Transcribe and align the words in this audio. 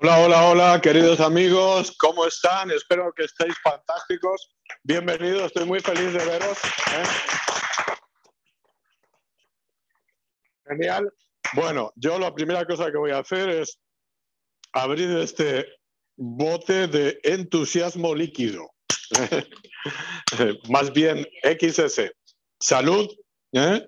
Hola, 0.00 0.18
hola, 0.18 0.48
hola, 0.48 0.80
queridos 0.80 1.20
amigos, 1.20 1.96
¿cómo 1.98 2.26
están? 2.26 2.70
Espero 2.70 3.12
que 3.14 3.24
estéis 3.24 3.54
fantásticos. 3.62 4.52
Bienvenidos, 4.82 5.44
estoy 5.44 5.66
muy 5.66 5.80
feliz 5.80 6.12
de 6.12 6.24
veros. 6.24 6.58
¿eh? 6.58 7.04
Genial. 10.66 11.10
Bueno, 11.54 11.92
yo 11.94 12.18
la 12.18 12.34
primera 12.34 12.66
cosa 12.66 12.90
que 12.90 12.98
voy 12.98 13.12
a 13.12 13.18
hacer 13.18 13.48
es 13.48 13.78
abrir 14.72 15.10
este 15.16 15.64
bote 16.16 16.88
de 16.88 17.20
entusiasmo 17.22 18.14
líquido. 18.14 18.68
Más 20.70 20.92
bien 20.92 21.26
XS. 21.44 22.10
Salud. 22.58 23.08
¿eh? 23.52 23.86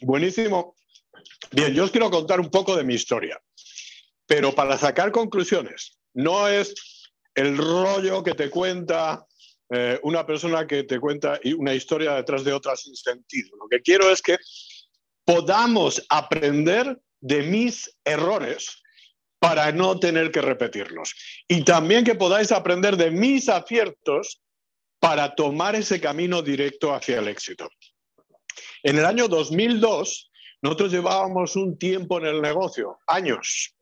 Buenísimo. 0.00 0.71
Bien, 1.52 1.74
yo 1.74 1.84
os 1.84 1.90
quiero 1.90 2.10
contar 2.10 2.40
un 2.40 2.50
poco 2.50 2.74
de 2.76 2.82
mi 2.82 2.94
historia, 2.94 3.38
pero 4.26 4.54
para 4.54 4.78
sacar 4.78 5.12
conclusiones. 5.12 5.98
No 6.14 6.48
es 6.48 6.74
el 7.34 7.58
rollo 7.58 8.22
que 8.22 8.32
te 8.32 8.48
cuenta 8.48 9.26
eh, 9.70 10.00
una 10.02 10.26
persona 10.26 10.66
que 10.66 10.84
te 10.84 10.98
cuenta 10.98 11.38
una 11.56 11.74
historia 11.74 12.14
detrás 12.14 12.44
de 12.44 12.54
otra 12.54 12.74
sin 12.74 12.96
sentido. 12.96 13.56
Lo 13.58 13.68
que 13.68 13.82
quiero 13.82 14.10
es 14.10 14.22
que 14.22 14.38
podamos 15.24 16.04
aprender 16.08 16.98
de 17.20 17.42
mis 17.42 17.98
errores 18.04 18.82
para 19.38 19.72
no 19.72 19.98
tener 19.98 20.30
que 20.30 20.40
repetirlos. 20.40 21.14
Y 21.48 21.64
también 21.64 22.04
que 22.04 22.14
podáis 22.14 22.50
aprender 22.50 22.96
de 22.96 23.10
mis 23.10 23.50
aciertos 23.50 24.40
para 25.00 25.34
tomar 25.34 25.74
ese 25.74 26.00
camino 26.00 26.40
directo 26.40 26.94
hacia 26.94 27.18
el 27.18 27.28
éxito. 27.28 27.68
En 28.82 28.98
el 28.98 29.04
año 29.04 29.28
2002, 29.28 30.31
nosotros 30.62 30.92
llevábamos 30.92 31.56
un 31.56 31.76
tiempo 31.76 32.18
en 32.18 32.26
el 32.26 32.40
negocio, 32.40 32.98
años. 33.08 33.74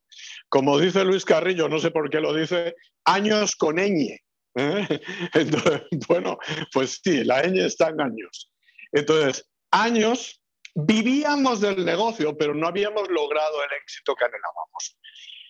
Como 0.48 0.78
dice 0.78 1.04
Luis 1.04 1.24
Carrillo, 1.24 1.68
no 1.68 1.78
sé 1.78 1.90
por 1.90 2.10
qué 2.10 2.20
lo 2.20 2.34
dice, 2.34 2.74
años 3.04 3.54
con 3.54 3.76
ñ. 3.76 4.18
¿eh? 4.56 5.00
bueno, 6.08 6.38
pues 6.72 7.00
sí, 7.04 7.22
la 7.22 7.42
ñ 7.42 7.66
está 7.66 7.90
en 7.90 8.00
años. 8.00 8.50
Entonces, 8.92 9.48
años 9.70 10.42
vivíamos 10.74 11.60
del 11.60 11.84
negocio, 11.84 12.36
pero 12.36 12.54
no 12.54 12.66
habíamos 12.66 13.08
logrado 13.08 13.62
el 13.62 13.70
éxito 13.82 14.14
que 14.14 14.24
anhelábamos. 14.24 14.96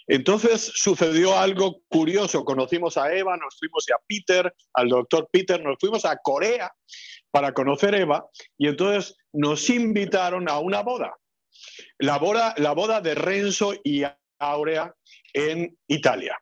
Entonces 0.09 0.73
sucedió 0.75 1.39
algo 1.39 1.83
curioso. 1.89 2.45
Conocimos 2.45 2.97
a 2.97 3.15
Eva, 3.15 3.37
nos 3.37 3.57
fuimos 3.57 3.87
a 3.91 4.01
Peter, 4.09 4.53
al 4.75 4.89
doctor 4.89 5.29
Peter, 5.31 5.63
nos 5.63 5.77
fuimos 5.79 6.05
a 6.05 6.17
Corea 6.17 6.73
para 7.31 7.53
conocer 7.53 7.95
Eva 7.95 8.27
y 8.59 8.69
entonces 8.69 9.17
nos 9.33 9.69
invitaron 9.71 10.49
a 10.49 10.59
una 10.59 10.83
boda. 10.83 11.17
La 11.99 12.19
boda, 12.19 13.01
de 13.01 13.15
Renzo 13.15 13.75
y 13.85 14.03
Aurea 14.39 14.95
en 15.33 15.77
Italia. 15.87 16.39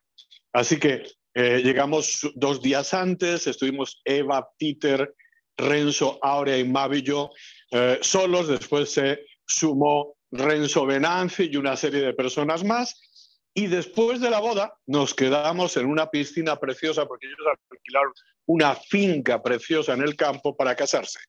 Así 0.53 0.79
que 0.79 1.03
eh, 1.33 1.61
llegamos 1.63 2.29
dos 2.35 2.61
días 2.61 2.93
antes, 2.93 3.45
estuvimos 3.47 4.01
Eva, 4.03 4.49
Peter, 4.57 5.13
Renzo, 5.57 6.17
Aurea 6.21 6.57
y 6.57 6.63
Mavi 6.63 7.01
yo 7.01 7.29
eh, 7.71 7.99
solos, 8.01 8.47
después 8.47 8.91
se 8.91 9.19
sumó 9.45 10.15
Renzo 10.31 10.85
Benanzi 10.85 11.49
y 11.51 11.57
una 11.57 11.75
serie 11.75 12.01
de 12.01 12.13
personas 12.13 12.63
más 12.63 12.99
y 13.53 13.67
después 13.67 14.21
de 14.21 14.29
la 14.29 14.39
boda 14.39 14.73
nos 14.85 15.13
quedamos 15.13 15.75
en 15.77 15.87
una 15.87 16.09
piscina 16.09 16.55
preciosa 16.55 17.05
porque 17.05 17.27
ellos 17.27 17.39
alquilaron 17.69 18.13
una 18.49 18.75
finca 18.75 19.41
preciosa 19.41 19.93
en 19.93 20.01
el 20.01 20.15
campo 20.15 20.55
para 20.55 20.75
casarse. 20.75 21.19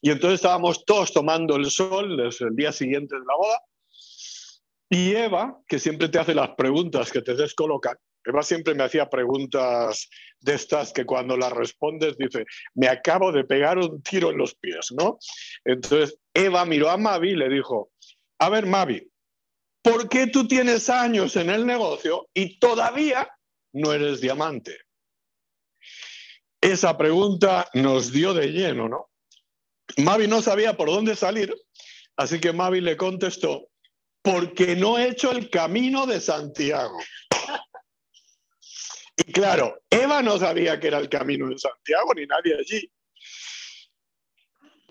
Y 0.00 0.10
entonces 0.10 0.36
estábamos 0.36 0.84
todos 0.84 1.12
tomando 1.12 1.56
el 1.56 1.70
sol 1.70 2.18
el 2.20 2.56
día 2.56 2.72
siguiente 2.72 3.14
de 3.16 3.24
la 3.26 3.36
boda. 3.36 3.60
Y 4.90 5.14
Eva, 5.14 5.58
que 5.66 5.78
siempre 5.78 6.08
te 6.08 6.18
hace 6.18 6.34
las 6.34 6.50
preguntas 6.56 7.12
que 7.12 7.20
te 7.20 7.34
descolocan, 7.34 7.96
Eva 8.24 8.42
siempre 8.42 8.74
me 8.74 8.84
hacía 8.84 9.08
preguntas 9.08 10.08
de 10.40 10.54
estas 10.54 10.92
que 10.92 11.04
cuando 11.04 11.36
las 11.36 11.52
respondes 11.52 12.16
dice, 12.16 12.44
me 12.74 12.88
acabo 12.88 13.32
de 13.32 13.44
pegar 13.44 13.78
un 13.78 14.02
tiro 14.02 14.30
en 14.30 14.38
los 14.38 14.54
pies, 14.54 14.92
¿no? 14.98 15.18
Entonces 15.64 16.18
Eva 16.34 16.64
miró 16.64 16.90
a 16.90 16.96
Mavi 16.96 17.30
y 17.30 17.36
le 17.36 17.48
dijo, 17.48 17.90
a 18.38 18.48
ver 18.48 18.66
Mavi, 18.66 19.08
¿Por 19.82 20.08
qué 20.08 20.26
tú 20.26 20.46
tienes 20.46 20.90
años 20.90 21.36
en 21.36 21.50
el 21.50 21.64
negocio 21.64 22.28
y 22.34 22.58
todavía 22.58 23.26
no 23.72 23.92
eres 23.92 24.20
diamante? 24.20 24.76
Esa 26.60 26.96
pregunta 26.96 27.68
nos 27.74 28.12
dio 28.12 28.34
de 28.34 28.48
lleno, 28.48 28.88
¿no? 28.88 29.10
Mavi 29.96 30.26
no 30.26 30.42
sabía 30.42 30.76
por 30.76 30.88
dónde 30.88 31.16
salir, 31.16 31.54
así 32.16 32.40
que 32.40 32.52
Mavi 32.52 32.80
le 32.80 32.96
contestó, 32.96 33.68
porque 34.22 34.76
no 34.76 34.98
he 34.98 35.08
hecho 35.08 35.30
el 35.32 35.50
camino 35.50 36.06
de 36.06 36.20
Santiago. 36.20 36.98
Y 39.16 39.32
claro, 39.32 39.82
Eva 39.90 40.22
no 40.22 40.38
sabía 40.38 40.78
que 40.78 40.88
era 40.88 40.98
el 40.98 41.08
camino 41.08 41.48
de 41.48 41.58
Santiago, 41.58 42.12
ni 42.14 42.26
nadie 42.26 42.54
allí. 42.54 42.90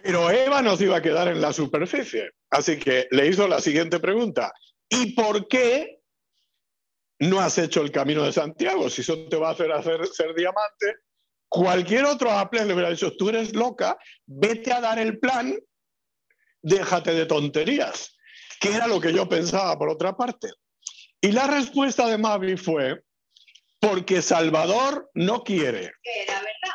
Pero 0.04 0.30
Eva 0.30 0.62
nos 0.62 0.80
iba 0.82 0.98
a 0.98 1.02
quedar 1.02 1.28
en 1.28 1.42
la 1.42 1.54
superficie. 1.54 2.32
Así 2.50 2.78
que 2.78 3.08
le 3.12 3.28
hizo 3.28 3.48
la 3.48 3.62
siguiente 3.62 4.00
pregunta. 4.00 4.54
¿Y 4.90 5.14
por 5.14 5.48
qué 5.48 6.00
no 7.20 7.40
has 7.40 7.58
hecho 7.58 7.82
el 7.82 7.92
camino 7.92 8.24
de 8.24 8.32
Santiago? 8.32 8.90
Si 8.90 9.02
eso 9.02 9.28
te 9.28 9.38
va 9.38 9.50
a 9.50 9.52
hacer, 9.52 9.72
hacer 9.72 10.06
ser 10.08 10.34
diamante, 10.34 10.96
cualquier 11.50 12.06
otro 12.06 12.32
Apple 12.32 12.66
le 12.66 12.74
hubiera 12.74 12.90
dicho, 12.90 13.16
tú 13.16 13.30
eres 13.30 13.56
loca, 13.56 13.98
vete 14.26 14.72
a 14.72 14.82
dar 14.82 15.00
el 15.00 15.20
plan, 15.20 15.58
déjate 16.62 17.14
de 17.14 17.26
tonterías, 17.26 18.18
que 18.60 18.74
era 18.74 18.88
lo 18.88 19.00
que 19.00 19.14
yo 19.14 19.28
pensaba 19.28 19.78
por 19.78 19.90
otra 19.90 20.16
parte. 20.16 20.50
Y 21.22 21.32
la 21.32 21.48
respuesta 21.48 22.08
de 22.08 22.18
Mavi 22.18 22.58
fue, 22.58 23.02
porque 23.80 24.22
Salvador 24.22 25.10
no 25.14 25.44
quiere. 25.44 25.92
Era 26.04 26.42
verdad. 26.42 26.74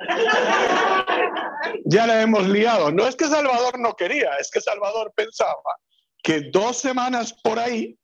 Ya 1.84 2.06
la 2.06 2.22
hemos 2.22 2.48
liado. 2.48 2.90
No 2.90 3.06
es 3.06 3.16
que 3.16 3.26
Salvador 3.26 3.78
no 3.78 3.94
quería, 3.94 4.36
es 4.36 4.50
que 4.50 4.60
Salvador 4.60 5.12
pensaba 5.14 5.60
que 6.22 6.50
dos 6.50 6.78
semanas 6.78 7.34
por 7.42 7.58
ahí 7.58 7.96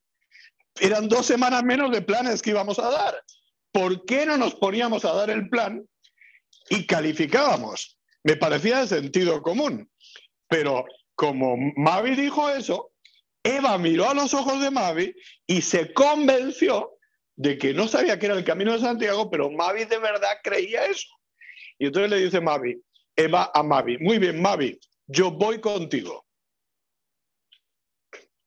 eran 0.81 1.09
dos 1.09 1.27
semanas 1.27 1.63
menos 1.63 1.91
de 1.91 2.03
planes 2.03 2.43
que 2.43 2.51
íbamos 2.51 2.79
a 2.79 2.91
dar. 2.91 3.23
¿Por 3.73 4.05
qué 4.05 4.27
no 4.27 4.37
nos 4.37 4.55
poníamos 4.55 5.05
a 5.05 5.15
dar 5.15 5.31
el 5.31 5.49
plan 5.49 5.87
y 6.71 6.87
calificábamos? 6.87 7.99
Me 8.23 8.37
parecía 8.37 8.81
de 8.81 8.89
sentido 8.89 9.43
común. 9.43 9.91
Pero 10.49 10.85
como 11.15 11.57
Mavi 11.77 12.15
dijo 12.15 12.49
eso, 12.51 12.93
Eva 13.43 13.79
miró 13.79 14.11
a 14.11 14.15
los 14.15 14.35
ojos 14.35 14.61
de 14.61 14.71
Mavi 14.71 15.15
y 15.47 15.63
se 15.63 15.93
convenció 15.93 16.99
de 17.37 17.59
que 17.59 17.75
no 17.75 17.87
sabía 17.87 18.19
que 18.19 18.27
era 18.27 18.35
el 18.35 18.45
camino 18.45 18.73
de 18.73 18.81
Santiago, 18.81 19.31
pero 19.31 19.51
Mavi 19.51 19.85
de 19.85 19.99
verdad 19.99 20.39
creía 20.43 20.87
eso. 20.87 21.09
Y 21.79 21.87
entonces 21.87 22.11
le 22.11 22.25
dice 22.25 22.41
Mavi, 22.41 22.77
Eva 23.15 23.51
a 23.55 23.63
Mavi, 23.63 23.99
muy 23.99 24.19
bien, 24.19 24.41
Mavi, 24.41 24.79
yo 25.07 25.31
voy 25.31 25.61
contigo. 25.61 26.27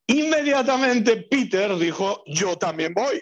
Inmediatamente 0.07 1.17
Peter 1.29 1.77
dijo, 1.77 2.23
yo 2.25 2.57
también 2.57 2.93
voy. 2.93 3.21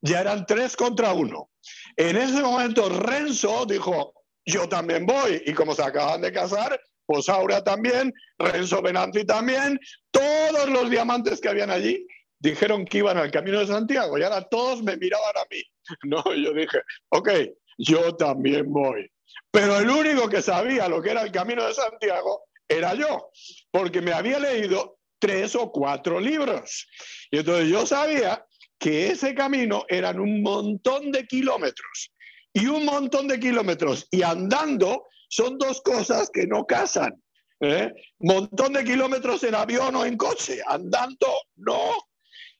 Ya 0.00 0.20
eran 0.20 0.44
tres 0.46 0.76
contra 0.76 1.12
uno. 1.12 1.50
En 1.96 2.16
ese 2.16 2.42
momento 2.42 2.88
Renzo 2.88 3.66
dijo, 3.66 4.14
yo 4.44 4.68
también 4.68 5.06
voy. 5.06 5.42
Y 5.46 5.52
como 5.52 5.74
se 5.74 5.82
acaban 5.82 6.20
de 6.20 6.32
casar, 6.32 6.80
pues 7.06 7.26
también, 7.64 8.12
Renzo 8.38 8.80
Benanti 8.80 9.24
también, 9.24 9.78
todos 10.10 10.68
los 10.68 10.88
diamantes 10.88 11.40
que 11.40 11.48
habían 11.48 11.70
allí 11.70 12.06
dijeron 12.38 12.84
que 12.84 12.98
iban 12.98 13.18
al 13.18 13.30
camino 13.30 13.60
de 13.60 13.66
Santiago 13.66 14.18
y 14.18 14.22
ahora 14.22 14.42
todos 14.42 14.82
me 14.82 14.96
miraban 14.96 15.36
a 15.36 15.46
mí. 15.50 15.62
No, 16.04 16.22
yo 16.34 16.52
dije, 16.52 16.80
ok, 17.10 17.30
yo 17.78 18.14
también 18.16 18.72
voy. 18.72 19.10
Pero 19.50 19.78
el 19.78 19.90
único 19.90 20.28
que 20.28 20.42
sabía 20.42 20.88
lo 20.88 21.02
que 21.02 21.10
era 21.10 21.22
el 21.22 21.32
camino 21.32 21.66
de 21.66 21.74
Santiago 21.74 22.44
era 22.68 22.94
yo, 22.94 23.30
porque 23.70 24.00
me 24.00 24.12
había 24.12 24.38
leído 24.38 24.98
tres 25.18 25.54
o 25.54 25.70
cuatro 25.70 26.18
libros. 26.20 26.88
Y 27.30 27.38
entonces 27.38 27.68
yo 27.68 27.86
sabía 27.86 28.44
que 28.82 29.12
ese 29.12 29.32
camino 29.32 29.84
eran 29.88 30.18
un 30.18 30.42
montón 30.42 31.12
de 31.12 31.24
kilómetros. 31.24 32.12
Y 32.52 32.66
un 32.66 32.84
montón 32.84 33.28
de 33.28 33.38
kilómetros 33.38 34.08
y 34.10 34.22
andando 34.22 35.06
son 35.28 35.56
dos 35.56 35.80
cosas 35.82 36.28
que 36.30 36.48
no 36.48 36.66
casan. 36.66 37.22
¿eh? 37.60 37.92
Montón 38.18 38.72
de 38.72 38.82
kilómetros 38.82 39.44
en 39.44 39.54
avión 39.54 39.94
o 39.94 40.04
en 40.04 40.16
coche, 40.16 40.60
andando 40.66 41.28
no. 41.54 41.92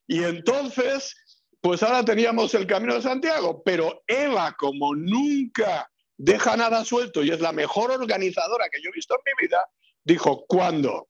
Y 0.06 0.22
entonces, 0.22 1.12
pues 1.60 1.82
ahora 1.82 2.04
teníamos 2.04 2.54
el 2.54 2.68
Camino 2.68 2.94
de 2.94 3.02
Santiago, 3.02 3.60
pero 3.64 4.04
Eva, 4.06 4.54
como 4.56 4.94
nunca 4.94 5.90
deja 6.16 6.56
nada 6.56 6.84
suelto 6.84 7.24
y 7.24 7.30
es 7.30 7.40
la 7.40 7.50
mejor 7.50 7.90
organizadora 7.90 8.68
que 8.70 8.80
yo 8.80 8.90
he 8.90 8.94
visto 8.94 9.16
en 9.16 9.22
mi 9.26 9.46
vida, 9.48 9.66
dijo, 10.04 10.46
¿cuándo? 10.46 11.08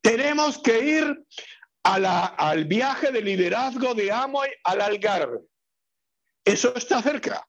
Tenemos 0.00 0.58
que 0.62 0.78
ir 0.78 1.26
al 1.94 2.64
viaje 2.66 3.10
de 3.10 3.22
liderazgo 3.22 3.94
de 3.94 4.12
Amoy 4.12 4.48
al 4.64 4.80
Algarve. 4.80 5.40
Eso 6.44 6.74
está 6.74 7.02
cerca. 7.02 7.46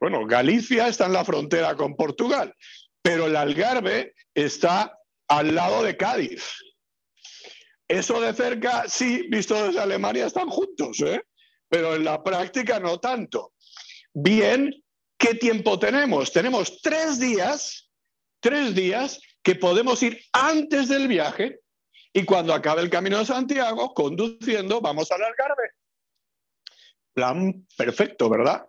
Bueno, 0.00 0.26
Galicia 0.26 0.88
está 0.88 1.06
en 1.06 1.12
la 1.12 1.24
frontera 1.24 1.74
con 1.74 1.94
Portugal, 1.94 2.54
pero 3.02 3.26
el 3.26 3.36
Algarve 3.36 4.14
está 4.34 4.98
al 5.28 5.54
lado 5.54 5.82
de 5.82 5.96
Cádiz. 5.96 6.44
eso 7.86 8.20
de 8.20 8.34
cerca, 8.34 8.84
sí, 8.88 9.26
visto 9.30 9.54
desde 9.66 9.80
Alemania, 9.80 10.26
están 10.26 10.48
juntos, 10.48 11.00
¿eh? 11.00 11.22
pero 11.68 11.96
en 11.96 12.04
la 12.04 12.22
práctica 12.22 12.78
no 12.78 12.98
tanto. 12.98 13.52
Bien, 14.12 14.72
¿qué 15.18 15.34
tiempo 15.34 15.78
tenemos? 15.78 16.32
Tenemos 16.32 16.80
tres 16.80 17.18
días, 17.18 17.90
tres 18.40 18.74
días 18.74 19.20
que 19.42 19.54
podemos 19.54 20.02
ir 20.02 20.20
antes 20.32 20.88
del 20.88 21.08
viaje 21.08 21.60
y 22.12 22.24
cuando 22.24 22.54
acabe 22.54 22.82
el 22.82 22.90
Camino 22.90 23.18
de 23.18 23.26
Santiago, 23.26 23.92
conduciendo, 23.94 24.80
vamos 24.80 25.10
a 25.10 25.16
alargarme. 25.16 25.64
Plan 27.12 27.66
perfecto, 27.76 28.28
¿verdad? 28.28 28.66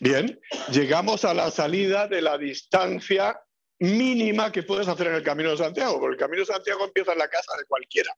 Bien, 0.00 0.40
llegamos 0.72 1.24
a 1.24 1.34
la 1.34 1.50
salida 1.50 2.06
de 2.06 2.22
la 2.22 2.38
distancia 2.38 3.40
mínima 3.78 4.50
que 4.50 4.62
puedes 4.62 4.88
hacer 4.88 5.08
en 5.08 5.14
el 5.14 5.22
Camino 5.22 5.50
de 5.50 5.58
Santiago, 5.58 6.00
porque 6.00 6.14
el 6.14 6.18
Camino 6.20 6.40
de 6.40 6.46
Santiago 6.46 6.84
empieza 6.84 7.12
en 7.12 7.18
la 7.18 7.28
casa 7.28 7.52
de 7.58 7.64
cualquiera. 7.64 8.14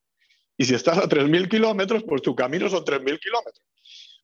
Y 0.57 0.65
si 0.65 0.75
estás 0.75 0.99
a 0.99 1.09
3.000 1.09 1.49
kilómetros, 1.49 2.05
pues 2.05 2.23
tu 2.23 2.35
camino 2.37 2.69
son 2.69 2.85
3.000 2.85 3.19
kilómetros. 3.19 3.67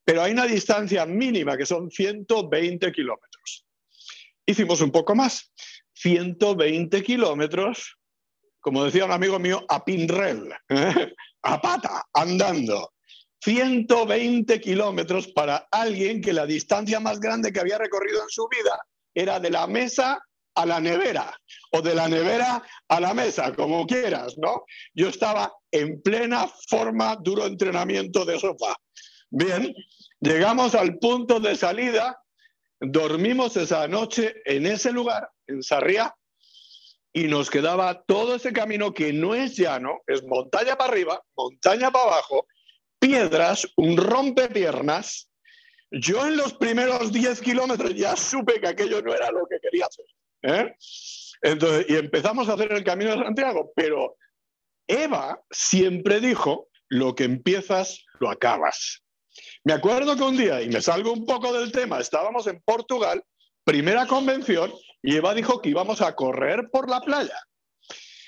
Pero 0.05 0.23
hay 0.23 0.33
una 0.33 0.47
distancia 0.47 1.05
mínima 1.05 1.57
que 1.57 1.67
son 1.67 1.91
120 1.91 2.93
kilómetros. 2.93 3.67
Hicimos 4.47 4.81
un 4.81 4.91
poco 4.91 5.15
más, 5.15 5.53
120 5.95 7.03
kilómetros, 7.03 7.98
como 8.61 8.85
decía 8.85 9.05
un 9.05 9.13
amigo 9.13 9.39
mío, 9.39 9.65
a 9.69 9.85
pinrel, 9.85 10.53
¿eh? 10.69 11.15
a 11.43 11.61
pata, 11.61 12.05
andando. 12.13 12.93
120 13.41 14.61
kilómetros 14.61 15.29
para 15.29 15.69
alguien 15.71 16.21
que 16.21 16.33
la 16.33 16.45
distancia 16.45 16.99
más 16.99 17.21
grande 17.21 17.53
que 17.53 17.61
había 17.61 17.79
recorrido 17.79 18.23
en 18.23 18.29
su 18.29 18.49
vida 18.49 18.81
era 19.15 19.39
de 19.39 19.51
la 19.51 19.67
mesa 19.67 20.21
a 20.55 20.67
la 20.67 20.81
nevera 20.81 21.33
o 21.71 21.81
de 21.81 21.95
la 21.95 22.09
nevera 22.09 22.63
a 22.89 23.01
la 23.01 23.15
mesa, 23.15 23.55
como 23.55 23.87
quieras, 23.87 24.37
¿no? 24.39 24.65
Yo 24.93 25.09
estaba 25.09 25.53
en 25.71 26.03
plena 26.03 26.49
forma, 26.69 27.17
duro 27.17 27.47
entrenamiento 27.47 28.25
de 28.25 28.41
sofá. 28.41 28.77
Bien, 29.31 29.73
llegamos 30.21 30.75
al 30.75 30.99
punto 30.99 31.39
de 31.39 31.55
salida, 31.55 32.21
dormimos 32.81 33.57
esa 33.57 33.87
noche 33.87 34.35
en 34.45 34.67
ese 34.67 34.91
lugar, 34.91 35.31
en 35.47 35.63
Sarriá, 35.63 36.13
y 37.19 37.27
nos 37.27 37.51
quedaba 37.51 38.05
todo 38.05 38.37
ese 38.37 38.53
camino 38.53 38.95
que 38.95 39.13
no 39.13 39.35
es 39.35 39.57
llano, 39.57 40.03
es 40.07 40.23
montaña 40.23 40.77
para 40.77 40.93
arriba, 40.93 41.21
montaña 41.37 41.91
para 41.91 42.05
abajo, 42.05 42.47
piedras, 43.01 43.67
un 43.77 43.97
rompepiernas. 43.97 45.29
Yo 45.91 46.25
en 46.29 46.37
los 46.37 46.55
primeros 46.55 47.13
10 47.13 47.41
kilómetros 47.41 47.93
ya 47.97 48.15
supe 48.15 48.61
que 48.61 48.69
aquello 48.69 49.03
no 49.03 49.13
era 49.13 49.33
lo 49.33 49.49
que 49.49 49.59
quería 49.61 49.87
hacer. 49.87 50.05
¿eh? 50.43 50.77
Entonces, 51.43 51.87
y 51.89 51.97
empezamos 51.97 52.49
a 52.49 52.53
hacer 52.53 52.73
el 52.73 52.85
camino 52.85 53.11
de 53.11 53.25
Santiago, 53.25 53.73
pero 53.75 54.15
Eva 54.87 55.43
siempre 55.51 56.21
dijo, 56.21 56.69
lo 56.89 57.17
que 57.17 57.25
empiezas, 57.25 58.05
lo 58.21 58.31
acabas. 58.31 59.03
Me 59.65 59.73
acuerdo 59.73 60.15
que 60.15 60.23
un 60.23 60.37
día, 60.37 60.63
y 60.63 60.69
me 60.69 60.81
salgo 60.81 61.13
un 61.13 61.27
poco 61.27 61.53
del 61.53 61.73
tema, 61.73 61.99
estábamos 61.99 62.47
en 62.47 62.63
Portugal, 62.63 63.25
primera 63.65 64.07
convención, 64.07 64.73
y 65.03 65.17
Eva 65.17 65.35
dijo 65.35 65.61
que 65.61 65.71
íbamos 65.71 66.01
a 66.01 66.15
correr 66.15 66.71
por 66.71 66.91
la 66.91 67.01
playa. 67.01 67.39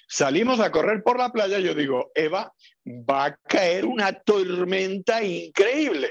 Salimos 0.08 0.58
a 0.60 0.72
correr 0.72 1.02
por 1.02 1.18
la 1.18 1.30
playa 1.30 1.58
yo 1.60 1.74
digo, 1.74 2.10
Eva, 2.14 2.52
va 2.86 3.26
a 3.26 3.36
caer 3.36 3.86
una 3.86 4.12
tormenta 4.12 5.22
increíble. 5.22 6.10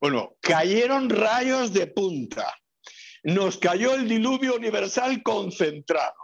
Bueno, 0.00 0.36
cayeron 0.40 1.08
rayos 1.08 1.72
de 1.72 1.86
punta. 1.86 2.52
Nos 3.22 3.56
cayó 3.56 3.94
el 3.94 4.08
diluvio 4.08 4.56
universal 4.56 5.22
concentrado. 5.22 6.14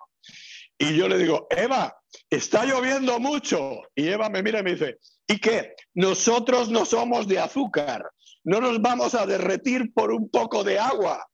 Y 0.77 0.97
yo 0.97 1.09
le 1.09 1.19
digo, 1.19 1.47
Eva, 1.51 1.97
está 2.29 2.65
lloviendo 2.65 3.19
mucho. 3.19 3.83
Y 3.95 4.09
Eva 4.09 4.29
me 4.29 4.43
mira 4.43 4.61
y 4.61 4.63
me 4.63 4.73
dice, 4.73 4.99
¿y 5.27 5.39
qué? 5.39 5.75
Nosotros 5.95 6.71
no 6.71 6.85
somos 6.85 7.29
de 7.29 7.39
azúcar. 7.39 8.05
No 8.45 8.61
nos 8.61 8.81
vamos 8.81 9.15
a 9.15 9.27
derretir 9.27 9.93
por 9.93 10.13
un 10.13 10.29
poco 10.29 10.65
de 10.65 10.79
agua. 10.79 11.27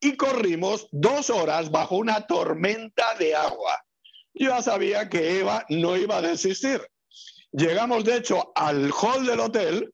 Y 0.00 0.16
corrimos 0.16 0.88
dos 0.92 1.30
horas 1.30 1.70
bajo 1.70 1.96
una 1.96 2.26
tormenta 2.26 3.14
de 3.18 3.34
agua 3.34 3.84
yo 4.34 4.50
ya 4.50 4.62
sabía 4.62 5.08
que 5.08 5.40
Eva 5.40 5.64
no 5.68 5.96
iba 5.96 6.18
a 6.18 6.22
desistir. 6.22 6.80
Llegamos, 7.52 8.04
de 8.04 8.16
hecho, 8.16 8.52
al 8.54 8.90
hall 8.92 9.26
del 9.26 9.40
hotel 9.40 9.92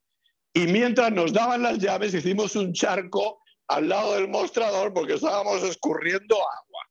y 0.53 0.67
mientras 0.67 1.11
nos 1.11 1.33
daban 1.33 1.63
las 1.63 1.79
llaves 1.79 2.13
hicimos 2.13 2.55
un 2.55 2.73
charco 2.73 3.41
al 3.67 3.89
lado 3.89 4.13
del 4.13 4.29
mostrador 4.29 4.93
porque 4.93 5.15
estábamos 5.15 5.63
escurriendo 5.63 6.35
agua. 6.35 6.81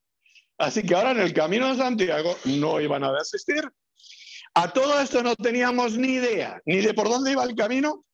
Así 0.58 0.82
que 0.82 0.94
ahora 0.94 1.12
en 1.12 1.20
el 1.20 1.32
camino 1.32 1.68
de 1.68 1.76
Santiago 1.76 2.36
no 2.44 2.80
iban 2.80 3.04
a 3.04 3.12
desistir. 3.12 3.62
A 4.54 4.72
todo 4.72 5.00
esto 5.00 5.22
no 5.22 5.36
teníamos 5.36 5.96
ni 5.96 6.14
idea, 6.14 6.60
ni 6.64 6.78
de 6.80 6.94
por 6.94 7.08
dónde 7.08 7.32
iba 7.32 7.44
el 7.44 7.54
camino, 7.54 8.04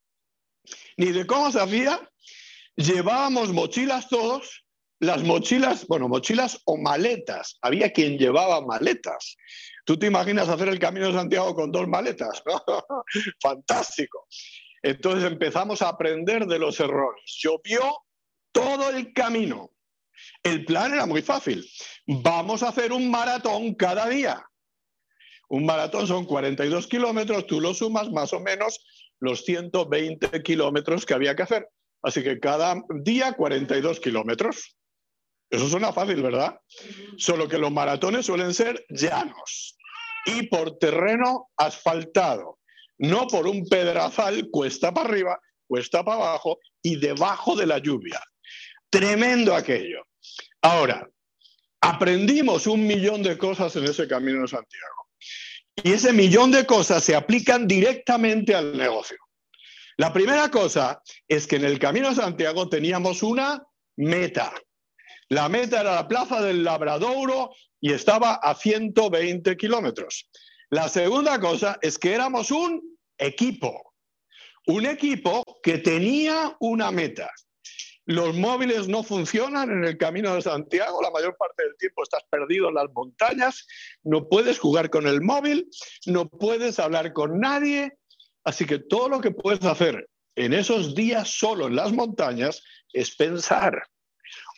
ni 0.96 1.12
de 1.12 1.26
cómo 1.26 1.50
se 1.52 1.60
hacía. 1.60 2.00
Llevábamos 2.76 3.52
mochilas 3.52 4.08
todos 4.08 4.61
las 5.02 5.24
mochilas, 5.24 5.84
bueno, 5.88 6.08
mochilas 6.08 6.60
o 6.64 6.76
maletas. 6.76 7.58
Había 7.60 7.92
quien 7.92 8.18
llevaba 8.18 8.64
maletas. 8.64 9.36
¿Tú 9.84 9.98
te 9.98 10.06
imaginas 10.06 10.48
hacer 10.48 10.68
el 10.68 10.78
Camino 10.78 11.08
de 11.08 11.14
Santiago 11.14 11.56
con 11.56 11.72
dos 11.72 11.88
maletas? 11.88 12.40
Fantástico. 13.42 14.28
Entonces 14.80 15.24
empezamos 15.24 15.82
a 15.82 15.88
aprender 15.88 16.46
de 16.46 16.60
los 16.60 16.78
errores. 16.78 17.20
Llovió 17.42 17.82
todo 18.52 18.90
el 18.90 19.12
camino. 19.12 19.72
El 20.40 20.64
plan 20.64 20.94
era 20.94 21.04
muy 21.04 21.20
fácil. 21.20 21.68
Vamos 22.06 22.62
a 22.62 22.68
hacer 22.68 22.92
un 22.92 23.10
maratón 23.10 23.74
cada 23.74 24.08
día. 24.08 24.46
Un 25.48 25.66
maratón 25.66 26.06
son 26.06 26.26
42 26.26 26.86
kilómetros, 26.86 27.48
tú 27.48 27.60
lo 27.60 27.74
sumas 27.74 28.08
más 28.12 28.32
o 28.32 28.38
menos 28.38 28.86
los 29.18 29.44
120 29.44 30.44
kilómetros 30.44 31.04
que 31.04 31.14
había 31.14 31.34
que 31.34 31.42
hacer. 31.42 31.68
Así 32.02 32.22
que 32.22 32.38
cada 32.38 32.80
día 33.02 33.32
42 33.32 33.98
kilómetros. 33.98 34.76
Eso 35.52 35.68
suena 35.68 35.92
fácil, 35.92 36.22
¿verdad? 36.22 36.58
Solo 37.18 37.46
que 37.46 37.58
los 37.58 37.70
maratones 37.70 38.24
suelen 38.24 38.54
ser 38.54 38.86
llanos 38.88 39.76
y 40.24 40.46
por 40.46 40.78
terreno 40.78 41.50
asfaltado, 41.58 42.58
no 42.96 43.26
por 43.26 43.46
un 43.46 43.66
pedrazal 43.68 44.48
cuesta 44.50 44.94
para 44.94 45.10
arriba, 45.10 45.40
cuesta 45.66 46.02
para 46.02 46.16
abajo 46.16 46.58
y 46.82 46.96
debajo 46.96 47.54
de 47.54 47.66
la 47.66 47.76
lluvia. 47.76 48.18
Tremendo 48.88 49.54
aquello. 49.54 50.06
Ahora, 50.62 51.06
aprendimos 51.82 52.66
un 52.66 52.86
millón 52.86 53.22
de 53.22 53.36
cosas 53.36 53.76
en 53.76 53.84
ese 53.84 54.08
camino 54.08 54.40
de 54.40 54.48
Santiago. 54.48 55.08
Y 55.84 55.92
ese 55.92 56.14
millón 56.14 56.50
de 56.50 56.64
cosas 56.64 57.04
se 57.04 57.14
aplican 57.14 57.68
directamente 57.68 58.54
al 58.54 58.74
negocio. 58.74 59.18
La 59.98 60.14
primera 60.14 60.50
cosa 60.50 61.02
es 61.28 61.46
que 61.46 61.56
en 61.56 61.66
el 61.66 61.78
camino 61.78 62.08
de 62.08 62.14
Santiago 62.14 62.70
teníamos 62.70 63.22
una 63.22 63.62
meta. 63.96 64.54
La 65.32 65.48
meta 65.48 65.80
era 65.80 65.94
la 65.94 66.06
Plaza 66.06 66.42
del 66.42 66.62
Labradouro 66.62 67.54
y 67.80 67.94
estaba 67.94 68.34
a 68.34 68.54
120 68.54 69.56
kilómetros. 69.56 70.28
La 70.68 70.90
segunda 70.90 71.40
cosa 71.40 71.78
es 71.80 71.98
que 71.98 72.12
éramos 72.12 72.50
un 72.50 72.98
equipo, 73.16 73.94
un 74.66 74.84
equipo 74.84 75.42
que 75.62 75.78
tenía 75.78 76.54
una 76.60 76.90
meta. 76.90 77.30
Los 78.04 78.36
móviles 78.36 78.88
no 78.88 79.02
funcionan 79.02 79.70
en 79.70 79.84
el 79.84 79.96
camino 79.96 80.34
de 80.34 80.42
Santiago, 80.42 81.00
la 81.00 81.10
mayor 81.10 81.34
parte 81.38 81.62
del 81.62 81.78
tiempo 81.78 82.02
estás 82.02 82.24
perdido 82.28 82.68
en 82.68 82.74
las 82.74 82.92
montañas, 82.92 83.66
no 84.02 84.28
puedes 84.28 84.58
jugar 84.58 84.90
con 84.90 85.06
el 85.06 85.22
móvil, 85.22 85.66
no 86.04 86.28
puedes 86.28 86.78
hablar 86.78 87.14
con 87.14 87.40
nadie, 87.40 87.96
así 88.44 88.66
que 88.66 88.80
todo 88.80 89.08
lo 89.08 89.22
que 89.22 89.30
puedes 89.30 89.64
hacer 89.64 90.10
en 90.36 90.52
esos 90.52 90.94
días 90.94 91.30
solo 91.38 91.68
en 91.68 91.76
las 91.76 91.90
montañas 91.90 92.62
es 92.92 93.16
pensar 93.16 93.82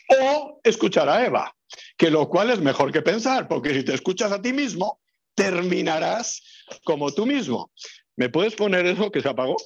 o 0.08 0.60
escuchar 0.62 1.08
a 1.08 1.24
Eva, 1.24 1.54
que 1.96 2.10
lo 2.10 2.28
cual 2.28 2.50
es 2.50 2.60
mejor 2.60 2.92
que 2.92 3.02
pensar, 3.02 3.48
porque 3.48 3.74
si 3.74 3.84
te 3.84 3.94
escuchas 3.94 4.32
a 4.32 4.42
ti 4.42 4.52
mismo, 4.52 5.00
terminarás 5.34 6.42
como 6.84 7.12
tú 7.12 7.26
mismo. 7.26 7.70
¿Me 8.16 8.28
puedes 8.28 8.54
poner 8.54 8.86
eso 8.86 9.10
que 9.10 9.20
se 9.20 9.28
apagó? 9.28 9.56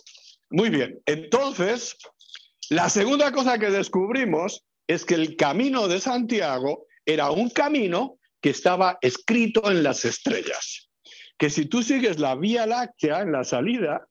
Muy 0.51 0.71
bien, 0.71 1.01
entonces, 1.07 1.97
la 2.71 2.89
segunda 2.89 3.33
cosa 3.33 3.59
que 3.59 3.71
descubrimos 3.71 4.65
es 4.87 5.05
que 5.05 5.15
el 5.15 5.37
camino 5.37 5.89
de 5.89 6.01
Santiago 6.01 6.87
era 7.05 7.31
un 7.31 7.51
camino 7.51 8.19
que 8.41 8.51
estaba 8.51 8.99
escrito 9.03 9.71
en 9.71 9.83
las 9.83 10.05
estrellas. 10.05 10.89
Que 11.37 11.51
si 11.51 11.67
tú 11.67 11.83
sigues 11.83 12.19
la 12.19 12.35
Vía 12.35 12.67
Láctea 12.67 13.21
en 13.21 13.33
la 13.33 13.45
salida, 13.45 14.07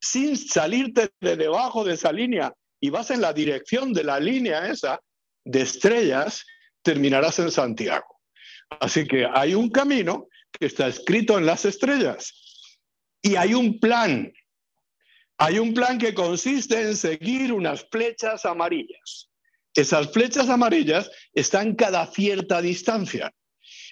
sin 0.00 0.36
salirte 0.36 1.10
de 1.20 1.36
debajo 1.36 1.84
de 1.84 1.94
esa 1.94 2.12
línea 2.12 2.54
y 2.80 2.90
vas 2.90 3.10
en 3.10 3.20
la 3.20 3.32
dirección 3.32 3.92
de 3.92 4.04
la 4.04 4.20
línea 4.20 4.68
esa, 4.68 5.00
de 5.48 5.62
estrellas, 5.62 6.44
terminarás 6.82 7.38
en 7.38 7.50
Santiago. 7.50 8.20
Así 8.80 9.06
que 9.06 9.26
hay 9.32 9.54
un 9.54 9.70
camino 9.70 10.28
que 10.52 10.66
está 10.66 10.86
escrito 10.88 11.38
en 11.38 11.46
las 11.46 11.64
estrellas 11.64 12.34
y 13.22 13.36
hay 13.36 13.54
un 13.54 13.80
plan. 13.80 14.30
Hay 15.38 15.58
un 15.58 15.72
plan 15.72 15.98
que 15.98 16.12
consiste 16.12 16.80
en 16.82 16.96
seguir 16.96 17.52
unas 17.52 17.86
flechas 17.90 18.44
amarillas. 18.44 19.30
Esas 19.74 20.12
flechas 20.12 20.50
amarillas 20.50 21.10
están 21.32 21.74
cada 21.74 22.06
cierta 22.08 22.60
distancia. 22.60 23.32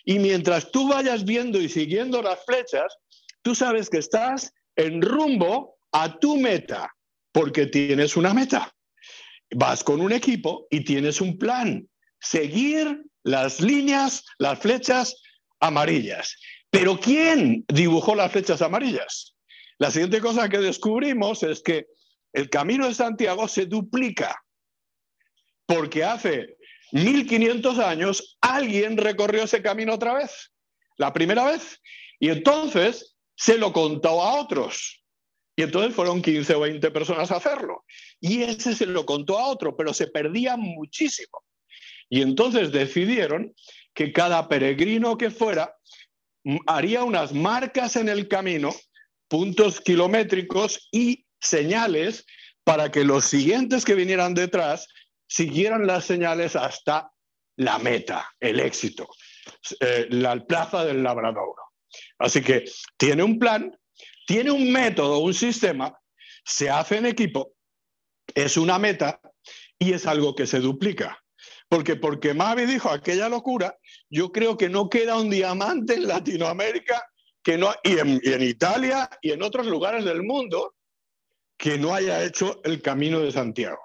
Y 0.04 0.18
mientras 0.18 0.70
tú 0.70 0.88
vayas 0.88 1.24
viendo 1.24 1.60
y 1.60 1.68
siguiendo 1.68 2.20
las 2.20 2.44
flechas, 2.44 2.98
tú 3.40 3.54
sabes 3.54 3.88
que 3.88 3.98
estás 3.98 4.52
en 4.74 5.00
rumbo 5.00 5.78
a 5.92 6.18
tu 6.18 6.36
meta, 6.36 6.92
porque 7.32 7.66
tienes 7.66 8.16
una 8.16 8.34
meta. 8.34 8.75
Vas 9.54 9.84
con 9.84 10.00
un 10.00 10.12
equipo 10.12 10.66
y 10.70 10.84
tienes 10.84 11.20
un 11.20 11.38
plan. 11.38 11.88
Seguir 12.20 13.04
las 13.22 13.60
líneas, 13.60 14.24
las 14.38 14.58
flechas 14.58 15.16
amarillas. 15.60 16.36
Pero 16.70 16.98
¿quién 16.98 17.64
dibujó 17.68 18.14
las 18.14 18.32
flechas 18.32 18.62
amarillas? 18.62 19.34
La 19.78 19.90
siguiente 19.90 20.20
cosa 20.20 20.48
que 20.48 20.58
descubrimos 20.58 21.42
es 21.42 21.62
que 21.62 21.86
el 22.32 22.50
camino 22.50 22.86
de 22.86 22.94
Santiago 22.94 23.48
se 23.48 23.66
duplica, 23.66 24.42
porque 25.66 26.04
hace 26.04 26.56
1500 26.92 27.78
años 27.78 28.36
alguien 28.40 28.96
recorrió 28.96 29.44
ese 29.44 29.62
camino 29.62 29.94
otra 29.94 30.14
vez, 30.14 30.52
la 30.98 31.12
primera 31.12 31.44
vez, 31.44 31.80
y 32.18 32.28
entonces 32.28 33.16
se 33.36 33.58
lo 33.58 33.72
contó 33.72 34.22
a 34.22 34.40
otros. 34.40 35.02
Y 35.56 35.62
entonces 35.62 35.94
fueron 35.94 36.20
15 36.20 36.54
o 36.54 36.60
20 36.60 36.90
personas 36.90 37.30
a 37.30 37.36
hacerlo. 37.36 37.84
Y 38.20 38.42
ese 38.42 38.74
se 38.74 38.86
lo 38.86 39.06
contó 39.06 39.38
a 39.38 39.46
otro, 39.46 39.74
pero 39.74 39.94
se 39.94 40.06
perdía 40.06 40.56
muchísimo. 40.56 41.42
Y 42.10 42.20
entonces 42.20 42.72
decidieron 42.72 43.54
que 43.94 44.12
cada 44.12 44.48
peregrino 44.48 45.16
que 45.16 45.30
fuera 45.30 45.74
haría 46.66 47.02
unas 47.02 47.32
marcas 47.32 47.96
en 47.96 48.08
el 48.08 48.28
camino, 48.28 48.70
puntos 49.28 49.80
kilométricos 49.80 50.88
y 50.92 51.26
señales 51.40 52.26
para 52.62 52.90
que 52.90 53.04
los 53.04 53.24
siguientes 53.24 53.84
que 53.84 53.94
vinieran 53.94 54.34
detrás 54.34 54.86
siguieran 55.26 55.86
las 55.86 56.04
señales 56.04 56.54
hasta 56.54 57.10
la 57.56 57.78
meta, 57.78 58.30
el 58.38 58.60
éxito, 58.60 59.08
eh, 59.80 60.06
la 60.10 60.38
plaza 60.44 60.84
del 60.84 61.02
labrador. 61.02 61.54
Así 62.18 62.42
que 62.42 62.64
tiene 62.96 63.22
un 63.22 63.38
plan, 63.38 63.76
tiene 64.26 64.50
un 64.50 64.70
método, 64.70 65.20
un 65.20 65.32
sistema, 65.32 65.98
se 66.44 66.68
hace 66.68 66.98
en 66.98 67.06
equipo, 67.06 67.54
es 68.34 68.56
una 68.56 68.78
meta 68.78 69.20
y 69.78 69.92
es 69.92 70.06
algo 70.06 70.34
que 70.34 70.46
se 70.46 70.60
duplica. 70.60 71.22
Porque 71.68 71.96
porque 71.96 72.34
Mavi 72.34 72.66
dijo 72.66 72.90
aquella 72.90 73.28
locura, 73.28 73.78
yo 74.10 74.30
creo 74.30 74.56
que 74.56 74.68
no 74.68 74.88
queda 74.88 75.16
un 75.18 75.30
diamante 75.30 75.94
en 75.94 76.06
Latinoamérica 76.06 77.02
que 77.42 77.56
no, 77.56 77.72
y, 77.82 77.98
en, 77.98 78.20
y 78.22 78.32
en 78.32 78.42
Italia 78.42 79.08
y 79.22 79.32
en 79.32 79.42
otros 79.42 79.66
lugares 79.66 80.04
del 80.04 80.22
mundo 80.22 80.74
que 81.56 81.78
no 81.78 81.94
haya 81.94 82.22
hecho 82.24 82.60
el 82.64 82.82
camino 82.82 83.20
de 83.20 83.32
Santiago. 83.32 83.80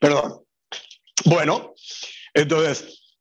Perdón. 0.00 0.44
Bueno, 1.26 1.74
entonces, 2.32 3.14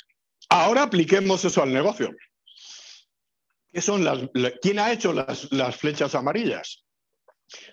ahora 0.50 0.84
apliquemos 0.84 1.44
eso 1.44 1.62
al 1.62 1.74
negocio. 1.74 2.10
¿Qué 3.72 3.82
son 3.82 4.04
las, 4.04 4.20
¿Quién 4.62 4.80
ha 4.80 4.92
hecho 4.92 5.14
las, 5.14 5.52
las 5.52 5.76
flechas 5.76 6.16
amarillas? 6.16 6.84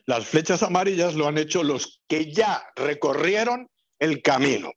Las 0.05 0.27
flechas 0.27 0.63
amarillas 0.63 1.15
lo 1.15 1.27
han 1.27 1.39
hecho 1.39 1.63
los 1.63 2.01
que 2.09 2.33
ya 2.33 2.63
recorrieron 2.77 3.69
el 3.99 4.23
camino. 4.23 4.73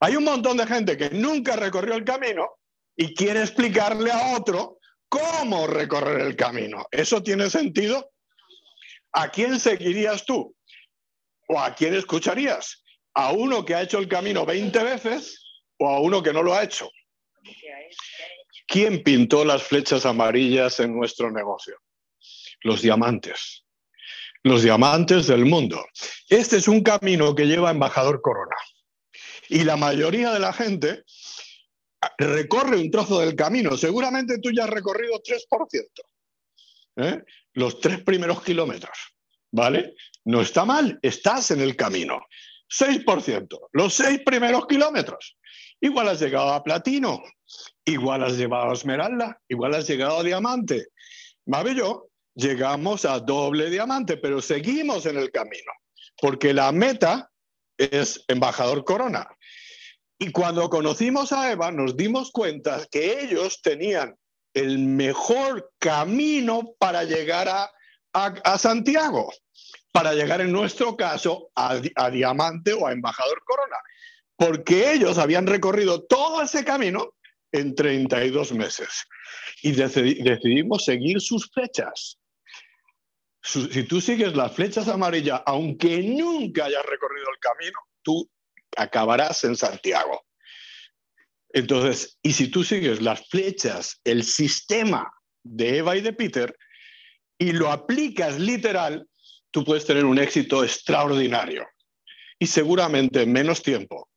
Hay 0.00 0.16
un 0.16 0.24
montón 0.24 0.56
de 0.56 0.66
gente 0.66 0.96
que 0.96 1.10
nunca 1.10 1.56
recorrió 1.56 1.94
el 1.94 2.04
camino 2.04 2.48
y 2.96 3.14
quiere 3.14 3.42
explicarle 3.42 4.10
a 4.10 4.36
otro 4.36 4.78
cómo 5.08 5.66
recorrer 5.66 6.20
el 6.20 6.36
camino. 6.36 6.86
¿Eso 6.90 7.22
tiene 7.22 7.50
sentido? 7.50 8.10
¿A 9.12 9.30
quién 9.30 9.58
seguirías 9.58 10.24
tú? 10.24 10.54
¿O 11.48 11.60
a 11.60 11.74
quién 11.74 11.94
escucharías? 11.94 12.82
¿A 13.14 13.32
uno 13.32 13.64
que 13.64 13.74
ha 13.74 13.82
hecho 13.82 13.98
el 13.98 14.08
camino 14.08 14.44
20 14.44 14.82
veces 14.82 15.42
o 15.78 15.88
a 15.88 16.00
uno 16.00 16.22
que 16.22 16.32
no 16.32 16.42
lo 16.42 16.54
ha 16.54 16.64
hecho? 16.64 16.90
¿Quién 18.68 19.02
pintó 19.02 19.44
las 19.44 19.64
flechas 19.64 20.06
amarillas 20.06 20.78
en 20.78 20.96
nuestro 20.96 21.32
negocio? 21.32 21.76
Los 22.62 22.82
diamantes 22.82 23.64
los 24.42 24.62
diamantes 24.62 25.26
del 25.26 25.44
mundo. 25.44 25.84
Este 26.28 26.56
es 26.56 26.68
un 26.68 26.82
camino 26.82 27.34
que 27.34 27.46
lleva 27.46 27.70
embajador 27.70 28.20
Corona. 28.20 28.56
Y 29.48 29.64
la 29.64 29.76
mayoría 29.76 30.32
de 30.32 30.38
la 30.38 30.52
gente 30.52 31.04
recorre 32.18 32.78
un 32.78 32.90
trozo 32.90 33.20
del 33.20 33.34
camino. 33.34 33.76
Seguramente 33.76 34.38
tú 34.38 34.50
ya 34.50 34.64
has 34.64 34.70
recorrido 34.70 35.20
3%. 35.20 35.86
¿eh? 36.96 37.22
Los 37.54 37.80
tres 37.80 38.02
primeros 38.02 38.42
kilómetros. 38.42 38.98
¿Vale? 39.50 39.94
No 40.24 40.42
está 40.42 40.64
mal, 40.64 40.98
estás 41.02 41.50
en 41.50 41.60
el 41.60 41.74
camino. 41.74 42.20
6%, 42.70 43.68
los 43.72 43.94
seis 43.94 44.20
primeros 44.26 44.66
kilómetros. 44.66 45.38
Igual 45.80 46.08
has 46.08 46.20
llegado 46.20 46.52
a 46.52 46.62
platino, 46.62 47.22
igual 47.84 48.24
has 48.24 48.36
llegado 48.36 48.70
a 48.70 48.74
esmeralda, 48.74 49.40
igual 49.48 49.74
has 49.74 49.86
llegado 49.88 50.18
a 50.18 50.22
diamante. 50.22 50.88
Mabello, 51.46 52.08
llegamos 52.34 53.04
a 53.04 53.20
doble 53.20 53.70
diamante, 53.70 54.16
pero 54.16 54.42
seguimos 54.42 55.06
en 55.06 55.18
el 55.18 55.30
camino, 55.30 55.72
porque 56.20 56.52
la 56.52 56.72
meta 56.72 57.30
es 57.76 58.24
embajador 58.28 58.84
corona. 58.84 59.28
Y 60.18 60.32
cuando 60.32 60.68
conocimos 60.68 61.32
a 61.32 61.52
Eva, 61.52 61.70
nos 61.70 61.96
dimos 61.96 62.32
cuenta 62.32 62.84
que 62.90 63.20
ellos 63.22 63.62
tenían 63.62 64.16
el 64.52 64.78
mejor 64.80 65.70
camino 65.78 66.74
para 66.78 67.04
llegar 67.04 67.48
a, 67.48 67.70
a, 68.12 68.58
Santiago, 68.58 69.32
para 69.92 70.14
llegar 70.14 70.40
en 70.40 70.50
nuestro 70.50 70.96
caso 70.96 71.50
a, 71.54 71.80
a 71.94 72.10
diamante 72.10 72.72
o 72.72 72.88
a 72.88 72.92
embajador 72.92 73.44
corona, 73.44 73.76
porque 74.38 74.92
ellos 74.94 75.18
habían 75.18 75.46
recorrido 75.46 76.04
todo 76.04 76.40
ese 76.40 76.64
camino 76.64 77.12
en 77.52 77.74
32 77.74 78.52
meses 78.52 79.04
y 79.62 79.72
decidimos 79.72 80.86
seguir 80.86 81.20
sus 81.20 81.50
fechas 81.52 82.18
si 83.48 83.84
tú 83.84 84.00
sigues 84.00 84.34
las 84.36 84.52
flechas 84.52 84.88
amarillas, 84.88 85.40
aunque 85.46 86.02
nunca 86.02 86.66
hayas 86.66 86.84
recorrido 86.84 87.26
el 87.30 87.38
camino, 87.38 87.78
tú 88.02 88.28
acabarás 88.76 89.42
en 89.44 89.56
Santiago. 89.56 90.24
Entonces, 91.50 92.18
y 92.22 92.32
si 92.32 92.48
tú 92.48 92.62
sigues 92.62 93.00
las 93.00 93.26
flechas, 93.28 94.00
el 94.04 94.22
sistema 94.22 95.10
de 95.42 95.78
Eva 95.78 95.96
y 95.96 96.02
de 96.02 96.12
Peter, 96.12 96.54
y 97.38 97.52
lo 97.52 97.70
aplicas 97.70 98.38
literal, 98.38 99.08
tú 99.50 99.64
puedes 99.64 99.86
tener 99.86 100.04
un 100.04 100.18
éxito 100.18 100.62
extraordinario 100.62 101.66
y 102.38 102.46
seguramente 102.46 103.22
en 103.22 103.32
menos 103.32 103.62
tiempo. 103.62 104.10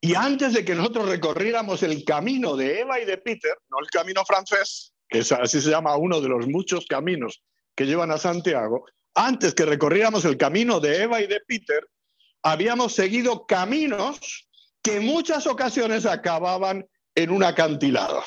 Y 0.00 0.14
antes 0.14 0.52
de 0.52 0.64
que 0.64 0.74
nosotros 0.74 1.08
recorriéramos 1.08 1.82
el 1.82 2.04
camino 2.04 2.56
de 2.56 2.80
Eva 2.80 3.00
y 3.00 3.04
de 3.04 3.18
Peter, 3.18 3.54
no 3.70 3.78
el 3.80 3.86
camino 3.88 4.24
francés, 4.24 4.92
que 5.08 5.20
así 5.20 5.60
se 5.60 5.70
llama 5.70 5.96
uno 5.96 6.20
de 6.20 6.28
los 6.28 6.46
muchos 6.46 6.86
caminos 6.86 7.42
que 7.74 7.86
llevan 7.86 8.10
a 8.10 8.18
Santiago, 8.18 8.84
antes 9.14 9.54
que 9.54 9.64
recorriéramos 9.64 10.24
el 10.24 10.36
camino 10.36 10.80
de 10.80 11.02
Eva 11.02 11.20
y 11.20 11.26
de 11.26 11.40
Peter, 11.40 11.88
habíamos 12.42 12.94
seguido 12.94 13.46
caminos 13.46 14.48
que 14.82 14.96
en 14.96 15.06
muchas 15.06 15.46
ocasiones 15.46 16.06
acababan 16.06 16.86
en 17.14 17.30
un 17.30 17.42
acantilado. 17.42 18.22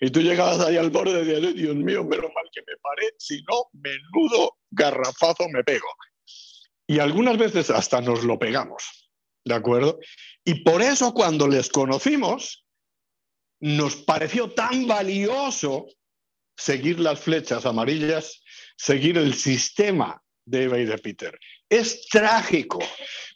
Y 0.00 0.10
tú 0.10 0.20
llegabas 0.20 0.60
ahí 0.60 0.76
al 0.76 0.90
borde 0.90 1.24
de 1.24 1.52
Dios 1.52 1.74
mío, 1.76 2.04
menos 2.04 2.30
mal 2.34 2.44
que 2.52 2.60
me 2.60 2.76
paré, 2.82 3.14
si 3.18 3.42
no, 3.42 3.70
menudo 3.72 4.56
garrafazo 4.70 5.48
me 5.48 5.64
pego. 5.64 5.88
Y 6.86 6.98
algunas 6.98 7.38
veces 7.38 7.70
hasta 7.70 8.00
nos 8.00 8.24
lo 8.24 8.38
pegamos, 8.38 9.10
¿de 9.44 9.54
acuerdo? 9.54 9.98
Y 10.44 10.62
por 10.62 10.82
eso 10.82 11.14
cuando 11.14 11.48
les 11.48 11.68
conocimos, 11.68 12.64
nos 13.60 13.96
pareció 13.96 14.52
tan 14.52 14.86
valioso 14.86 15.86
seguir 16.56 17.00
las 17.00 17.20
flechas 17.20 17.66
amarillas 17.66 18.42
seguir 18.76 19.18
el 19.18 19.34
sistema 19.34 20.22
de 20.44 20.64
Eva 20.64 20.78
y 20.78 20.84
de 20.84 20.98
Peter. 20.98 21.38
Es 21.68 22.06
trágico 22.08 22.78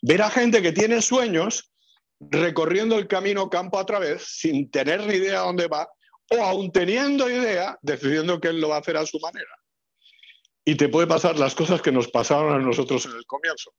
ver 0.03 0.23
a 0.23 0.31
gente 0.31 0.63
que 0.63 0.73
tiene 0.73 1.03
sueños 1.03 1.73
recorriendo 2.21 2.99
el 2.99 3.07
camino 3.07 3.49
campo 3.49 3.79
a 3.79 3.87
través 3.87 4.25
sin 4.25 4.71
tener 4.71 5.07
ni 5.07 5.15
idea 5.15 5.41
dónde 5.41 5.69
va 5.69 5.89
o 6.31 6.43
aún 6.43 6.71
teniendo 6.73 7.31
idea, 7.31 7.79
decidiendo 7.81 8.41
que 8.41 8.49
él 8.49 8.61
lo 8.61 8.69
va 8.69 8.77
a 8.77 8.81
hacer 8.81 8.97
a 8.97 9.07
su 9.07 9.19
manera. 9.21 9.49
Y 10.65 10.75
te 10.75 10.89
puede 10.89 11.07
pasar 11.07 11.39
las 11.39 11.55
cosas 11.55 11.81
que 11.81 11.93
nos 11.93 12.09
pasaron 12.09 12.53
a 12.53 12.59
nosotros 12.59 13.07
en 13.07 13.13
el 13.13 13.25
comienzo. 13.25 13.73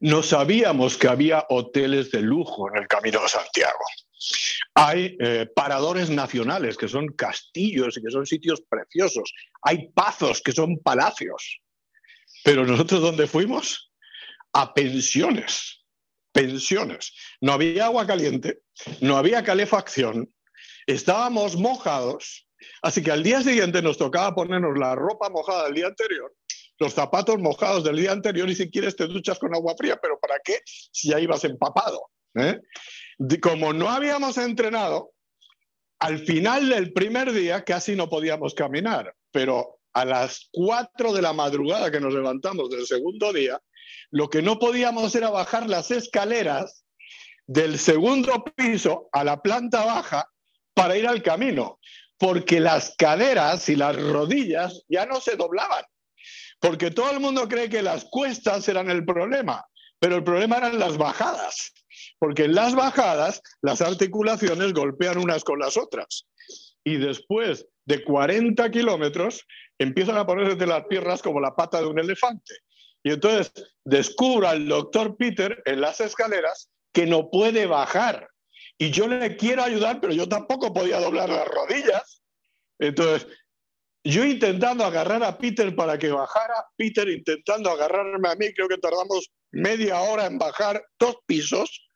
No 0.00 0.22
sabíamos 0.22 0.96
que 0.96 1.08
había 1.08 1.44
hoteles 1.50 2.10
de 2.10 2.22
lujo 2.22 2.68
en 2.70 2.82
el 2.82 2.88
Camino 2.88 3.20
de 3.20 3.28
Santiago. 3.28 3.84
Hay 4.74 5.16
eh, 5.20 5.46
paradores 5.54 6.10
nacionales 6.10 6.76
que 6.76 6.88
son 6.88 7.08
castillos 7.08 7.96
y 7.96 8.02
que 8.02 8.10
son 8.10 8.24
sitios 8.24 8.62
preciosos. 8.68 9.32
Hay 9.62 9.90
pazos 9.90 10.40
que 10.40 10.52
son 10.52 10.78
palacios. 10.78 11.60
Pero 12.44 12.64
nosotros 12.64 13.02
dónde 13.02 13.26
fuimos? 13.26 13.92
A 14.52 14.72
pensiones. 14.72 15.84
Pensiones. 16.32 17.12
No 17.40 17.52
había 17.52 17.86
agua 17.86 18.06
caliente, 18.06 18.62
no 19.00 19.16
había 19.16 19.42
calefacción, 19.42 20.32
estábamos 20.86 21.56
mojados, 21.56 22.46
así 22.82 23.02
que 23.02 23.10
al 23.10 23.22
día 23.22 23.42
siguiente 23.42 23.82
nos 23.82 23.98
tocaba 23.98 24.34
ponernos 24.34 24.78
la 24.78 24.94
ropa 24.94 25.28
mojada 25.28 25.64
del 25.64 25.74
día 25.74 25.86
anterior, 25.88 26.32
los 26.80 26.94
zapatos 26.94 27.38
mojados 27.38 27.84
del 27.84 27.96
día 27.96 28.10
anterior 28.10 28.48
y 28.48 28.56
si 28.56 28.70
quieres 28.70 28.96
te 28.96 29.06
duchas 29.06 29.38
con 29.38 29.54
agua 29.54 29.74
fría, 29.76 29.98
pero 30.00 30.18
¿para 30.18 30.40
qué 30.42 30.60
si 30.64 31.10
ya 31.10 31.20
ibas 31.20 31.44
empapado? 31.44 32.10
¿eh? 32.34 32.58
como 33.42 33.72
no 33.72 33.90
habíamos 33.90 34.38
entrenado, 34.38 35.12
al 35.98 36.20
final 36.20 36.70
del 36.70 36.92
primer 36.92 37.32
día 37.32 37.64
casi 37.64 37.94
no 37.94 38.08
podíamos 38.08 38.54
caminar, 38.54 39.14
pero 39.30 39.80
a 39.92 40.06
las 40.06 40.48
4 40.52 41.12
de 41.12 41.20
la 41.20 41.34
madrugada 41.34 41.90
que 41.90 42.00
nos 42.00 42.14
levantamos 42.14 42.70
del 42.70 42.86
segundo 42.86 43.32
día, 43.32 43.60
lo 44.10 44.30
que 44.30 44.40
no 44.40 44.58
podíamos 44.58 45.14
era 45.14 45.28
bajar 45.28 45.68
las 45.68 45.90
escaleras 45.90 46.84
del 47.46 47.78
segundo 47.78 48.42
piso 48.56 49.08
a 49.12 49.22
la 49.24 49.42
planta 49.42 49.84
baja 49.84 50.30
para 50.72 50.96
ir 50.96 51.06
al 51.06 51.22
camino, 51.22 51.78
porque 52.16 52.60
las 52.60 52.94
caderas 52.96 53.68
y 53.68 53.76
las 53.76 54.00
rodillas 54.00 54.84
ya 54.88 55.04
no 55.04 55.20
se 55.20 55.36
doblaban, 55.36 55.84
porque 56.60 56.90
todo 56.90 57.10
el 57.10 57.20
mundo 57.20 57.48
cree 57.48 57.68
que 57.68 57.82
las 57.82 58.04
cuestas 58.04 58.68
eran 58.68 58.90
el 58.90 59.04
problema, 59.04 59.66
pero 59.98 60.16
el 60.16 60.24
problema 60.24 60.58
eran 60.58 60.78
las 60.78 60.96
bajadas, 60.96 61.72
porque 62.18 62.44
en 62.44 62.54
las 62.54 62.74
bajadas 62.74 63.42
las 63.62 63.80
articulaciones 63.80 64.72
golpean 64.72 65.18
unas 65.18 65.42
con 65.42 65.58
las 65.58 65.76
otras. 65.76 66.26
Y 66.84 66.96
después 66.96 67.66
de 67.84 68.04
40 68.04 68.70
kilómetros 68.70 69.44
empiezan 69.78 70.16
a 70.16 70.26
ponerse 70.26 70.66
las 70.66 70.84
piernas 70.86 71.22
como 71.22 71.40
la 71.40 71.54
pata 71.54 71.80
de 71.80 71.86
un 71.86 71.98
elefante. 71.98 72.54
Y 73.02 73.12
entonces 73.12 73.52
descubro 73.84 74.48
al 74.48 74.68
doctor 74.68 75.16
Peter 75.16 75.62
en 75.64 75.80
las 75.80 76.00
escaleras 76.00 76.70
que 76.92 77.06
no 77.06 77.30
puede 77.30 77.66
bajar. 77.66 78.28
Y 78.78 78.90
yo 78.90 79.08
le 79.08 79.36
quiero 79.36 79.62
ayudar, 79.62 80.00
pero 80.00 80.12
yo 80.12 80.28
tampoco 80.28 80.72
podía 80.72 81.00
doblar 81.00 81.28
las 81.28 81.46
rodillas. 81.48 82.22
Entonces, 82.78 83.26
yo 84.04 84.24
intentando 84.24 84.84
agarrar 84.84 85.22
a 85.22 85.36
Peter 85.36 85.74
para 85.74 85.98
que 85.98 86.10
bajara, 86.10 86.66
Peter 86.76 87.08
intentando 87.08 87.70
agarrarme 87.70 88.28
a 88.28 88.34
mí, 88.34 88.52
creo 88.54 88.68
que 88.68 88.78
tardamos 88.78 89.30
media 89.52 90.00
hora 90.00 90.26
en 90.26 90.38
bajar 90.38 90.82
dos 90.98 91.16
pisos. 91.26 91.86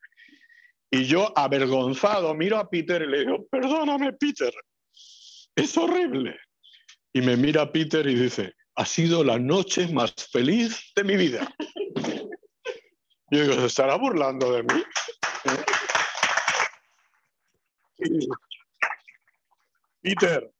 Y 0.90 1.04
yo, 1.04 1.32
avergonzado, 1.36 2.34
miro 2.34 2.58
a 2.58 2.68
Peter 2.68 3.02
y 3.02 3.06
le 3.08 3.20
digo, 3.20 3.46
perdóname, 3.50 4.12
Peter, 4.12 4.54
es 5.56 5.76
horrible. 5.76 6.38
Y 7.12 7.20
me 7.22 7.36
mira 7.36 7.72
Peter 7.72 8.06
y 8.06 8.14
dice, 8.14 8.52
ha 8.76 8.84
sido 8.84 9.24
la 9.24 9.38
noche 9.38 9.88
más 9.88 10.12
feliz 10.30 10.92
de 10.94 11.04
mi 11.04 11.16
vida. 11.16 11.52
Yo 13.30 13.42
digo, 13.42 13.54
¿se 13.54 13.66
estará 13.66 13.96
burlando 13.96 14.52
de 14.52 14.62
mí? 14.62 14.84
Peter, 20.02 20.53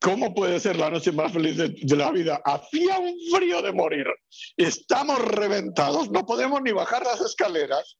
¿cómo 0.00 0.34
puede 0.34 0.60
ser 0.60 0.76
la 0.76 0.90
noche 0.90 1.12
más 1.12 1.32
feliz 1.32 1.56
de, 1.56 1.68
de, 1.68 1.96
la 1.96 2.10
vida? 2.10 2.40
Hacía 2.44 2.98
un 2.98 3.14
frío 3.32 3.62
de 3.62 3.72
morir. 3.72 4.06
Estamos 4.56 5.20
reventados, 5.20 6.10
no 6.10 6.24
podemos 6.24 6.62
ni 6.62 6.72
bajar 6.72 7.04
las 7.04 7.20
escaleras. 7.20 7.98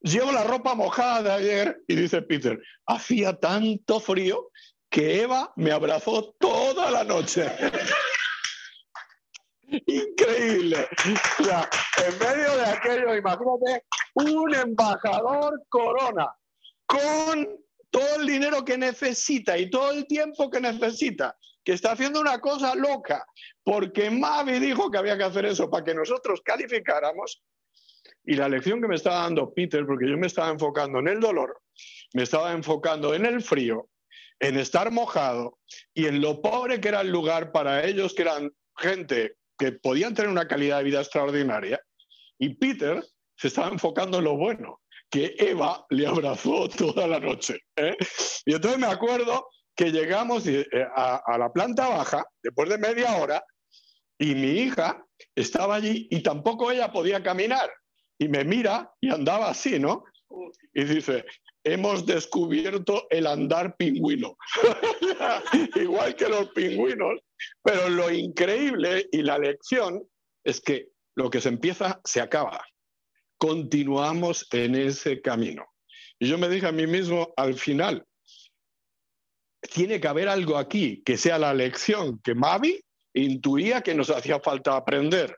Llevo 0.00 0.30
la 0.30 0.44
ropa 0.44 0.74
mojada 0.74 1.22
de 1.22 1.32
ayer 1.32 1.82
y 1.88 1.96
dice 1.96 2.22
Peter, 2.22 2.60
hacía 2.86 3.34
tanto 3.34 3.98
frío 3.98 4.50
que 4.90 5.22
Eva 5.22 5.52
me 5.56 5.72
abrazó 5.72 6.34
toda 6.38 6.90
la 6.90 7.04
noche. 7.04 7.50
Increíble. 9.86 10.88
O 11.40 11.44
sea, 11.44 11.68
en 12.06 12.18
medio 12.18 12.56
de 12.56 12.64
aquello, 12.66 13.14
imagínate, 13.14 13.84
un 14.14 14.54
embajador 14.54 15.62
corona 15.68 16.32
con 16.86 17.46
todo 17.90 18.16
el 18.16 18.26
dinero 18.26 18.64
que 18.64 18.78
necesita 18.78 19.58
y 19.58 19.70
todo 19.70 19.92
el 19.92 20.06
tiempo 20.06 20.50
que 20.50 20.60
necesita, 20.60 21.36
que 21.64 21.72
está 21.72 21.92
haciendo 21.92 22.20
una 22.20 22.40
cosa 22.40 22.74
loca, 22.74 23.24
porque 23.62 24.10
Mavi 24.10 24.58
dijo 24.58 24.90
que 24.90 24.98
había 24.98 25.16
que 25.16 25.24
hacer 25.24 25.46
eso 25.46 25.68
para 25.70 25.84
que 25.84 25.94
nosotros 25.94 26.40
calificáramos. 26.44 27.42
Y 28.24 28.36
la 28.36 28.48
lección 28.48 28.80
que 28.80 28.88
me 28.88 28.96
estaba 28.96 29.22
dando 29.22 29.52
Peter, 29.52 29.86
porque 29.86 30.08
yo 30.08 30.16
me 30.16 30.26
estaba 30.26 30.50
enfocando 30.50 30.98
en 30.98 31.08
el 31.08 31.20
dolor, 31.20 31.60
me 32.14 32.22
estaba 32.22 32.52
enfocando 32.52 33.14
en 33.14 33.26
el 33.26 33.42
frío, 33.42 33.88
en 34.40 34.58
estar 34.58 34.90
mojado 34.90 35.58
y 35.94 36.06
en 36.06 36.20
lo 36.20 36.40
pobre 36.40 36.80
que 36.80 36.88
era 36.88 37.00
el 37.00 37.10
lugar 37.10 37.52
para 37.52 37.84
ellos, 37.84 38.14
que 38.14 38.22
eran 38.22 38.52
gente 38.76 39.36
que 39.58 39.72
podían 39.72 40.14
tener 40.14 40.30
una 40.30 40.46
calidad 40.46 40.78
de 40.78 40.84
vida 40.84 41.00
extraordinaria. 41.00 41.80
Y 42.38 42.54
Peter 42.54 43.02
se 43.36 43.48
estaba 43.48 43.68
enfocando 43.68 44.18
en 44.18 44.24
lo 44.24 44.36
bueno, 44.36 44.80
que 45.10 45.34
Eva 45.38 45.86
le 45.90 46.06
abrazó 46.06 46.68
toda 46.68 47.06
la 47.06 47.20
noche. 47.20 47.58
¿eh? 47.76 47.96
Y 48.44 48.54
entonces 48.54 48.78
me 48.78 48.86
acuerdo 48.86 49.48
que 49.74 49.90
llegamos 49.90 50.46
eh, 50.46 50.66
a, 50.94 51.22
a 51.24 51.38
la 51.38 51.52
planta 51.52 51.88
baja, 51.88 52.26
después 52.42 52.68
de 52.68 52.78
media 52.78 53.16
hora, 53.16 53.42
y 54.18 54.34
mi 54.34 54.50
hija 54.60 55.04
estaba 55.34 55.76
allí 55.76 56.08
y 56.10 56.22
tampoco 56.22 56.70
ella 56.70 56.92
podía 56.92 57.22
caminar. 57.22 57.70
Y 58.18 58.28
me 58.28 58.44
mira 58.44 58.90
y 59.00 59.10
andaba 59.10 59.50
así, 59.50 59.78
¿no? 59.78 60.04
Y 60.74 60.84
dice, 60.84 61.24
hemos 61.64 62.06
descubierto 62.06 63.06
el 63.10 63.26
andar 63.26 63.76
pingüino, 63.76 64.36
igual 65.76 66.14
que 66.16 66.28
los 66.28 66.50
pingüinos, 66.50 67.20
pero 67.62 67.88
lo 67.88 68.10
increíble 68.10 69.08
y 69.12 69.22
la 69.22 69.38
lección 69.38 70.02
es 70.44 70.60
que 70.60 70.88
lo 71.14 71.30
que 71.30 71.40
se 71.40 71.48
empieza 71.48 72.00
se 72.04 72.20
acaba. 72.20 72.64
Continuamos 73.38 74.46
en 74.52 74.74
ese 74.74 75.20
camino. 75.20 75.66
Y 76.18 76.28
yo 76.28 76.36
me 76.38 76.48
dije 76.48 76.66
a 76.66 76.72
mí 76.72 76.86
mismo 76.86 77.32
al 77.36 77.54
final, 77.54 78.04
tiene 79.72 80.00
que 80.00 80.08
haber 80.08 80.28
algo 80.28 80.56
aquí 80.56 81.02
que 81.04 81.16
sea 81.16 81.38
la 81.38 81.54
lección 81.54 82.20
que 82.22 82.34
Mavi 82.34 82.80
intuía 83.14 83.80
que 83.80 83.94
nos 83.94 84.10
hacía 84.10 84.40
falta 84.40 84.76
aprender. 84.76 85.36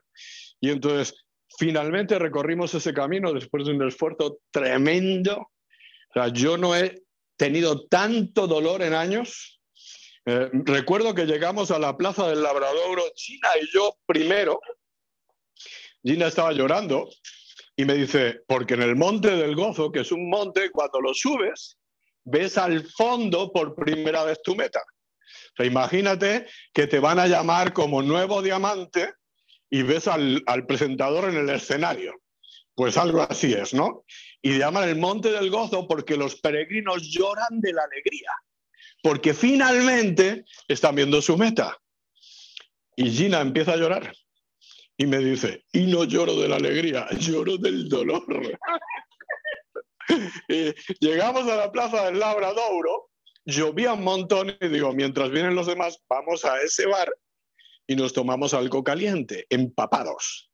Y 0.59 0.69
entonces, 0.69 1.15
finalmente 1.57 2.19
recorrimos 2.19 2.73
ese 2.73 2.93
camino 2.93 3.33
después 3.33 3.65
de 3.65 3.71
un 3.71 3.87
esfuerzo 3.87 4.39
tremendo 4.51 5.51
o 6.11 6.13
sea, 6.13 6.27
yo 6.27 6.57
no 6.57 6.75
he 6.75 7.03
tenido 7.37 7.87
tanto 7.87 8.45
dolor 8.45 8.81
en 8.81 8.93
años. 8.93 9.61
Eh, 10.25 10.49
recuerdo 10.51 11.15
que 11.15 11.25
llegamos 11.25 11.71
a 11.71 11.79
la 11.79 11.95
plaza 11.95 12.27
del 12.27 12.43
Labradouro, 12.43 13.03
Gina 13.15 13.49
y 13.61 13.73
yo 13.73 13.97
primero. 14.05 14.59
Gina 16.03 16.27
estaba 16.27 16.51
llorando 16.51 17.09
y 17.81 17.85
me 17.85 17.95
dice, 17.95 18.41
porque 18.47 18.75
en 18.75 18.83
el 18.83 18.95
Monte 18.95 19.35
del 19.35 19.55
Gozo, 19.55 19.91
que 19.91 20.01
es 20.01 20.11
un 20.11 20.29
monte, 20.29 20.69
cuando 20.69 21.01
lo 21.01 21.15
subes, 21.15 21.79
ves 22.23 22.55
al 22.59 22.83
fondo 22.83 23.51
por 23.51 23.73
primera 23.73 24.23
vez 24.23 24.39
tu 24.43 24.55
meta. 24.55 24.81
O 24.81 25.55
sea, 25.57 25.65
imagínate 25.65 26.45
que 26.73 26.85
te 26.85 26.99
van 26.99 27.17
a 27.17 27.25
llamar 27.25 27.73
como 27.73 28.03
nuevo 28.03 28.43
diamante 28.43 29.13
y 29.67 29.81
ves 29.81 30.07
al, 30.07 30.43
al 30.45 30.67
presentador 30.67 31.27
en 31.27 31.37
el 31.37 31.49
escenario. 31.49 32.21
Pues 32.75 32.97
algo 32.97 33.23
así 33.23 33.51
es, 33.51 33.73
¿no? 33.73 34.05
y 34.43 34.59
llaman 34.59 34.87
el 34.87 34.97
Monte 34.97 35.31
del 35.31 35.49
Gozo 35.49 35.87
porque 35.87 36.17
los 36.17 36.35
peregrinos 36.35 37.01
lloran 37.09 37.61
de 37.61 37.73
la 37.73 37.83
alegría, 37.83 38.31
porque 39.01 39.33
finalmente 39.33 40.45
están 40.67 40.93
viendo 40.93 41.19
su 41.19 41.35
meta. 41.35 41.79
Y 42.95 43.09
Gina 43.09 43.41
empieza 43.41 43.73
a 43.73 43.77
llorar 43.77 44.13
y 45.01 45.07
me 45.07 45.17
dice, 45.17 45.65
y 45.73 45.87
no 45.87 46.03
lloro 46.03 46.35
de 46.35 46.47
la 46.47 46.57
alegría, 46.57 47.07
lloro 47.17 47.57
del 47.57 47.89
dolor. 47.89 48.23
y 50.47 50.75
llegamos 50.99 51.49
a 51.49 51.55
la 51.55 51.71
plaza 51.71 52.05
del 52.05 52.19
Labradouro, 52.19 53.09
llovía 53.43 53.93
un 53.93 54.03
montón 54.03 54.55
y 54.61 54.67
digo, 54.67 54.93
mientras 54.93 55.31
vienen 55.31 55.55
los 55.55 55.65
demás, 55.65 55.97
vamos 56.07 56.45
a 56.45 56.61
ese 56.61 56.85
bar 56.85 57.11
y 57.87 57.95
nos 57.95 58.13
tomamos 58.13 58.53
algo 58.53 58.83
caliente, 58.83 59.47
empapados. 59.49 60.51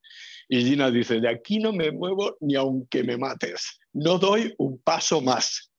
Y 0.48 0.64
Gina 0.64 0.92
dice, 0.92 1.20
de 1.20 1.28
aquí 1.28 1.60
no 1.60 1.74
me 1.74 1.92
muevo 1.92 2.38
ni 2.40 2.56
aunque 2.56 3.04
me 3.04 3.18
mates, 3.18 3.82
no 3.92 4.18
doy 4.18 4.56
un 4.60 4.82
paso 4.82 5.20
más. 5.20 5.74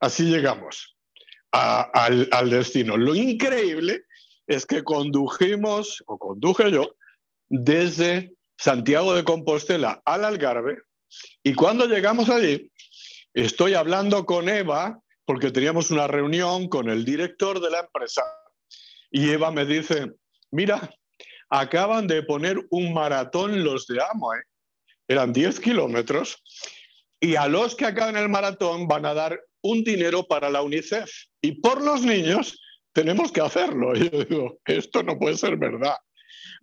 Así 0.00 0.24
llegamos 0.24 0.96
al, 1.52 2.28
al 2.32 2.50
destino. 2.50 2.96
Lo 2.96 3.14
increíble 3.14 4.02
es 4.48 4.66
que 4.66 4.82
condujimos, 4.82 6.02
o 6.08 6.18
conduje 6.18 6.72
yo, 6.72 6.96
desde 7.48 8.32
Santiago 8.58 9.14
de 9.14 9.24
Compostela 9.24 10.02
al 10.04 10.24
Algarve, 10.24 10.78
y 11.42 11.54
cuando 11.54 11.86
llegamos 11.86 12.28
allí, 12.28 12.70
estoy 13.32 13.74
hablando 13.74 14.26
con 14.26 14.48
Eva, 14.48 15.00
porque 15.24 15.50
teníamos 15.50 15.90
una 15.90 16.06
reunión 16.06 16.68
con 16.68 16.88
el 16.88 17.04
director 17.04 17.60
de 17.60 17.70
la 17.70 17.80
empresa, 17.80 18.22
y 19.10 19.30
Eva 19.30 19.50
me 19.50 19.64
dice, 19.64 20.12
mira, 20.50 20.90
acaban 21.50 22.06
de 22.06 22.22
poner 22.22 22.58
un 22.70 22.92
maratón 22.92 23.62
los 23.62 23.86
de 23.86 24.00
Amoe, 24.02 24.42
eran 25.06 25.32
10 25.32 25.60
kilómetros, 25.60 26.42
y 27.20 27.36
a 27.36 27.46
los 27.48 27.74
que 27.74 27.86
acaban 27.86 28.16
el 28.16 28.28
maratón 28.28 28.86
van 28.86 29.06
a 29.06 29.14
dar 29.14 29.40
un 29.62 29.82
dinero 29.82 30.26
para 30.26 30.50
la 30.50 30.62
UNICEF. 30.62 31.10
Y 31.40 31.52
por 31.60 31.82
los 31.82 32.02
niños 32.02 32.60
tenemos 32.92 33.32
que 33.32 33.40
hacerlo. 33.40 33.92
Y 33.96 34.10
yo 34.10 34.24
digo, 34.24 34.58
esto 34.66 35.02
no 35.02 35.18
puede 35.18 35.36
ser 35.36 35.56
verdad. 35.56 35.96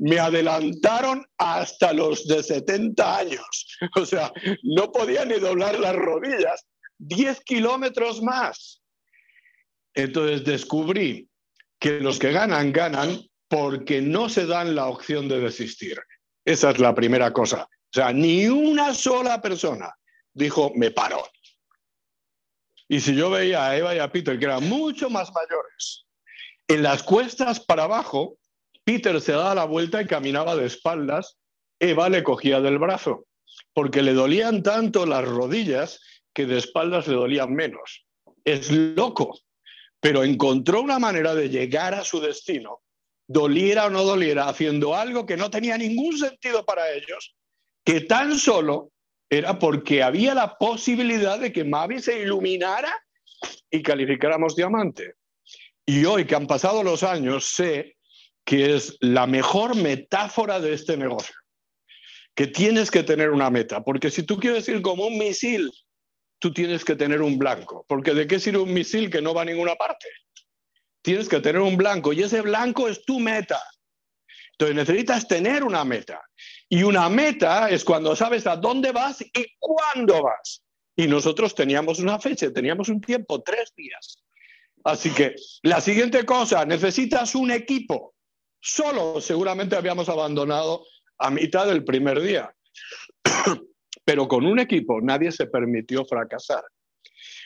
Me 0.01 0.17
adelantaron 0.17 1.23
hasta 1.37 1.93
los 1.93 2.25
de 2.27 2.41
70 2.41 3.17
años. 3.17 3.67
O 3.95 4.05
sea, 4.05 4.31
no 4.63 4.91
podía 4.91 5.25
ni 5.25 5.35
doblar 5.35 5.79
las 5.79 5.95
rodillas. 5.95 6.65
10 6.97 7.39
kilómetros 7.41 8.21
más. 8.21 8.81
Entonces 9.93 10.43
descubrí 10.43 11.29
que 11.79 11.99
los 11.99 12.19
que 12.19 12.31
ganan, 12.31 12.71
ganan 12.71 13.21
porque 13.47 14.01
no 14.01 14.29
se 14.29 14.45
dan 14.45 14.75
la 14.75 14.87
opción 14.87 15.27
de 15.27 15.39
desistir. 15.39 15.99
Esa 16.45 16.71
es 16.71 16.79
la 16.79 16.95
primera 16.95 17.31
cosa. 17.31 17.63
O 17.63 17.93
sea, 17.93 18.11
ni 18.11 18.47
una 18.47 18.93
sola 18.95 19.39
persona 19.39 19.93
dijo, 20.33 20.71
me 20.75 20.91
paro. 20.91 21.23
Y 22.87 23.01
si 23.01 23.15
yo 23.15 23.29
veía 23.29 23.67
a 23.67 23.77
Eva 23.77 23.95
y 23.95 23.99
a 23.99 24.11
Peter, 24.11 24.39
que 24.39 24.45
eran 24.45 24.67
mucho 24.67 25.09
más 25.09 25.31
mayores, 25.31 26.05
en 26.67 26.83
las 26.83 27.03
cuestas 27.03 27.59
para 27.59 27.83
abajo, 27.83 28.37
Peter 28.83 29.19
se 29.21 29.33
daba 29.33 29.55
la 29.55 29.65
vuelta 29.65 30.01
y 30.01 30.07
caminaba 30.07 30.55
de 30.55 30.65
espaldas, 30.65 31.37
Eva 31.79 32.09
le 32.09 32.23
cogía 32.23 32.61
del 32.61 32.79
brazo, 32.79 33.25
porque 33.73 34.01
le 34.01 34.13
dolían 34.13 34.63
tanto 34.63 35.05
las 35.05 35.25
rodillas 35.27 35.99
que 36.33 36.45
de 36.45 36.57
espaldas 36.57 37.07
le 37.07 37.15
dolían 37.15 37.53
menos. 37.53 38.05
Es 38.43 38.71
loco, 38.71 39.39
pero 39.99 40.23
encontró 40.23 40.81
una 40.81 40.99
manera 40.99 41.35
de 41.35 41.49
llegar 41.49 41.93
a 41.93 42.03
su 42.03 42.19
destino, 42.19 42.81
doliera 43.27 43.85
o 43.85 43.89
no 43.89 44.03
doliera, 44.03 44.47
haciendo 44.47 44.95
algo 44.95 45.25
que 45.25 45.37
no 45.37 45.49
tenía 45.49 45.77
ningún 45.77 46.17
sentido 46.17 46.65
para 46.65 46.91
ellos, 46.91 47.35
que 47.83 48.01
tan 48.01 48.37
solo 48.37 48.91
era 49.29 49.57
porque 49.59 50.03
había 50.03 50.33
la 50.33 50.57
posibilidad 50.57 51.39
de 51.39 51.53
que 51.53 51.63
Mavi 51.63 52.01
se 52.01 52.19
iluminara 52.19 52.93
y 53.69 53.81
calificáramos 53.81 54.55
diamante. 54.55 55.15
Y 55.85 56.05
hoy 56.05 56.25
que 56.25 56.35
han 56.35 56.47
pasado 56.47 56.83
los 56.83 57.03
años, 57.03 57.45
sé 57.45 57.95
que 58.45 58.75
es 58.75 58.97
la 58.99 59.27
mejor 59.27 59.75
metáfora 59.75 60.59
de 60.59 60.73
este 60.73 60.97
negocio, 60.97 61.35
que 62.35 62.47
tienes 62.47 62.91
que 62.91 63.03
tener 63.03 63.31
una 63.31 63.49
meta, 63.49 63.83
porque 63.83 64.09
si 64.09 64.23
tú 64.23 64.39
quieres 64.39 64.67
ir 64.67 64.81
como 64.81 65.07
un 65.07 65.17
misil, 65.17 65.71
tú 66.39 66.51
tienes 66.51 66.83
que 66.83 66.95
tener 66.95 67.21
un 67.21 67.37
blanco, 67.37 67.85
porque 67.87 68.13
¿de 68.13 68.27
qué 68.27 68.39
sirve 68.39 68.59
un 68.59 68.73
misil 68.73 69.09
que 69.09 69.21
no 69.21 69.33
va 69.33 69.43
a 69.43 69.45
ninguna 69.45 69.75
parte? 69.75 70.07
Tienes 71.01 71.29
que 71.29 71.39
tener 71.39 71.61
un 71.61 71.77
blanco 71.77 72.13
y 72.13 72.23
ese 72.23 72.41
blanco 72.41 72.87
es 72.87 73.03
tu 73.05 73.19
meta. 73.19 73.61
Entonces 74.51 74.75
necesitas 74.75 75.27
tener 75.27 75.63
una 75.63 75.83
meta. 75.83 76.21
Y 76.69 76.83
una 76.83 77.09
meta 77.09 77.69
es 77.69 77.83
cuando 77.83 78.15
sabes 78.15 78.45
a 78.45 78.55
dónde 78.55 78.91
vas 78.91 79.21
y 79.21 79.45
cuándo 79.57 80.21
vas. 80.23 80.63
Y 80.95 81.07
nosotros 81.07 81.55
teníamos 81.55 81.99
una 81.99 82.19
fecha, 82.19 82.51
teníamos 82.53 82.89
un 82.89 83.01
tiempo, 83.01 83.41
tres 83.41 83.73
días. 83.75 84.21
Así 84.83 85.09
que 85.11 85.35
la 85.63 85.81
siguiente 85.81 86.25
cosa, 86.25 86.65
necesitas 86.65 87.33
un 87.33 87.51
equipo. 87.51 88.13
Solo 88.61 89.19
seguramente 89.19 89.75
habíamos 89.75 90.07
abandonado 90.07 90.85
a 91.17 91.29
mitad 91.29 91.67
del 91.67 91.83
primer 91.83 92.21
día. 92.21 92.55
Pero 94.05 94.27
con 94.27 94.45
un 94.45 94.59
equipo 94.59 95.01
nadie 95.01 95.31
se 95.31 95.47
permitió 95.47 96.05
fracasar. 96.05 96.63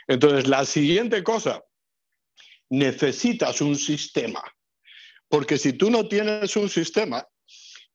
Entonces, 0.07 0.47
la 0.47 0.65
siguiente 0.65 1.23
cosa, 1.23 1.63
necesitas 2.69 3.61
un 3.61 3.75
sistema. 3.75 4.43
Porque 5.27 5.57
si 5.57 5.73
tú 5.73 5.89
no 5.89 6.07
tienes 6.07 6.55
un 6.55 6.69
sistema, 6.69 7.27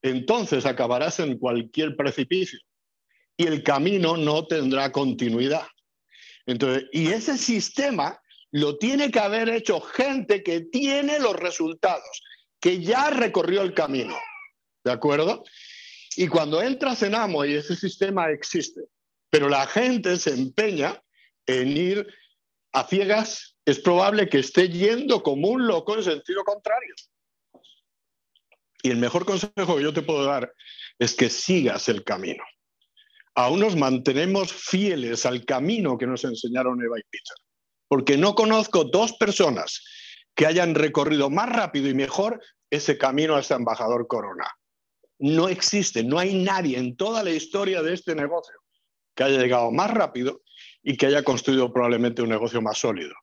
entonces 0.01 0.65
acabarás 0.65 1.19
en 1.19 1.37
cualquier 1.37 1.95
precipicio 1.95 2.59
y 3.37 3.47
el 3.47 3.63
camino 3.63 4.17
no 4.17 4.45
tendrá 4.45 4.91
continuidad. 4.91 5.65
Entonces, 6.45 6.85
y 6.91 7.07
ese 7.07 7.37
sistema 7.37 8.19
lo 8.51 8.77
tiene 8.77 9.11
que 9.11 9.19
haber 9.19 9.49
hecho 9.49 9.79
gente 9.79 10.43
que 10.43 10.61
tiene 10.61 11.19
los 11.19 11.35
resultados, 11.35 12.21
que 12.61 12.81
ya 12.81 13.09
recorrió 13.09 13.63
el 13.63 13.73
camino. 13.73 14.15
¿De 14.83 14.91
acuerdo? 14.91 15.43
Y 16.15 16.27
cuando 16.27 16.61
entras 16.61 17.03
en 17.03 17.15
AMO 17.15 17.43
y 17.43 17.55
ese 17.55 17.75
sistema 17.75 18.29
existe, 18.29 18.81
pero 19.29 19.49
la 19.49 19.65
gente 19.65 20.17
se 20.17 20.33
empeña 20.33 21.01
en 21.47 21.75
ir 21.75 22.07
a 22.73 22.85
ciegas, 22.85 23.57
es 23.65 23.79
probable 23.79 24.29
que 24.29 24.39
esté 24.39 24.69
yendo 24.69 25.23
como 25.23 25.49
un 25.49 25.67
loco 25.67 25.95
en 25.95 26.03
sentido 26.03 26.43
contrario. 26.43 26.93
Y 28.83 28.89
el 28.89 28.97
mejor 28.97 29.25
consejo 29.25 29.75
que 29.75 29.83
yo 29.83 29.93
te 29.93 30.01
puedo 30.01 30.23
dar 30.25 30.53
es 30.99 31.15
que 31.15 31.29
sigas 31.29 31.89
el 31.89 32.03
camino. 32.03 32.43
Aún 33.35 33.59
nos 33.59 33.75
mantenemos 33.75 34.51
fieles 34.51 35.25
al 35.25 35.45
camino 35.45 35.97
que 35.97 36.07
nos 36.07 36.23
enseñaron 36.23 36.83
Eva 36.83 36.99
y 36.99 37.03
Peter, 37.09 37.35
porque 37.87 38.17
no 38.17 38.35
conozco 38.35 38.83
dos 38.83 39.13
personas 39.13 39.83
que 40.35 40.45
hayan 40.45 40.75
recorrido 40.75 41.29
más 41.29 41.49
rápido 41.49 41.89
y 41.89 41.93
mejor 41.93 42.41
ese 42.69 42.97
camino 42.97 43.35
a 43.35 43.41
este 43.41 43.53
embajador 43.53 44.07
Corona. 44.07 44.47
No 45.19 45.49
existe, 45.49 46.03
no 46.03 46.17
hay 46.17 46.33
nadie 46.33 46.77
en 46.77 46.95
toda 46.95 47.23
la 47.23 47.31
historia 47.31 47.83
de 47.83 47.93
este 47.93 48.15
negocio 48.15 48.55
que 49.15 49.23
haya 49.23 49.39
llegado 49.39 49.71
más 49.71 49.91
rápido 49.91 50.41
y 50.81 50.97
que 50.97 51.05
haya 51.05 51.23
construido 51.23 51.71
probablemente 51.71 52.21
un 52.21 52.29
negocio 52.29 52.61
más 52.61 52.77
sólido. 52.77 53.13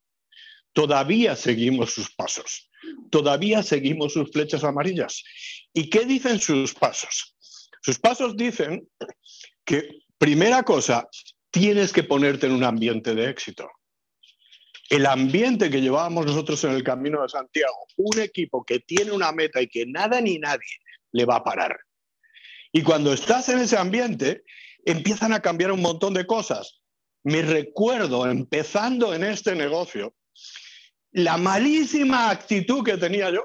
Todavía 0.72 1.34
seguimos 1.34 1.92
sus 1.92 2.14
pasos, 2.14 2.70
todavía 3.10 3.62
seguimos 3.62 4.12
sus 4.12 4.30
flechas 4.30 4.62
amarillas. 4.64 5.24
¿Y 5.72 5.90
qué 5.90 6.04
dicen 6.04 6.38
sus 6.38 6.74
pasos? 6.74 7.34
Sus 7.82 7.98
pasos 7.98 8.36
dicen 8.36 8.88
que, 9.64 10.02
primera 10.18 10.62
cosa, 10.62 11.08
tienes 11.50 11.92
que 11.92 12.04
ponerte 12.04 12.46
en 12.46 12.52
un 12.52 12.64
ambiente 12.64 13.14
de 13.14 13.30
éxito. 13.30 13.68
El 14.88 15.04
ambiente 15.04 15.70
que 15.70 15.82
llevábamos 15.82 16.24
nosotros 16.24 16.62
en 16.64 16.70
el 16.72 16.82
Camino 16.82 17.22
de 17.22 17.28
Santiago, 17.28 17.86
un 17.96 18.18
equipo 18.20 18.64
que 18.64 18.80
tiene 18.80 19.12
una 19.12 19.32
meta 19.32 19.60
y 19.60 19.68
que 19.68 19.84
nada 19.84 20.20
ni 20.20 20.38
nadie 20.38 20.80
le 21.12 21.26
va 21.26 21.36
a 21.36 21.44
parar. 21.44 21.78
Y 22.72 22.82
cuando 22.82 23.12
estás 23.12 23.48
en 23.50 23.58
ese 23.58 23.76
ambiente, 23.76 24.44
empiezan 24.84 25.32
a 25.34 25.40
cambiar 25.40 25.72
un 25.72 25.82
montón 25.82 26.14
de 26.14 26.26
cosas. 26.26 26.80
Me 27.22 27.42
recuerdo 27.42 28.30
empezando 28.30 29.14
en 29.14 29.24
este 29.24 29.54
negocio, 29.54 30.14
la 31.12 31.36
malísima 31.36 32.30
actitud 32.30 32.82
que 32.82 32.96
tenía 32.96 33.30
yo. 33.30 33.44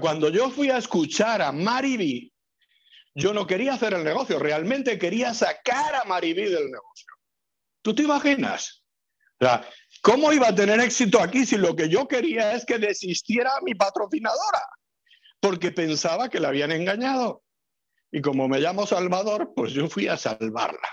cuando 0.00 0.28
yo 0.28 0.50
fui 0.50 0.68
a 0.68 0.78
escuchar 0.78 1.40
a 1.40 1.52
Mariby, 1.52 2.32
yo 3.14 3.32
no 3.32 3.46
quería 3.46 3.74
hacer 3.74 3.94
el 3.94 4.04
negocio, 4.04 4.38
realmente 4.38 4.98
quería 4.98 5.32
sacar 5.32 5.94
a 5.94 6.04
Mariby 6.04 6.44
del 6.44 6.70
negocio. 6.70 7.06
¿Tú 7.80 7.94
te 7.94 8.02
imaginas? 8.02 8.82
¿Cómo 10.04 10.34
iba 10.34 10.48
a 10.48 10.54
tener 10.54 10.80
éxito 10.80 11.18
aquí 11.18 11.46
si 11.46 11.56
lo 11.56 11.74
que 11.74 11.88
yo 11.88 12.06
quería 12.06 12.52
es 12.52 12.66
que 12.66 12.78
desistiera 12.78 13.52
mi 13.62 13.74
patrocinadora? 13.74 14.60
Porque 15.40 15.72
pensaba 15.72 16.28
que 16.28 16.40
la 16.40 16.48
habían 16.48 16.72
engañado. 16.72 17.42
Y 18.12 18.20
como 18.20 18.46
me 18.46 18.60
llamo 18.60 18.86
Salvador, 18.86 19.54
pues 19.56 19.72
yo 19.72 19.88
fui 19.88 20.06
a 20.08 20.18
salvarla. 20.18 20.90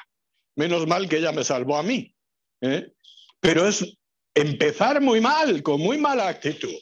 Menos 0.55 0.87
mal 0.87 1.09
que 1.09 1.17
ella 1.17 1.33
me 1.33 1.43
salvó 1.43 1.75
a 1.75 1.83
mí. 1.83 2.15
¿eh? 2.61 2.93
Pero 3.41 3.67
es 3.67 3.85
empezar 4.33 5.01
muy 5.01 5.19
mal, 5.19 5.61
con 5.61 5.81
muy 5.81 5.97
mala 5.97 6.29
actitud. 6.29 6.79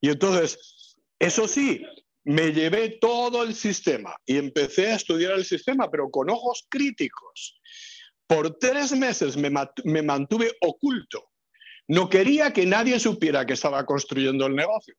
Y 0.00 0.08
entonces, 0.08 0.96
eso 1.20 1.46
sí, 1.46 1.80
me 2.24 2.50
llevé 2.50 2.98
todo 3.00 3.44
el 3.44 3.54
sistema 3.54 4.16
y 4.26 4.36
empecé 4.36 4.90
a 4.90 4.96
estudiar 4.96 5.34
el 5.34 5.44
sistema, 5.44 5.88
pero 5.88 6.10
con 6.10 6.28
ojos 6.28 6.66
críticos. 6.68 7.60
Por 8.26 8.58
tres 8.58 8.90
meses 8.90 9.36
me, 9.36 9.48
me 9.84 10.02
mantuve 10.02 10.56
oculto. 10.60 11.28
No 11.88 12.08
quería 12.08 12.52
que 12.52 12.66
nadie 12.66 12.98
supiera 13.00 13.46
que 13.46 13.54
estaba 13.54 13.84
construyendo 13.84 14.46
el 14.46 14.54
negocio, 14.54 14.94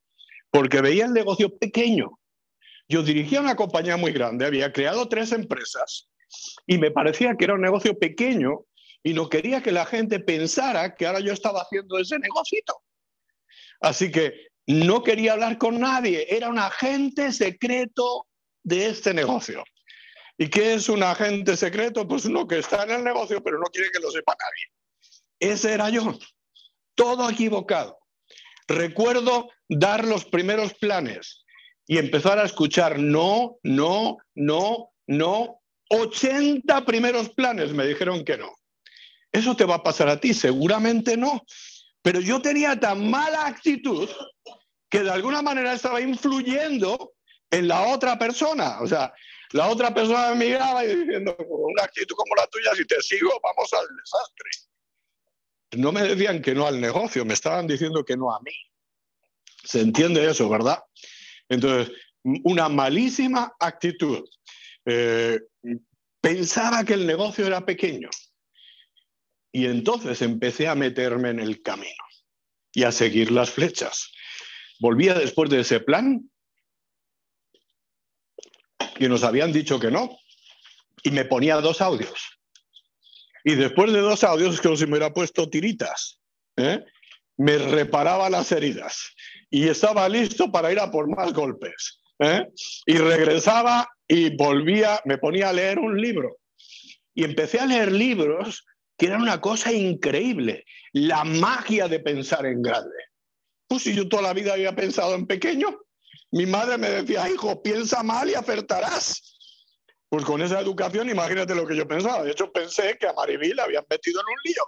porque 0.52 0.82
veía 0.82 1.06
el 1.06 1.14
negocio 1.14 1.58
pequeño. 1.58 2.20
Yo 2.88 3.02
dirigía 3.02 3.40
una 3.40 3.56
compañía 3.56 3.98
muy 3.98 4.12
grande, 4.12 4.46
había 4.46 4.72
creado 4.74 5.08
tres 5.08 5.32
empresas 5.32 6.10
y 6.68 6.78
me 6.78 6.92
parecía 6.92 7.36
que 7.36 7.46
era 7.46 7.54
un 7.54 7.62
negocio 7.62 7.98
pequeño 7.98 8.66
y 9.02 9.14
no 9.14 9.30
quería 9.30 9.62
que 9.62 9.72
la 9.72 9.86
gente 9.86 10.20
pensara 10.20 10.96
que 10.96 11.06
ahora 11.06 11.20
yo 11.20 11.34
estaba 11.34 11.62
haciendo 11.62 11.98
ese 11.98 12.20
negocito. 12.20 12.82
Así 13.82 14.12
que 14.12 14.48
no 14.66 15.04
quería 15.04 15.34
hablar 15.34 15.58
con 15.58 15.80
nadie, 15.80 16.26
era 16.30 16.50
un 16.50 16.58
agente 16.58 17.32
secreto 17.32 18.28
de 18.64 18.88
este 18.88 19.14
negocio. 19.14 19.64
¿Y 20.38 20.50
qué 20.50 20.74
es 20.74 20.90
un 20.90 21.04
agente 21.04 21.56
secreto? 21.58 22.08
Pues 22.08 22.26
uno 22.26 22.48
que 22.48 22.60
está 22.60 22.84
en 22.84 22.92
el 22.92 23.04
negocio 23.04 23.44
pero 23.44 23.60
no 23.60 23.66
quiere 23.66 23.92
que 23.92 24.00
lo 24.00 24.10
sepa 24.10 24.36
nadie. 24.40 25.54
Ese 25.54 25.74
era 25.74 25.90
yo, 25.90 26.18
todo 26.96 27.30
equivocado. 27.30 28.00
Recuerdo 28.68 29.50
dar 29.68 30.06
los 30.06 30.26
primeros 30.26 30.74
planes 30.76 31.44
y 31.86 31.98
empezar 31.98 32.40
a 32.40 32.46
escuchar 32.46 33.00
no, 33.00 33.58
no, 33.64 34.18
no, 34.36 34.92
no. 35.08 35.60
80 35.90 36.86
primeros 36.86 37.30
planes 37.30 37.74
me 37.74 37.86
dijeron 37.86 38.24
que 38.24 38.38
no. 38.38 38.52
¿Eso 39.32 39.56
te 39.56 39.66
va 39.66 39.76
a 39.76 39.84
pasar 39.84 40.10
a 40.10 40.20
ti? 40.20 40.34
Seguramente 40.34 41.18
no. 41.18 41.44
Pero 42.02 42.20
yo 42.20 42.42
tenía 42.42 42.80
tan 42.80 43.10
mala 43.10 43.48
actitud 43.48 44.10
que 44.90 45.02
de 45.02 45.10
alguna 45.10 45.42
manera 45.42 45.74
estaba 45.74 46.02
influyendo 46.02 47.14
en 47.50 47.68
la 47.68 47.88
otra 47.88 48.18
persona. 48.18 48.80
O 48.82 48.88
sea, 48.88 49.14
la 49.52 49.68
otra 49.68 49.94
persona 49.94 50.30
me 50.36 50.46
miraba 50.46 50.84
y 50.86 50.96
diciendo, 50.96 51.36
una 51.48 51.84
actitud 51.84 52.16
como 52.16 52.36
la 52.36 52.48
tuya, 52.48 52.72
si 52.76 52.86
te 52.86 53.02
sigo, 53.02 53.32
vamos 53.42 53.72
al 53.74 53.88
desastre. 53.96 54.50
No 55.78 55.92
me 55.92 56.04
decían 56.04 56.42
que 56.42 56.54
no 56.54 56.68
al 56.68 56.80
negocio, 56.80 57.26
me 57.26 57.34
estaban 57.34 57.68
diciendo 57.68 58.04
que 58.04 58.18
no 58.18 58.34
a 58.34 58.40
mí. 58.42 58.52
Se 59.64 59.82
entiende 59.82 60.30
eso, 60.30 60.50
¿verdad? 60.50 60.80
Entonces, 61.50 61.96
una 62.24 62.70
malísima 62.70 63.54
actitud. 63.60 64.28
Eh, 64.86 65.40
pensaba 66.22 66.84
que 66.84 66.94
el 66.94 67.06
negocio 67.06 67.46
era 67.46 67.66
pequeño. 67.66 68.10
Y 69.52 69.66
entonces 69.66 70.22
empecé 70.22 70.68
a 70.68 70.76
meterme 70.76 71.30
en 71.30 71.40
el 71.40 71.62
camino 71.62 72.04
y 72.74 72.84
a 72.84 72.92
seguir 72.92 73.32
las 73.32 73.52
flechas. 73.52 74.12
Volvía 74.80 75.14
después 75.14 75.50
de 75.50 75.60
ese 75.60 75.80
plan 75.80 76.30
y 79.00 79.08
nos 79.08 79.24
habían 79.24 79.52
dicho 79.52 79.80
que 79.80 79.92
no. 79.92 80.18
Y 81.04 81.12
me 81.12 81.26
ponía 81.26 81.58
dos 81.58 81.82
audios. 81.82 82.40
Y 83.44 83.56
después 83.56 83.92
de 83.92 84.00
dos 84.00 84.24
audios 84.24 84.62
como 84.62 84.76
si 84.76 84.86
me 84.86 84.92
hubiera 84.92 85.14
puesto 85.14 85.50
tiritas. 85.50 86.20
¿eh? 86.58 86.84
me 87.38 87.58
reparaba 87.58 88.30
las 88.30 88.52
heridas 88.52 89.12
y 89.50 89.68
estaba 89.68 90.08
listo 90.10 90.52
para 90.52 90.72
ir 90.72 90.80
a 90.80 90.92
por 90.92 91.08
más 91.08 91.34
golpes. 91.34 92.00
¿eh? 92.20 92.48
Y 92.86 92.98
regresaba 92.98 93.90
y 94.08 94.36
volvía, 94.36 95.02
me 95.06 95.18
ponía 95.18 95.50
a 95.50 95.54
leer 95.54 95.80
un 95.80 96.00
libro. 96.00 96.38
Y 97.14 97.24
empecé 97.24 97.60
a 97.60 97.66
leer 97.66 97.92
libros 97.92 98.66
que 98.98 99.08
eran 99.08 99.22
una 99.22 99.42
cosa 99.42 99.72
increíble, 99.72 100.66
la 100.92 101.24
magia 101.24 101.88
de 101.88 102.00
pensar 102.00 102.46
en 102.46 102.62
grande. 102.62 102.96
Pues 103.68 103.84
si 103.84 103.96
yo 103.96 104.08
toda 104.08 104.24
la 104.24 104.34
vida 104.34 104.54
había 104.54 104.76
pensado 104.76 105.16
en 105.16 105.26
pequeño, 105.26 105.80
mi 106.32 106.46
madre 106.46 106.78
me 106.78 106.90
decía, 106.90 107.30
hijo, 107.30 107.62
piensa 107.62 108.04
mal 108.04 108.30
y 108.30 108.36
acertarás. 108.36 109.33
Pues 110.14 110.26
con 110.26 110.44
esa 110.44 110.60
educación, 110.60 111.10
imagínate 111.10 111.56
lo 111.56 111.66
que 111.66 111.76
yo 111.76 111.88
pensaba. 111.88 112.22
De 112.22 112.30
hecho, 112.30 112.52
pensé 112.52 113.00
que 113.00 113.08
a 113.08 113.14
Maribí 113.14 113.52
la 113.52 113.64
habían 113.64 113.84
metido 113.90 114.22
en 114.22 114.28
un 114.28 114.40
lío. 114.44 114.64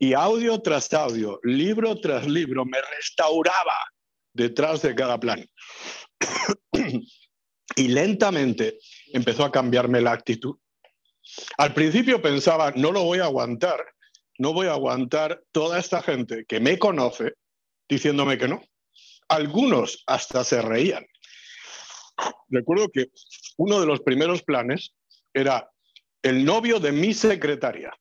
Y 0.00 0.14
audio 0.14 0.60
tras 0.60 0.92
audio, 0.92 1.38
libro 1.44 2.00
tras 2.00 2.26
libro, 2.26 2.64
me 2.64 2.78
restauraba 2.96 3.72
detrás 4.32 4.82
de 4.82 4.96
cada 4.96 5.20
plan. 5.20 5.46
y 7.76 7.86
lentamente 7.86 8.80
empezó 9.12 9.44
a 9.44 9.52
cambiarme 9.52 10.00
la 10.00 10.10
actitud. 10.10 10.56
Al 11.56 11.72
principio 11.72 12.20
pensaba, 12.20 12.72
no 12.72 12.90
lo 12.90 13.04
voy 13.04 13.20
a 13.20 13.26
aguantar, 13.26 13.78
no 14.38 14.52
voy 14.52 14.66
a 14.66 14.72
aguantar 14.72 15.40
toda 15.52 15.78
esta 15.78 16.02
gente 16.02 16.46
que 16.48 16.58
me 16.58 16.80
conoce 16.80 17.34
diciéndome 17.88 18.38
que 18.38 18.48
no. 18.48 18.60
Algunos 19.28 20.02
hasta 20.08 20.42
se 20.42 20.60
reían. 20.62 21.06
Recuerdo 22.48 22.88
que 22.90 23.10
uno 23.56 23.80
de 23.80 23.86
los 23.86 24.00
primeros 24.00 24.42
planes 24.42 24.94
era 25.32 25.70
el 26.22 26.44
novio 26.44 26.78
de 26.78 26.92
mi 26.92 27.14
secretaria. 27.14 27.92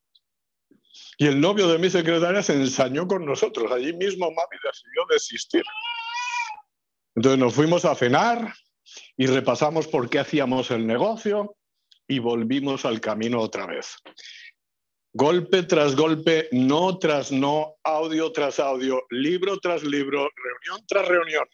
Y 1.17 1.27
el 1.27 1.39
novio 1.39 1.67
de 1.67 1.77
mi 1.77 1.89
secretaria 1.89 2.43
se 2.43 2.53
ensañó 2.53 3.07
con 3.07 3.25
nosotros. 3.25 3.71
Allí 3.71 3.93
mismo 3.93 4.25
mami 4.25 4.57
decidió 4.63 5.05
desistir. 5.09 5.63
Entonces 7.15 7.39
nos 7.39 7.53
fuimos 7.53 7.85
a 7.85 7.95
cenar 7.95 8.53
y 9.17 9.27
repasamos 9.27 9.87
por 9.87 10.09
qué 10.09 10.19
hacíamos 10.19 10.71
el 10.71 10.87
negocio 10.87 11.55
y 12.07 12.19
volvimos 12.19 12.85
al 12.85 12.99
camino 12.99 13.39
otra 13.39 13.65
vez. 13.65 13.97
Golpe 15.13 15.63
tras 15.63 15.95
golpe, 15.95 16.47
no 16.51 16.97
tras 16.97 17.31
no, 17.31 17.75
audio 17.83 18.31
tras 18.31 18.59
audio, 18.59 19.03
libro 19.09 19.57
tras 19.59 19.83
libro, 19.83 20.29
reunión 20.35 20.85
tras 20.87 21.07
reunión. 21.07 21.45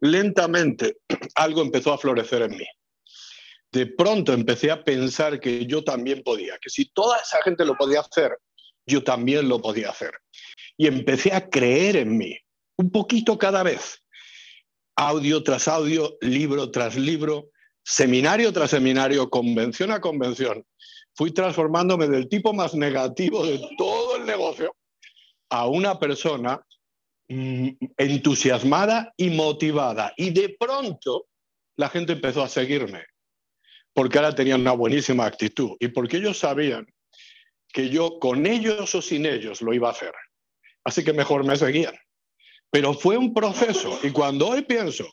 Lentamente 0.00 0.98
algo 1.34 1.62
empezó 1.62 1.92
a 1.92 1.98
florecer 1.98 2.42
en 2.42 2.56
mí. 2.56 2.66
De 3.72 3.86
pronto 3.86 4.32
empecé 4.32 4.70
a 4.70 4.82
pensar 4.82 5.40
que 5.40 5.66
yo 5.66 5.84
también 5.84 6.22
podía, 6.22 6.58
que 6.60 6.70
si 6.70 6.86
toda 6.86 7.18
esa 7.18 7.42
gente 7.42 7.64
lo 7.64 7.76
podía 7.76 8.00
hacer, 8.00 8.38
yo 8.86 9.02
también 9.02 9.48
lo 9.48 9.60
podía 9.60 9.90
hacer. 9.90 10.12
Y 10.76 10.86
empecé 10.86 11.32
a 11.32 11.48
creer 11.48 11.96
en 11.96 12.16
mí, 12.16 12.38
un 12.76 12.90
poquito 12.90 13.36
cada 13.36 13.62
vez. 13.62 14.02
Audio 14.96 15.42
tras 15.42 15.68
audio, 15.68 16.16
libro 16.20 16.70
tras 16.70 16.96
libro, 16.96 17.50
seminario 17.84 18.52
tras 18.52 18.70
seminario, 18.70 19.28
convención 19.28 19.90
a 19.90 20.00
convención 20.00 20.64
fui 21.16 21.32
transformándome 21.32 22.08
del 22.08 22.28
tipo 22.28 22.52
más 22.52 22.74
negativo 22.74 23.44
de 23.44 23.58
todo 23.78 24.16
el 24.16 24.26
negocio 24.26 24.76
a 25.48 25.66
una 25.66 25.98
persona 25.98 26.60
entusiasmada 27.28 29.12
y 29.16 29.30
motivada. 29.30 30.12
Y 30.16 30.30
de 30.30 30.56
pronto 30.58 31.26
la 31.76 31.88
gente 31.88 32.12
empezó 32.12 32.42
a 32.42 32.48
seguirme, 32.48 33.04
porque 33.92 34.18
ahora 34.18 34.34
tenían 34.34 34.60
una 34.60 34.72
buenísima 34.72 35.26
actitud 35.26 35.76
y 35.80 35.88
porque 35.88 36.18
ellos 36.18 36.38
sabían 36.38 36.86
que 37.72 37.88
yo 37.90 38.18
con 38.18 38.46
ellos 38.46 38.94
o 38.94 39.02
sin 39.02 39.26
ellos 39.26 39.60
lo 39.60 39.74
iba 39.74 39.88
a 39.88 39.92
hacer. 39.92 40.12
Así 40.84 41.04
que 41.04 41.12
mejor 41.12 41.44
me 41.44 41.56
seguían. 41.56 41.94
Pero 42.70 42.94
fue 42.94 43.16
un 43.16 43.34
proceso 43.34 43.98
y 44.02 44.10
cuando 44.10 44.48
hoy 44.48 44.62
pienso 44.62 45.06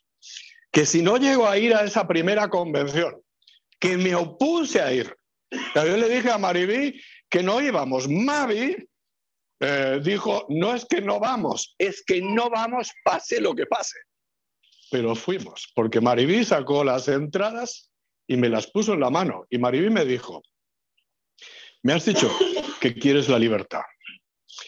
que 0.72 0.86
si 0.86 1.02
no 1.02 1.18
llego 1.18 1.48
a 1.48 1.58
ir 1.58 1.74
a 1.74 1.84
esa 1.84 2.08
primera 2.08 2.50
convención, 2.50 3.22
que 3.80 3.98
me 3.98 4.16
opuse 4.16 4.82
a 4.82 4.94
ir, 4.94 5.16
yo 5.76 5.98
le 5.98 6.10
dije 6.10 6.32
a 6.32 6.38
Maribí 6.38 7.00
que 7.30 7.44
no 7.44 7.62
íbamos. 7.62 8.08
Mavi 8.08 8.78
eh, 9.66 10.02
dijo, 10.04 10.46
no 10.50 10.76
es 10.76 10.86
que 10.86 11.00
no 11.00 11.22
vamos, 11.22 11.74
es 11.78 12.04
que 12.06 12.22
no 12.22 12.50
vamos 12.50 12.92
pase 13.06 13.40
lo 13.40 13.56
que 13.56 13.66
pase. 13.66 13.98
Pero 14.92 15.16
fuimos, 15.16 15.72
porque 15.74 16.02
Maribí 16.02 16.44
sacó 16.44 16.84
las 16.84 17.08
entradas 17.08 17.90
y 18.28 18.36
me 18.36 18.50
las 18.50 18.68
puso 18.68 18.94
en 18.94 19.00
la 19.00 19.10
mano. 19.10 19.46
Y 19.50 19.58
Maribí 19.58 19.90
me 19.90 20.04
dijo, 20.04 20.44
me 21.82 21.94
has 21.94 22.04
dicho 22.04 22.30
que 22.82 22.94
quieres 22.94 23.30
la 23.30 23.40
libertad, 23.40 23.84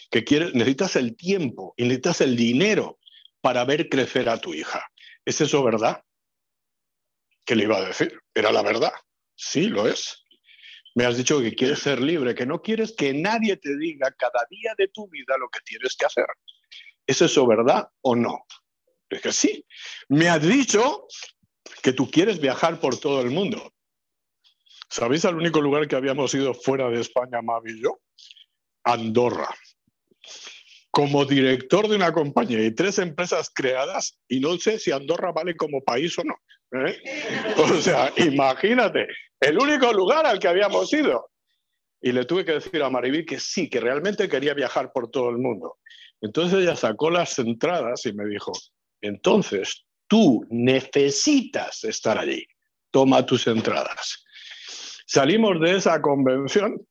que 0.10 0.24
quieres, 0.24 0.54
necesitas 0.54 0.96
el 0.96 1.18
tiempo 1.18 1.74
y 1.76 1.84
necesitas 1.84 2.22
el 2.22 2.38
dinero 2.38 2.98
para 3.42 3.66
ver 3.66 3.90
crecer 3.90 4.30
a 4.30 4.38
tu 4.38 4.54
hija. 4.54 4.82
¿Es 5.26 5.42
eso 5.42 5.62
verdad? 5.62 6.02
¿Qué 7.44 7.56
le 7.56 7.64
iba 7.64 7.78
a 7.78 7.86
decir? 7.86 8.18
Era 8.34 8.52
la 8.52 8.64
verdad. 8.64 8.94
Sí, 9.36 9.68
lo 9.68 9.88
es. 9.88 10.25
Me 10.96 11.06
has 11.06 11.18
dicho 11.18 11.42
que 11.42 11.54
quieres 11.54 11.80
ser 11.80 12.02
libre, 12.02 12.34
que 12.34 12.46
no 12.46 12.62
quieres 12.62 12.94
que 12.96 13.14
nadie 13.14 13.58
te 13.58 13.78
diga 13.78 14.12
cada 14.18 14.48
día 14.50 14.74
de 14.78 14.88
tu 14.88 15.10
vida 15.10 15.38
lo 15.38 15.50
que 15.50 15.60
tienes 15.66 15.96
que 15.98 16.06
hacer. 16.06 16.26
¿Es 17.06 17.22
eso 17.22 17.46
verdad 17.46 17.90
o 18.02 18.16
no? 18.16 18.46
Dije, 19.10 19.34
sí. 19.34 19.66
Me 20.08 20.30
has 20.30 20.42
dicho 20.42 21.06
que 21.84 21.92
tú 21.92 22.10
quieres 22.10 22.40
viajar 22.40 22.80
por 22.80 22.98
todo 22.98 23.22
el 23.22 23.30
mundo. 23.30 23.74
¿Sabéis 24.90 25.26
al 25.26 25.36
único 25.36 25.60
lugar 25.60 25.88
que 25.90 25.98
habíamos 25.98 26.34
ido 26.34 26.54
fuera 26.54 26.90
de 26.90 27.02
España, 27.02 27.42
Mavi 27.42 27.74
y 27.74 27.82
yo? 27.82 28.00
Andorra. 28.86 29.54
Como 30.92 31.26
director 31.26 31.90
de 31.90 31.98
una 31.98 32.14
compañía 32.14 32.64
y 32.64 32.72
tres 32.72 33.00
empresas 33.00 33.52
creadas, 33.54 34.18
y 34.30 34.40
no 34.40 34.58
sé 34.58 34.80
si 34.80 34.92
Andorra 34.92 35.34
vale 35.34 35.58
como 35.58 35.84
país 35.84 36.18
o 36.18 36.24
no. 36.24 36.36
¿Eh? 36.72 37.02
O 37.58 37.82
sea, 37.82 38.12
imagínate, 38.18 39.08
el 39.40 39.58
único 39.58 39.92
lugar 39.94 40.26
al 40.26 40.40
que 40.40 40.48
habíamos 40.48 40.92
ido. 40.94 41.30
Y 42.02 42.12
le 42.12 42.26
tuve 42.26 42.46
que 42.46 42.54
decir 42.54 42.84
a 42.84 42.90
Maribí 42.90 43.26
que 43.26 43.40
sí, 43.40 43.70
que 43.70 43.80
realmente 43.80 44.30
quería 44.30 44.54
viajar 44.54 44.92
por 44.92 45.10
todo 45.10 45.30
el 45.30 45.38
mundo. 45.38 45.78
Entonces 46.22 46.60
ella 46.60 46.76
sacó 46.76 47.10
las 47.10 47.38
entradas 47.40 48.06
y 48.06 48.14
me 48.14 48.26
dijo, 48.26 48.52
entonces 49.02 49.86
tú 50.08 50.46
necesitas 50.50 51.84
estar 51.84 52.18
allí, 52.18 52.46
toma 52.92 53.26
tus 53.26 53.48
entradas. 53.48 54.24
Salimos 55.08 55.60
de 55.62 55.78
esa 55.78 56.02
convención 56.02 56.86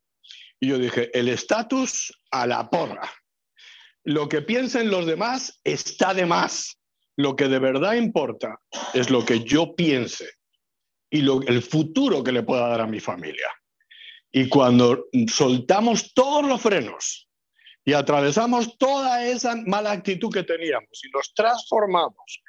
y 0.60 0.68
yo 0.68 0.78
dije, 0.78 1.10
el 1.18 1.28
estatus 1.28 2.12
a 2.30 2.46
la 2.46 2.70
porra. 2.70 3.10
Lo 4.04 4.28
que 4.28 4.42
piensen 4.42 4.90
los 4.90 5.06
demás 5.06 5.60
está 5.64 6.14
de 6.14 6.26
más. 6.26 6.78
Lo 7.16 7.36
que 7.36 7.48
de 7.48 7.58
verdad 7.58 7.94
importa 7.94 8.60
es 8.92 9.10
lo 9.10 9.24
que 9.24 9.40
yo 9.44 9.74
piense 9.74 10.28
y 11.10 11.20
el 11.20 11.62
futuro 11.62 12.24
que 12.24 12.32
le 12.32 12.42
pueda 12.42 12.68
dar 12.68 12.80
a 12.80 12.86
mi 12.86 12.98
familia. 12.98 13.48
Y 14.32 14.48
cuando 14.48 15.06
soltamos 15.28 16.12
todos 16.12 16.44
los 16.44 16.60
frenos 16.60 17.28
y 17.84 17.92
atravesamos 17.92 18.76
toda 18.78 19.24
esa 19.24 19.54
mala 19.54 19.92
actitud 19.92 20.32
que 20.32 20.42
teníamos 20.42 21.04
y 21.04 21.10
nos 21.10 21.32
transformamos 21.34 22.42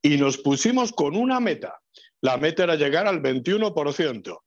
y 0.00 0.16
nos 0.16 0.38
pusimos 0.38 0.92
con 0.92 1.14
una 1.14 1.38
meta, 1.40 1.78
la 2.22 2.38
meta 2.38 2.64
era 2.64 2.76
llegar 2.76 3.06
al 3.06 3.20
21%. 3.20 4.38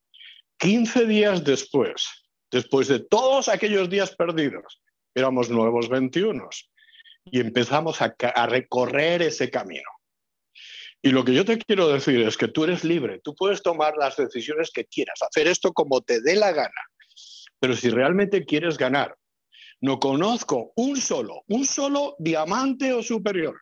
15 0.57 1.05
días 1.05 1.43
después, 1.43 2.07
después 2.49 2.87
de 2.87 3.01
todos 3.01 3.49
aquellos 3.49 3.89
días 3.89 4.15
perdidos, 4.15 4.81
éramos 5.13 5.49
nuevos 5.49 5.89
21 5.89 6.49
y 7.25 7.39
empezamos 7.39 8.01
a, 8.01 8.15
recorrer 8.47 9.21
ese 9.21 9.49
camino. 9.49 9.89
Y 11.01 11.09
lo 11.09 11.25
que 11.25 11.33
yo 11.33 11.43
te 11.43 11.57
quiero 11.57 11.89
decir 11.89 12.21
es 12.21 12.37
que 12.37 12.47
tú 12.47 12.63
eres 12.63 12.83
libre, 12.83 13.19
tú 13.23 13.35
puedes 13.35 13.61
tomar 13.61 13.95
las 13.97 14.15
decisiones 14.15 14.71
que 14.71 14.85
quieras, 14.85 15.21
hacer 15.21 15.47
esto 15.47 15.73
como 15.73 16.01
te 16.01 16.21
dé 16.21 16.35
la 16.35 16.51
gana. 16.51 16.69
Pero 17.59 17.75
si 17.75 17.89
realmente 17.89 18.45
quieres 18.45 18.77
ganar, 18.77 19.15
no 19.81 19.99
conozco 19.99 20.71
un 20.75 20.95
solo, 20.97 21.43
un 21.47 21.65
solo 21.65 22.15
diamante 22.19 22.93
o 22.93 23.03
superior 23.03 23.59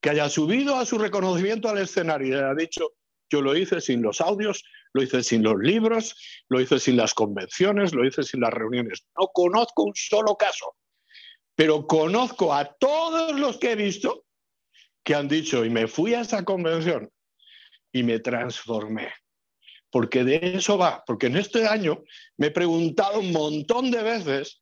que 0.00 0.10
haya 0.10 0.30
subido 0.30 0.76
a 0.76 0.86
su 0.86 0.98
reconocimiento 0.98 1.68
al 1.68 1.78
escenario 1.78 2.28
y 2.28 2.32
haya 2.32 2.54
dicho, 2.54 2.92
yo 3.28 3.42
lo 3.42 3.54
hice 3.54 3.80
sin 3.80 4.02
los 4.02 4.20
audios, 4.20 4.64
lo 4.92 5.02
hice 5.02 5.22
sin 5.22 5.42
los 5.42 5.56
libros, 5.58 6.16
lo 6.48 6.60
hice 6.60 6.78
sin 6.78 6.96
las 6.96 7.14
convenciones, 7.14 7.94
lo 7.94 8.06
hice 8.06 8.22
sin 8.22 8.40
las 8.40 8.52
reuniones. 8.52 9.04
No 9.18 9.28
conozco 9.28 9.84
un 9.84 9.92
solo 9.94 10.36
caso, 10.36 10.74
pero 11.60 11.86
conozco 11.86 12.54
a 12.54 12.64
todos 12.64 13.38
los 13.38 13.58
que 13.58 13.72
he 13.72 13.76
visto 13.76 14.24
que 15.04 15.14
han 15.14 15.28
dicho, 15.28 15.62
y 15.62 15.68
me 15.68 15.88
fui 15.88 16.14
a 16.14 16.22
esa 16.22 16.42
convención 16.42 17.12
y 17.92 18.02
me 18.02 18.18
transformé. 18.18 19.12
Porque 19.90 20.24
de 20.24 20.54
eso 20.56 20.78
va, 20.78 21.04
porque 21.06 21.26
en 21.26 21.36
este 21.36 21.68
año 21.68 22.02
me 22.38 22.46
he 22.46 22.50
preguntado 22.50 23.20
un 23.20 23.30
montón 23.30 23.90
de 23.90 24.02
veces 24.02 24.58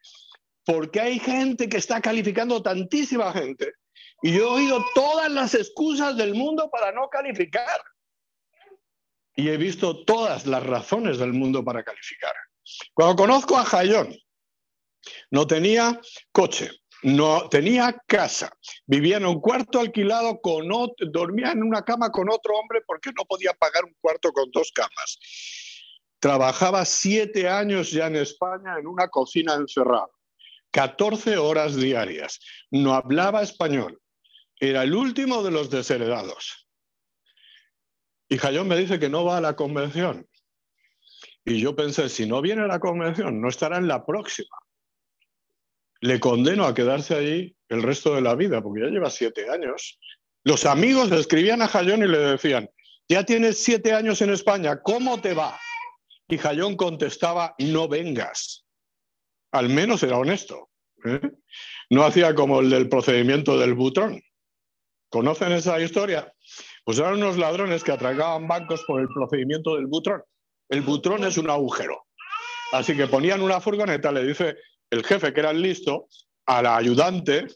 por 0.64 0.90
qué 0.90 1.02
hay 1.02 1.20
gente 1.20 1.68
que 1.68 1.76
está 1.76 2.00
calificando 2.00 2.60
tantísima 2.64 3.32
gente 3.32 3.74
y 4.20 4.36
yo 4.36 4.58
he 4.58 4.62
oído 4.62 4.84
todas 4.92 5.30
las 5.30 5.54
excusas 5.54 6.16
del 6.16 6.34
mundo 6.34 6.68
para 6.68 6.90
no 6.90 7.08
calificar. 7.08 7.80
Y 9.36 9.50
he 9.50 9.56
visto 9.56 10.04
todas 10.04 10.48
las 10.48 10.66
razones 10.66 11.18
del 11.18 11.32
mundo 11.32 11.64
para 11.64 11.84
calificar. 11.84 12.34
Cuando 12.92 13.14
conozco 13.14 13.56
a 13.56 13.64
Jayón, 13.64 14.16
no 15.30 15.46
tenía 15.46 16.00
coche, 16.32 16.70
no 17.02 17.48
tenía 17.48 18.02
casa, 18.06 18.52
vivía 18.86 19.18
en 19.18 19.26
un 19.26 19.40
cuarto 19.40 19.80
alquilado 19.80 20.40
con 20.40 20.70
otro, 20.72 21.06
dormía 21.10 21.52
en 21.52 21.62
una 21.62 21.82
cama 21.82 22.10
con 22.10 22.28
otro 22.28 22.54
hombre 22.56 22.80
porque 22.86 23.10
no 23.16 23.24
podía 23.24 23.52
pagar 23.52 23.84
un 23.84 23.94
cuarto 24.00 24.32
con 24.32 24.50
dos 24.50 24.72
camas. 24.72 25.18
Trabajaba 26.18 26.84
siete 26.84 27.48
años 27.48 27.92
ya 27.92 28.08
en 28.08 28.16
España 28.16 28.76
en 28.78 28.86
una 28.86 29.08
cocina 29.08 29.54
encerrada, 29.54 30.08
14 30.72 31.38
horas 31.38 31.76
diarias. 31.76 32.40
No 32.70 32.94
hablaba 32.94 33.42
español. 33.42 34.00
Era 34.60 34.82
el 34.82 34.94
último 34.94 35.44
de 35.44 35.52
los 35.52 35.70
desheredados. 35.70 36.68
Y 38.28 38.38
Jayón 38.38 38.66
me 38.66 38.76
dice 38.76 38.98
que 38.98 39.08
no 39.08 39.24
va 39.24 39.38
a 39.38 39.40
la 39.40 39.54
convención. 39.54 40.28
Y 41.44 41.60
yo 41.60 41.74
pensé, 41.74 42.08
si 42.08 42.26
no 42.26 42.42
viene 42.42 42.62
a 42.62 42.66
la 42.66 42.80
convención, 42.80 43.40
no 43.40 43.48
estará 43.48 43.78
en 43.78 43.88
la 43.88 44.04
próxima. 44.04 44.56
Le 46.00 46.20
condeno 46.20 46.64
a 46.64 46.74
quedarse 46.74 47.14
ahí 47.14 47.56
el 47.68 47.82
resto 47.82 48.14
de 48.14 48.20
la 48.20 48.34
vida, 48.34 48.62
porque 48.62 48.82
ya 48.82 48.86
lleva 48.88 49.10
siete 49.10 49.50
años. 49.50 49.98
Los 50.44 50.64
amigos 50.64 51.10
le 51.10 51.18
escribían 51.18 51.62
a 51.62 51.68
Jayón 51.68 52.02
y 52.02 52.08
le 52.08 52.18
decían, 52.18 52.70
ya 53.08 53.24
tienes 53.24 53.62
siete 53.62 53.92
años 53.92 54.22
en 54.22 54.30
España, 54.30 54.80
¿cómo 54.82 55.20
te 55.20 55.34
va? 55.34 55.58
Y 56.28 56.38
Jayón 56.38 56.76
contestaba, 56.76 57.54
no 57.58 57.88
vengas. 57.88 58.64
Al 59.52 59.68
menos 59.68 60.02
era 60.02 60.18
honesto. 60.18 60.70
¿eh? 61.04 61.20
No 61.90 62.04
hacía 62.04 62.34
como 62.34 62.60
el 62.60 62.70
del 62.70 62.88
procedimiento 62.88 63.58
del 63.58 63.74
butrón. 63.74 64.22
¿Conocen 65.10 65.52
esa 65.52 65.80
historia? 65.80 66.32
Pues 66.84 66.98
eran 66.98 67.14
unos 67.14 67.38
ladrones 67.38 67.82
que 67.82 67.92
atracaban 67.92 68.46
bancos 68.46 68.84
por 68.86 69.00
el 69.00 69.08
procedimiento 69.08 69.74
del 69.76 69.86
butrón. 69.86 70.22
El 70.68 70.82
butrón 70.82 71.24
es 71.24 71.38
un 71.38 71.48
agujero. 71.48 72.06
Así 72.72 72.94
que 72.94 73.06
ponían 73.06 73.40
una 73.40 73.60
furgoneta, 73.60 74.12
le 74.12 74.24
dice 74.24 74.56
el 74.90 75.04
jefe, 75.04 75.32
que 75.32 75.40
era 75.40 75.50
el 75.50 75.62
listo, 75.62 76.08
al 76.46 76.66
ayudante, 76.66 77.46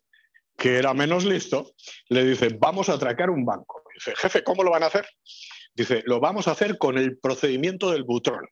que 0.56 0.76
era 0.76 0.94
menos 0.94 1.24
listo, 1.24 1.72
le 2.08 2.24
dice, 2.24 2.56
vamos 2.58 2.88
a 2.88 2.94
atracar 2.94 3.30
un 3.30 3.44
banco. 3.44 3.82
Dice, 3.94 4.14
jefe, 4.16 4.44
¿cómo 4.44 4.62
lo 4.62 4.70
van 4.70 4.82
a 4.82 4.86
hacer? 4.86 5.06
Dice, 5.74 6.02
lo 6.06 6.20
vamos 6.20 6.48
a 6.48 6.52
hacer 6.52 6.78
con 6.78 6.98
el 6.98 7.18
procedimiento 7.18 7.90
del 7.90 8.04
butrón. 8.04 8.46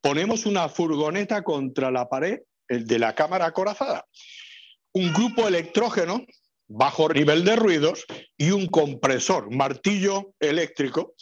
Ponemos 0.00 0.46
una 0.46 0.68
furgoneta 0.68 1.42
contra 1.42 1.90
la 1.90 2.08
pared 2.08 2.40
de 2.68 2.98
la 2.98 3.14
cámara 3.14 3.46
acorazada, 3.46 4.06
un 4.92 5.12
grupo 5.12 5.46
electrógeno 5.46 6.24
bajo 6.68 7.08
nivel 7.08 7.44
de 7.44 7.56
ruidos 7.56 8.04
y 8.36 8.52
un 8.52 8.66
compresor, 8.66 9.54
martillo 9.54 10.34
eléctrico, 10.38 11.14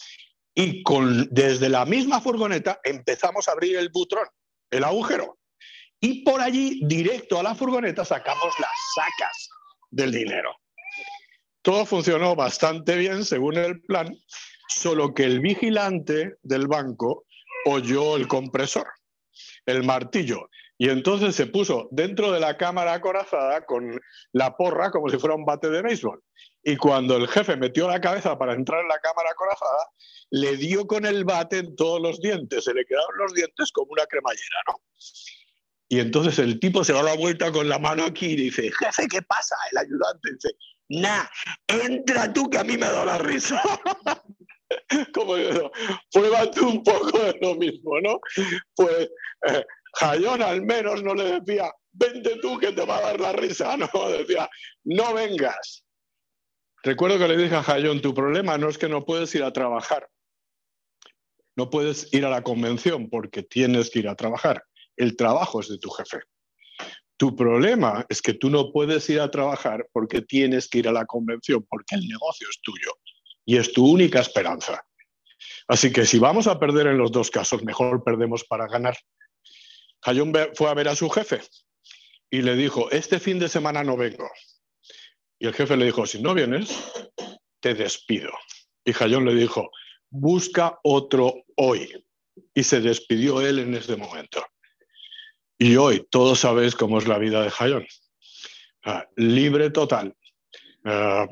y 0.54 0.82
con, 0.82 1.28
desde 1.30 1.68
la 1.68 1.86
misma 1.86 2.20
furgoneta 2.20 2.80
empezamos 2.84 3.48
a 3.48 3.52
abrir 3.52 3.76
el 3.76 3.88
butrón, 3.90 4.26
el 4.70 4.84
agujero. 4.84 5.37
Y 6.00 6.22
por 6.22 6.40
allí, 6.40 6.80
directo 6.84 7.40
a 7.40 7.42
la 7.42 7.54
furgoneta, 7.54 8.04
sacamos 8.04 8.54
las 8.58 8.70
sacas 8.94 9.50
del 9.90 10.12
dinero. 10.12 10.54
Todo 11.62 11.84
funcionó 11.84 12.36
bastante 12.36 12.96
bien 12.96 13.24
según 13.24 13.56
el 13.56 13.82
plan, 13.82 14.08
solo 14.68 15.12
que 15.12 15.24
el 15.24 15.40
vigilante 15.40 16.36
del 16.42 16.68
banco 16.68 17.24
oyó 17.66 18.16
el 18.16 18.28
compresor, 18.28 18.86
el 19.66 19.82
martillo, 19.82 20.48
y 20.80 20.88
entonces 20.90 21.34
se 21.34 21.46
puso 21.46 21.88
dentro 21.90 22.30
de 22.30 22.38
la 22.38 22.56
cámara 22.56 22.94
acorazada 22.94 23.66
con 23.66 24.00
la 24.32 24.56
porra 24.56 24.92
como 24.92 25.08
si 25.08 25.18
fuera 25.18 25.34
un 25.34 25.44
bate 25.44 25.68
de 25.68 25.82
béisbol. 25.82 26.22
Y 26.62 26.76
cuando 26.76 27.16
el 27.16 27.26
jefe 27.26 27.56
metió 27.56 27.88
la 27.88 28.00
cabeza 28.00 28.38
para 28.38 28.54
entrar 28.54 28.82
en 28.82 28.88
la 28.88 29.00
cámara 29.00 29.34
corazada, 29.34 29.90
le 30.30 30.56
dio 30.56 30.86
con 30.86 31.04
el 31.04 31.24
bate 31.24 31.58
en 31.58 31.74
todos 31.74 32.00
los 32.00 32.20
dientes, 32.20 32.64
se 32.64 32.72
le 32.72 32.84
quedaron 32.84 33.18
los 33.18 33.34
dientes 33.34 33.72
como 33.72 33.90
una 33.90 34.06
cremallera, 34.06 34.62
¿no? 34.68 34.80
Y 35.88 36.00
entonces 36.00 36.38
el 36.38 36.60
tipo 36.60 36.84
se 36.84 36.92
da 36.92 37.02
la 37.02 37.16
vuelta 37.16 37.50
con 37.50 37.68
la 37.68 37.78
mano 37.78 38.04
aquí 38.04 38.26
y 38.26 38.36
dice, 38.36 38.70
jefe, 38.78 39.08
¿qué 39.08 39.22
pasa? 39.22 39.56
El 39.72 39.78
ayudante 39.78 40.32
dice, 40.32 40.50
nah, 40.88 41.24
entra 41.66 42.32
tú 42.32 42.50
que 42.50 42.58
a 42.58 42.64
mí 42.64 42.76
me 42.76 42.86
da 42.86 43.04
la 43.04 43.18
risa. 43.18 43.62
como 45.14 45.36
yo, 45.36 45.70
pruébate 46.12 46.60
un 46.60 46.82
poco 46.82 47.18
de 47.18 47.38
lo 47.40 47.54
mismo, 47.54 48.00
¿no? 48.00 48.20
Pues 48.74 49.10
eh, 49.48 49.64
Jayón 49.94 50.42
al 50.42 50.62
menos 50.62 51.02
no 51.02 51.14
le 51.14 51.40
decía, 51.40 51.72
vente 51.92 52.38
tú 52.40 52.58
que 52.58 52.72
te 52.72 52.84
va 52.84 52.98
a 52.98 53.02
dar 53.02 53.20
la 53.20 53.32
risa, 53.32 53.76
no, 53.76 53.88
decía, 54.10 54.48
no 54.84 55.14
vengas. 55.14 55.84
Recuerdo 56.82 57.18
que 57.18 57.28
le 57.28 57.36
dije 57.36 57.56
a 57.56 57.62
Jayón, 57.62 58.00
tu 58.00 58.14
problema 58.14 58.56
no 58.58 58.68
es 58.68 58.78
que 58.78 58.88
no 58.88 59.04
puedes 59.04 59.34
ir 59.34 59.42
a 59.42 59.52
trabajar, 59.52 60.08
no 61.56 61.70
puedes 61.70 62.12
ir 62.12 62.24
a 62.24 62.30
la 62.30 62.42
convención 62.42 63.10
porque 63.10 63.42
tienes 63.42 63.90
que 63.90 64.00
ir 64.00 64.08
a 64.08 64.14
trabajar. 64.14 64.62
El 64.98 65.16
trabajo 65.16 65.60
es 65.60 65.68
de 65.68 65.78
tu 65.78 65.90
jefe. 65.90 66.18
Tu 67.16 67.34
problema 67.34 68.06
es 68.08 68.22
que 68.22 68.34
tú 68.34 68.50
no 68.50 68.70
puedes 68.70 69.08
ir 69.10 69.20
a 69.20 69.30
trabajar 69.30 69.88
porque 69.92 70.22
tienes 70.22 70.68
que 70.68 70.78
ir 70.78 70.88
a 70.88 70.92
la 70.92 71.04
convención, 71.04 71.66
porque 71.68 71.96
el 71.96 72.06
negocio 72.06 72.46
es 72.48 72.60
tuyo 72.60 72.92
y 73.44 73.56
es 73.56 73.72
tu 73.72 73.86
única 73.86 74.20
esperanza. 74.20 74.84
Así 75.66 75.92
que 75.92 76.06
si 76.06 76.18
vamos 76.18 76.46
a 76.46 76.58
perder 76.60 76.86
en 76.86 76.98
los 76.98 77.10
dos 77.10 77.30
casos, 77.30 77.64
mejor 77.64 78.04
perdemos 78.04 78.44
para 78.44 78.68
ganar. 78.68 78.96
Jayón 80.02 80.32
fue 80.54 80.68
a 80.68 80.74
ver 80.74 80.88
a 80.88 80.96
su 80.96 81.08
jefe 81.10 81.40
y 82.30 82.42
le 82.42 82.56
dijo, 82.56 82.90
este 82.90 83.18
fin 83.18 83.38
de 83.38 83.48
semana 83.48 83.82
no 83.82 83.96
vengo. 83.96 84.30
Y 85.38 85.46
el 85.46 85.54
jefe 85.54 85.76
le 85.76 85.86
dijo, 85.86 86.06
si 86.06 86.20
no 86.20 86.34
vienes, 86.34 86.70
te 87.60 87.74
despido. 87.74 88.30
Y 88.84 88.92
Jayón 88.92 89.24
le 89.24 89.34
dijo, 89.34 89.70
busca 90.10 90.78
otro 90.82 91.44
hoy. 91.56 92.04
Y 92.54 92.62
se 92.64 92.80
despidió 92.80 93.40
él 93.40 93.58
en 93.58 93.74
ese 93.74 93.96
momento. 93.96 94.44
Y 95.58 95.76
hoy 95.76 96.06
todos 96.10 96.40
sabéis 96.40 96.74
cómo 96.74 96.98
es 96.98 97.08
la 97.08 97.18
vida 97.18 97.42
de 97.42 97.50
Jayón. 97.50 97.86
Ah, 98.84 99.06
libre 99.16 99.70
total. 99.70 100.14
Ah, 100.84 101.26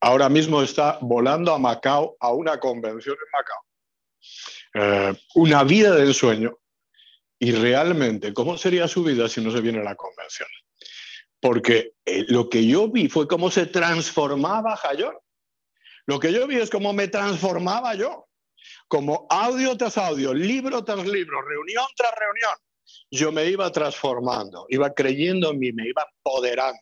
ahora 0.00 0.28
mismo 0.28 0.62
está 0.62 0.98
volando 1.00 1.52
a 1.52 1.58
Macao, 1.58 2.16
a 2.20 2.32
una 2.32 2.58
convención 2.60 3.16
en 3.16 3.30
Macao. 3.32 3.64
Ah, 4.74 5.14
una 5.34 5.64
vida 5.64 5.94
de 5.94 6.06
ensueño. 6.06 6.58
Y 7.38 7.52
realmente, 7.52 8.32
¿cómo 8.32 8.56
sería 8.56 8.88
su 8.88 9.02
vida 9.04 9.28
si 9.28 9.42
no 9.42 9.50
se 9.50 9.60
viene 9.60 9.80
a 9.80 9.84
la 9.84 9.94
convención? 9.94 10.48
porque 11.40 11.94
eh, 12.04 12.24
lo 12.28 12.48
que 12.48 12.66
yo 12.66 12.88
vi 12.88 13.08
fue 13.08 13.28
cómo 13.28 13.50
se 13.50 13.66
transformaba 13.66 14.76
Jayón. 14.76 15.16
Lo 16.06 16.18
que 16.18 16.32
yo 16.32 16.46
vi 16.46 16.56
es 16.56 16.70
cómo 16.70 16.92
me 16.92 17.08
transformaba 17.08 17.94
yo, 17.94 18.28
como 18.88 19.26
audio 19.30 19.76
tras 19.76 19.98
audio, 19.98 20.32
libro 20.32 20.84
tras 20.84 21.06
libro, 21.06 21.42
reunión 21.42 21.84
tras 21.96 22.12
reunión. 22.16 22.54
Yo 23.10 23.32
me 23.32 23.46
iba 23.46 23.70
transformando, 23.70 24.66
iba 24.68 24.92
creyendo 24.92 25.50
en 25.50 25.58
mí, 25.58 25.72
me 25.72 25.88
iba 25.88 26.06
empoderando. 26.16 26.80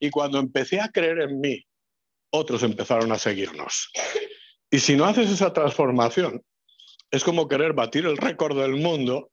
Y 0.00 0.10
cuando 0.10 0.38
empecé 0.38 0.80
a 0.80 0.88
creer 0.88 1.20
en 1.20 1.40
mí, 1.40 1.64
otros 2.30 2.62
empezaron 2.62 3.12
a 3.12 3.18
seguirnos. 3.18 3.90
Y 4.70 4.80
si 4.80 4.96
no 4.96 5.04
haces 5.04 5.30
esa 5.30 5.52
transformación, 5.52 6.42
es 7.10 7.24
como 7.24 7.48
querer 7.48 7.72
batir 7.72 8.04
el 8.04 8.16
récord 8.16 8.60
del 8.60 8.76
mundo 8.76 9.30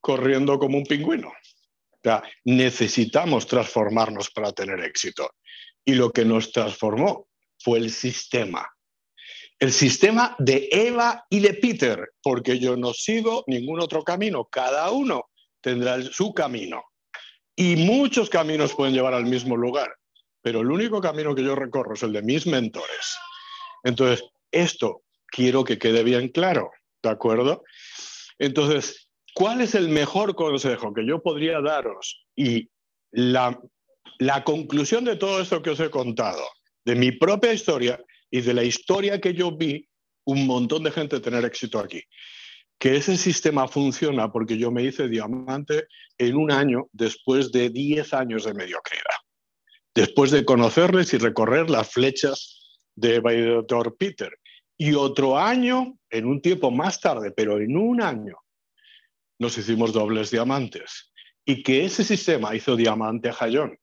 corriendo 0.00 0.58
como 0.58 0.78
un 0.78 0.84
pingüino 0.84 1.32
necesitamos 2.44 3.46
transformarnos 3.46 4.30
para 4.30 4.52
tener 4.52 4.80
éxito. 4.80 5.30
Y 5.84 5.94
lo 5.94 6.10
que 6.10 6.24
nos 6.24 6.52
transformó 6.52 7.28
fue 7.58 7.78
el 7.78 7.90
sistema. 7.90 8.68
El 9.58 9.72
sistema 9.72 10.34
de 10.38 10.68
Eva 10.70 11.24
y 11.30 11.40
de 11.40 11.54
Peter, 11.54 12.10
porque 12.22 12.58
yo 12.58 12.76
no 12.76 12.92
sigo 12.92 13.44
ningún 13.46 13.80
otro 13.80 14.02
camino. 14.02 14.46
Cada 14.50 14.90
uno 14.90 15.30
tendrá 15.64 16.00
su 16.00 16.32
camino. 16.32 16.84
Y 17.56 17.74
muchos 17.74 18.30
caminos 18.30 18.72
pueden 18.74 18.94
llevar 18.94 19.14
al 19.14 19.24
mismo 19.24 19.56
lugar, 19.56 19.96
pero 20.40 20.60
el 20.60 20.70
único 20.70 21.00
camino 21.00 21.34
que 21.34 21.42
yo 21.42 21.56
recorro 21.56 21.94
es 21.94 22.04
el 22.04 22.12
de 22.12 22.22
mis 22.22 22.46
mentores. 22.46 23.16
Entonces, 23.82 24.24
esto 24.52 25.02
quiero 25.26 25.64
que 25.64 25.78
quede 25.78 26.04
bien 26.04 26.28
claro, 26.28 26.70
¿de 27.02 27.10
acuerdo? 27.10 27.64
Entonces, 28.38 29.04
¿Cuál 29.34 29.60
es 29.62 29.74
el 29.74 29.88
mejor 29.88 30.36
consejo 30.36 30.94
que 30.94 31.04
yo 31.04 31.20
podría 31.20 31.60
daros? 31.60 32.24
Y 32.36 32.70
la, 33.10 33.58
conclusión 34.44 35.04
de 35.04 35.16
todo 35.16 35.40
esto 35.40 35.60
que 35.60 35.70
os 35.70 35.80
he 35.80 35.90
contado, 35.90 36.44
de 36.84 36.94
mi 36.94 37.10
propia 37.10 37.52
historia 37.52 38.00
y 38.30 38.40
de 38.42 38.54
la 38.54 38.62
historia 38.62 39.20
que 39.20 39.34
yo 39.34 39.50
vi 39.50 39.88
un 40.24 40.46
montón 40.46 40.84
de 40.84 40.92
gente 40.92 41.18
tener 41.18 41.44
éxito 41.44 41.80
aquí, 41.80 42.00
que 42.78 42.96
ese 42.96 43.16
sistema 43.16 43.68
funciona 43.68 44.30
porque 44.30 44.58
yo 44.58 44.70
me 44.70 44.82
hice 44.82 45.08
diamante 45.08 45.86
en 46.18 46.36
un 46.36 46.50
año 46.50 46.88
después 46.92 47.52
de 47.52 47.70
10 47.70 48.12
años 48.14 48.44
de 48.44 48.54
mediocridad, 48.54 49.16
después 49.94 50.30
de 50.30 50.44
conocerles 50.44 51.14
y 51.14 51.18
recorrer 51.18 51.70
las 51.70 51.90
flechas 51.90 52.78
de 52.94 53.20
Doctor 53.20 53.96
Peter. 53.96 54.30
Y 54.76 54.94
otro 54.94 55.38
año, 55.38 55.96
en 56.10 56.26
un 56.26 56.40
tiempo 56.42 56.70
más 56.70 57.00
tarde, 57.00 57.30
pero 57.30 57.60
en 57.60 57.76
un 57.76 58.02
año, 58.02 58.36
nos 59.38 59.56
hicimos 59.56 59.92
dobles 59.92 60.30
diamantes. 60.30 61.12
Y 61.44 61.62
que 61.62 61.84
ese 61.84 62.02
sistema 62.04 62.54
hizo 62.54 62.74
diamante 62.74 63.28
a 63.28 63.32
Jayón. 63.32 63.78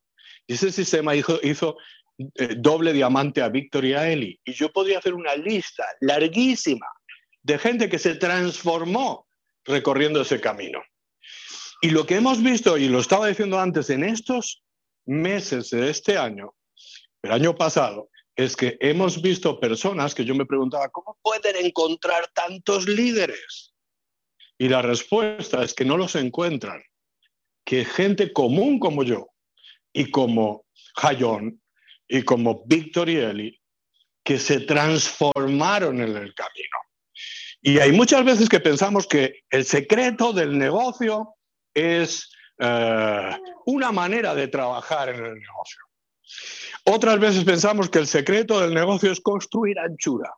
Y 0.48 0.54
ese 0.54 0.72
sistema 0.72 1.16
hizo, 1.16 1.40
hizo 1.44 1.78
eh, 2.36 2.56
doble 2.58 2.94
diamante 2.94 3.42
a 3.42 3.50
Víctor 3.50 3.86
y 3.86 3.94
a 3.94 4.12
Eli. 4.12 4.40
Y 4.44 4.54
yo 4.54 4.72
podría 4.72 5.00
hacer 5.00 5.14
una 5.14 5.36
lista 5.36 5.86
larguísima 6.02 6.88
de 7.44 7.58
gente 7.58 7.90
que 7.90 8.00
se 8.00 8.16
transformó 8.16 9.28
recorriendo 9.66 10.22
ese 10.22 10.40
camino. 10.40 10.82
Y 11.82 11.90
lo 11.90 12.06
que 12.06 12.16
hemos 12.16 12.42
visto, 12.42 12.78
y 12.78 12.88
lo 12.88 13.00
estaba 13.00 13.28
diciendo 13.28 13.60
antes, 13.60 13.90
en 13.90 14.04
estos 14.04 14.64
meses 15.06 15.72
de 15.72 15.90
este 15.90 16.18
año, 16.18 16.54
el 17.24 17.32
año 17.32 17.56
pasado, 17.56 18.10
es 18.36 18.56
que 18.56 18.78
hemos 18.80 19.22
visto 19.22 19.60
personas 19.60 20.16
que 20.16 20.26
yo 20.26 20.36
me 20.36 20.46
preguntaba, 20.46 20.90
¿cómo 20.90 21.18
pueden 21.22 21.66
encontrar 21.66 22.28
tantos 22.34 22.88
líderes? 22.88 23.74
Y 24.58 24.70
la 24.70 24.82
respuesta 24.82 25.64
es 25.64 25.74
que 25.74 25.86
no 25.86 25.98
los 25.98 26.16
encuentran, 26.16 26.82
que 27.66 27.84
gente 27.84 28.32
común 28.32 28.80
como 28.80 29.04
yo 29.04 29.30
y 29.92 30.12
como 30.12 30.66
Jayón 30.96 31.62
y 32.08 32.24
como 32.24 32.64
Víctor 32.66 33.10
y 33.10 33.18
Eli, 33.18 33.62
que 34.24 34.38
se 34.38 34.62
transformaron 34.62 36.02
en 36.02 36.16
el 36.16 36.34
camino. 36.36 36.78
Y 37.62 37.80
hay 37.80 37.92
muchas 37.92 38.26
veces 38.26 38.50
que 38.50 38.60
pensamos 38.60 39.06
que 39.06 39.44
el 39.52 39.66
secreto 39.66 40.34
del 40.34 40.58
negocio 40.58 41.36
es 41.74 42.30
eh, 42.58 43.38
una 43.66 43.92
manera 43.92 44.34
de 44.34 44.48
trabajar 44.48 45.10
en 45.10 45.24
el 45.24 45.36
negocio. 45.36 45.82
Otras 46.86 47.20
veces 47.20 47.44
pensamos 47.44 47.90
que 47.90 48.00
el 48.00 48.08
secreto 48.08 48.60
del 48.60 48.74
negocio 48.74 49.12
es 49.12 49.22
construir 49.22 49.78
anchura. 49.78 50.34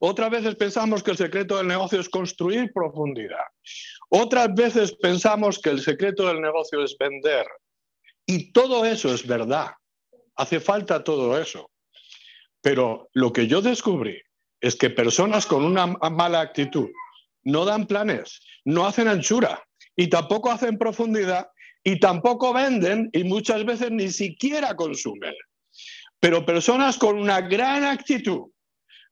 Otras 0.00 0.30
veces 0.30 0.54
pensamos 0.56 1.02
que 1.02 1.10
el 1.10 1.16
secreto 1.18 1.58
del 1.58 1.68
negocio 1.68 2.00
es 2.00 2.08
construir 2.08 2.72
profundidad. 2.72 3.44
Otras 4.08 4.52
veces 4.54 4.92
pensamos 4.94 5.58
que 5.58 5.70
el 5.70 5.80
secreto 5.80 6.26
del 6.26 6.40
negocio 6.40 6.82
es 6.82 6.96
vender. 6.98 7.46
Y 8.26 8.52
todo 8.52 8.86
eso 8.86 9.12
es 9.12 9.26
verdad. 9.26 9.72
Hace 10.36 10.58
falta 10.58 11.04
todo 11.04 11.38
eso. 11.38 11.70
Pero 12.62 13.10
lo 13.12 13.32
que 13.32 13.46
yo 13.46 13.60
descubrí 13.60 14.20
es 14.62 14.76
que 14.76 14.88
personas 14.88 15.44
con 15.44 15.64
una 15.64 15.86
mala 15.86 16.40
actitud 16.40 16.88
no 17.42 17.64
dan 17.64 17.86
planes, 17.86 18.40
no 18.64 18.86
hacen 18.86 19.08
anchura 19.08 19.62
y 19.96 20.08
tampoco 20.08 20.50
hacen 20.50 20.78
profundidad 20.78 21.48
y 21.82 21.98
tampoco 21.98 22.52
venden 22.52 23.10
y 23.12 23.24
muchas 23.24 23.64
veces 23.64 23.90
ni 23.90 24.08
siquiera 24.10 24.74
consumen. 24.76 25.34
Pero 26.20 26.46
personas 26.46 26.96
con 26.96 27.18
una 27.18 27.40
gran 27.40 27.84
actitud 27.84 28.52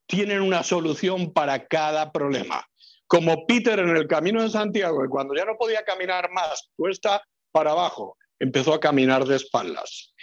tienen 0.07 0.41
una 0.41 0.63
solución 0.63 1.33
para 1.33 1.67
cada 1.67 2.13
problema. 2.13 2.65
Como 3.09 3.45
Peter 3.47 3.81
en 3.81 3.97
el 3.97 4.07
Camino 4.07 4.43
de 4.43 4.51
Santiago, 4.51 5.03
que 5.03 5.09
cuando 5.09 5.35
ya 5.35 5.45
no 5.45 5.57
podía 5.59 5.85
caminar 5.85 6.31
más, 6.31 6.71
cuesta 6.77 7.21
para 7.51 7.73
abajo, 7.73 8.17
empezó 8.39 8.73
a 8.73 8.81
caminar 8.81 9.25
de 9.25 9.35
espaldas. 9.35 10.15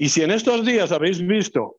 Y 0.00 0.08
si 0.08 0.22
en 0.22 0.32
estos 0.32 0.66
días 0.66 0.90
habéis 0.90 1.24
visto 1.24 1.76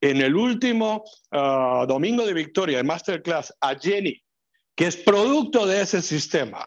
en 0.00 0.20
el 0.20 0.36
último 0.36 1.04
ah, 1.32 1.84
domingo 1.88 2.26
de 2.26 2.34
victoria, 2.34 2.78
de 2.78 2.84
Masterclass, 2.84 3.52
a 3.60 3.74
Jenny, 3.74 4.20
que 4.76 4.86
es 4.86 4.96
producto 4.96 5.66
de 5.66 5.82
ese 5.82 6.02
sistema, 6.02 6.66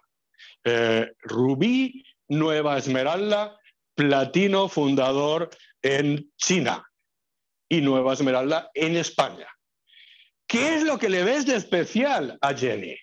eh, 0.64 1.12
Rubí 1.22 2.04
Nueva 2.28 2.78
Esmeralda, 2.78 3.58
platino 3.96 4.68
fundador 4.68 5.50
en 5.82 6.32
China 6.38 6.86
y 7.70 7.82
Nueva 7.82 8.14
Esmeralda 8.14 8.70
en 8.74 8.98
España. 8.98 9.48
¿Qué 10.48 10.76
es 10.76 10.84
lo 10.84 10.98
que 10.98 11.10
le 11.10 11.24
ves 11.24 11.46
de 11.46 11.56
especial 11.56 12.38
a 12.42 12.54
Jenny? 12.54 12.98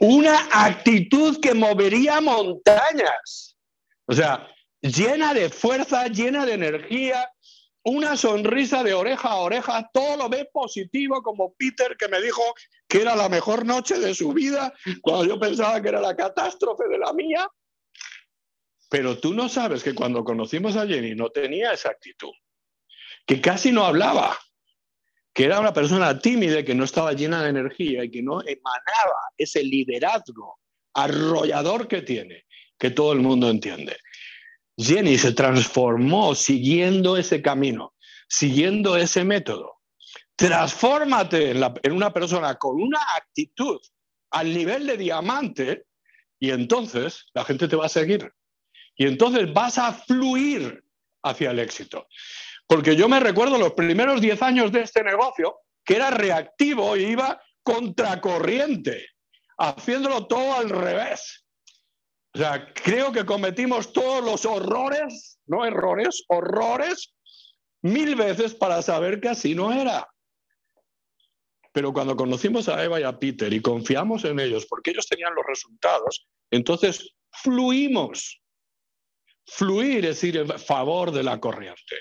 Una 0.00 0.48
actitud 0.50 1.38
que 1.40 1.54
movería 1.54 2.20
montañas. 2.20 3.56
O 4.06 4.14
sea, 4.14 4.48
llena 4.80 5.34
de 5.34 5.50
fuerza, 5.50 6.06
llena 6.08 6.46
de 6.46 6.54
energía, 6.54 7.28
una 7.86 8.16
sonrisa 8.16 8.82
de 8.82 8.94
oreja 8.94 9.28
a 9.28 9.36
oreja, 9.36 9.88
todo 9.92 10.16
lo 10.16 10.28
ve 10.28 10.48
positivo, 10.52 11.22
como 11.22 11.54
Peter 11.54 11.96
que 11.96 12.08
me 12.08 12.20
dijo 12.20 12.42
que 12.88 13.00
era 13.02 13.14
la 13.14 13.28
mejor 13.28 13.64
noche 13.64 14.00
de 14.00 14.12
su 14.12 14.32
vida, 14.32 14.74
cuando 15.02 15.24
yo 15.24 15.38
pensaba 15.38 15.80
que 15.80 15.90
era 15.90 16.00
la 16.00 16.16
catástrofe 16.16 16.88
de 16.88 16.98
la 16.98 17.12
mía. 17.12 17.48
Pero 18.90 19.18
tú 19.18 19.34
no 19.34 19.48
sabes 19.48 19.84
que 19.84 19.94
cuando 19.94 20.24
conocimos 20.24 20.76
a 20.76 20.84
Jenny 20.84 21.14
no 21.14 21.30
tenía 21.30 21.72
esa 21.72 21.90
actitud, 21.90 22.32
que 23.24 23.40
casi 23.40 23.70
no 23.70 23.84
hablaba, 23.84 24.36
que 25.32 25.44
era 25.44 25.60
una 25.60 25.72
persona 25.72 26.18
tímida, 26.18 26.64
que 26.64 26.74
no 26.74 26.82
estaba 26.82 27.12
llena 27.12 27.44
de 27.44 27.50
energía 27.50 28.02
y 28.02 28.10
que 28.10 28.22
no 28.22 28.40
emanaba 28.40 29.30
ese 29.36 29.62
liderazgo 29.62 30.58
arrollador 30.92 31.86
que 31.86 32.02
tiene, 32.02 32.46
que 32.76 32.90
todo 32.90 33.12
el 33.12 33.20
mundo 33.20 33.48
entiende. 33.48 33.96
Jenny 34.76 35.16
se 35.16 35.32
transformó 35.32 36.34
siguiendo 36.34 37.16
ese 37.16 37.40
camino, 37.40 37.94
siguiendo 38.28 38.96
ese 38.96 39.24
método. 39.24 39.76
Transfórmate 40.36 41.52
en, 41.52 41.92
una 41.92 42.12
persona 42.12 42.56
con 42.56 42.80
una 42.80 43.00
actitud 43.16 43.80
al 44.30 44.52
nivel 44.52 44.86
de 44.86 44.98
diamante 44.98 45.86
y 46.38 46.50
entonces 46.50 47.24
la 47.32 47.44
gente 47.44 47.68
te 47.68 47.76
va 47.76 47.86
a 47.86 47.90
seguir. 47.90 48.30
Y 48.96 49.06
entonces 49.06 49.52
vas 49.52 49.78
a 49.78 49.94
fluir 49.94 50.84
hacia 51.22 51.50
el 51.50 51.58
éxito. 51.58 52.06
Porque 52.66 52.96
yo 52.96 53.08
me 53.08 53.20
recuerdo 53.20 53.58
los 53.58 53.72
primeros 53.72 54.20
10 54.20 54.42
años 54.42 54.72
de 54.72 54.82
este 54.82 55.02
negocio, 55.02 55.56
que 55.84 55.96
era 55.96 56.10
reactivo 56.10 56.96
y 56.96 57.04
iba 57.04 57.40
contracorriente, 57.62 59.06
haciéndolo 59.58 60.26
todo 60.26 60.54
al 60.54 60.68
revés. 60.68 61.45
O 62.36 62.38
sea, 62.38 62.70
creo 62.74 63.12
que 63.12 63.24
cometimos 63.24 63.94
todos 63.94 64.22
los 64.22 64.44
horrores, 64.44 65.38
no 65.46 65.64
errores, 65.64 66.22
horrores, 66.28 67.14
mil 67.80 68.14
veces 68.14 68.54
para 68.54 68.82
saber 68.82 69.22
que 69.22 69.30
así 69.30 69.54
no 69.54 69.72
era. 69.72 70.06
Pero 71.72 71.94
cuando 71.94 72.14
conocimos 72.14 72.68
a 72.68 72.84
Eva 72.84 73.00
y 73.00 73.04
a 73.04 73.18
Peter 73.18 73.50
y 73.50 73.62
confiamos 73.62 74.26
en 74.26 74.38
ellos 74.38 74.66
porque 74.66 74.90
ellos 74.90 75.06
tenían 75.06 75.34
los 75.34 75.46
resultados, 75.46 76.26
entonces 76.50 77.14
fluimos. 77.30 78.42
Fluir 79.46 80.04
es 80.04 80.22
ir 80.22 80.36
en 80.36 80.58
favor 80.58 81.12
de 81.12 81.22
la 81.22 81.40
corriente. 81.40 81.96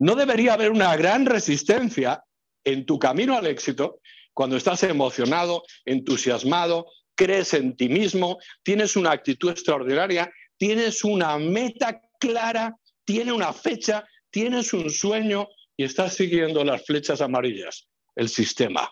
No 0.00 0.16
debería 0.16 0.54
haber 0.54 0.72
una 0.72 0.96
gran 0.96 1.24
resistencia 1.24 2.24
en 2.64 2.84
tu 2.84 2.98
camino 2.98 3.36
al 3.36 3.46
éxito 3.46 4.00
cuando 4.34 4.56
estás 4.56 4.82
emocionado, 4.82 5.62
entusiasmado, 5.84 6.86
crees 7.22 7.54
en 7.54 7.76
ti 7.76 7.88
mismo, 7.88 8.38
tienes 8.64 8.96
una 8.96 9.12
actitud 9.12 9.50
extraordinaria, 9.50 10.32
tienes 10.56 11.04
una 11.04 11.38
meta 11.38 12.00
clara, 12.18 12.76
tienes 13.04 13.32
una 13.32 13.52
fecha, 13.52 14.04
tienes 14.28 14.72
un 14.72 14.90
sueño 14.90 15.46
y 15.76 15.84
estás 15.84 16.14
siguiendo 16.14 16.64
las 16.64 16.84
flechas 16.84 17.20
amarillas, 17.20 17.88
el 18.16 18.28
sistema. 18.28 18.90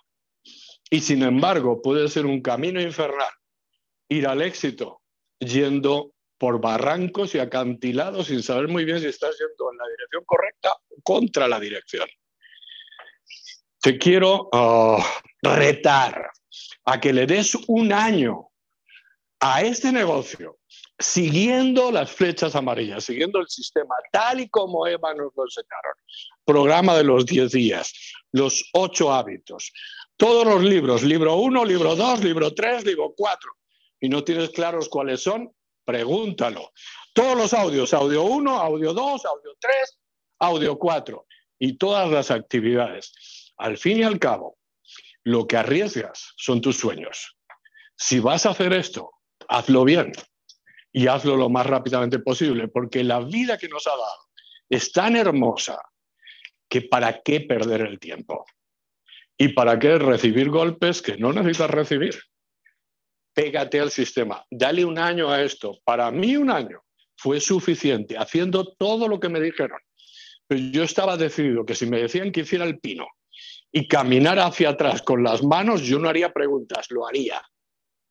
Y 0.88 1.00
sin 1.00 1.24
embargo, 1.24 1.82
puede 1.82 2.08
ser 2.08 2.24
un 2.24 2.40
camino 2.40 2.80
infernal 2.80 3.32
ir 4.08 4.28
al 4.28 4.42
éxito 4.42 5.02
yendo 5.40 6.12
por 6.38 6.60
barrancos 6.60 7.34
y 7.34 7.40
acantilados 7.40 8.28
sin 8.28 8.44
saber 8.44 8.68
muy 8.68 8.84
bien 8.84 9.00
si 9.00 9.06
estás 9.06 9.36
yendo 9.38 9.72
en 9.72 9.78
la 9.78 9.88
dirección 9.88 10.22
correcta 10.24 10.72
o 10.88 11.02
contra 11.02 11.48
la 11.48 11.58
dirección. 11.58 12.08
Te 13.82 13.98
quiero 13.98 14.48
ah, 14.52 15.04
retar 15.42 16.30
a 16.84 17.00
que 17.00 17.12
le 17.12 17.26
des 17.26 17.54
un 17.66 17.92
año 17.92 18.48
a 19.40 19.62
este 19.62 19.90
negocio 19.92 20.58
siguiendo 21.00 21.90
las 21.90 22.12
flechas 22.12 22.54
amarillas, 22.54 23.04
siguiendo 23.04 23.40
el 23.40 23.48
sistema 23.48 23.94
tal 24.12 24.40
y 24.40 24.48
como 24.48 24.86
Eva 24.86 25.14
nos 25.14 25.32
lo 25.34 25.44
enseñaron. 25.44 25.94
Programa 26.44 26.96
de 26.96 27.04
los 27.04 27.24
10 27.24 27.50
días, 27.52 27.92
los 28.32 28.68
ocho 28.74 29.12
hábitos, 29.12 29.72
todos 30.16 30.46
los 30.46 30.62
libros, 30.62 31.02
libro 31.02 31.36
1, 31.36 31.64
libro 31.64 31.96
2, 31.96 32.22
libro 32.22 32.52
3, 32.52 32.84
libro 32.84 33.14
4. 33.16 33.50
Y 34.00 34.08
no 34.10 34.22
tienes 34.22 34.50
claros 34.50 34.88
cuáles 34.88 35.22
son, 35.22 35.50
pregúntalo. 35.84 36.72
Todos 37.14 37.36
los 37.36 37.54
audios, 37.54 37.94
audio 37.94 38.24
1, 38.24 38.60
audio 38.60 38.92
2, 38.92 39.24
audio 39.24 39.56
3, 39.58 39.98
audio 40.40 40.78
4 40.78 41.26
y 41.58 41.78
todas 41.78 42.10
las 42.10 42.30
actividades. 42.30 43.12
Al 43.56 43.78
fin 43.78 43.98
y 43.98 44.02
al 44.02 44.18
cabo, 44.18 44.58
lo 45.24 45.46
que 45.46 45.56
arriesgas 45.56 46.34
son 46.36 46.60
tus 46.60 46.78
sueños. 46.78 47.36
Si 47.96 48.20
vas 48.20 48.46
a 48.46 48.50
hacer 48.50 48.72
esto, 48.72 49.12
hazlo 49.48 49.84
bien 49.84 50.12
y 50.92 51.06
hazlo 51.06 51.36
lo 51.36 51.48
más 51.48 51.66
rápidamente 51.66 52.18
posible, 52.18 52.68
porque 52.68 53.04
la 53.04 53.20
vida 53.20 53.58
que 53.58 53.68
nos 53.68 53.86
ha 53.86 53.90
dado 53.90 54.28
es 54.68 54.92
tan 54.92 55.16
hermosa 55.16 55.80
que 56.68 56.82
para 56.82 57.20
qué 57.22 57.40
perder 57.40 57.82
el 57.82 57.98
tiempo 57.98 58.44
y 59.36 59.48
para 59.48 59.78
qué 59.78 59.98
recibir 59.98 60.50
golpes 60.50 61.02
que 61.02 61.16
no 61.16 61.32
necesitas 61.32 61.70
recibir. 61.70 62.18
Pégate 63.34 63.80
al 63.80 63.90
sistema, 63.90 64.44
dale 64.50 64.84
un 64.84 64.98
año 64.98 65.30
a 65.30 65.42
esto. 65.42 65.78
Para 65.84 66.10
mí 66.10 66.36
un 66.36 66.50
año 66.50 66.82
fue 67.16 67.40
suficiente 67.40 68.16
haciendo 68.16 68.74
todo 68.74 69.08
lo 69.08 69.20
que 69.20 69.28
me 69.28 69.40
dijeron. 69.40 69.78
Pero 70.46 70.60
yo 70.72 70.82
estaba 70.82 71.16
decidido 71.16 71.64
que 71.64 71.74
si 71.74 71.86
me 71.86 71.98
decían 71.98 72.32
que 72.32 72.40
hiciera 72.40 72.64
el 72.64 72.80
pino 72.80 73.06
y 73.72 73.86
caminar 73.86 74.38
hacia 74.38 74.70
atrás 74.70 75.02
con 75.02 75.22
las 75.22 75.42
manos, 75.42 75.82
yo 75.82 75.98
no 75.98 76.08
haría 76.08 76.32
preguntas, 76.32 76.90
lo 76.90 77.06
haría. 77.06 77.40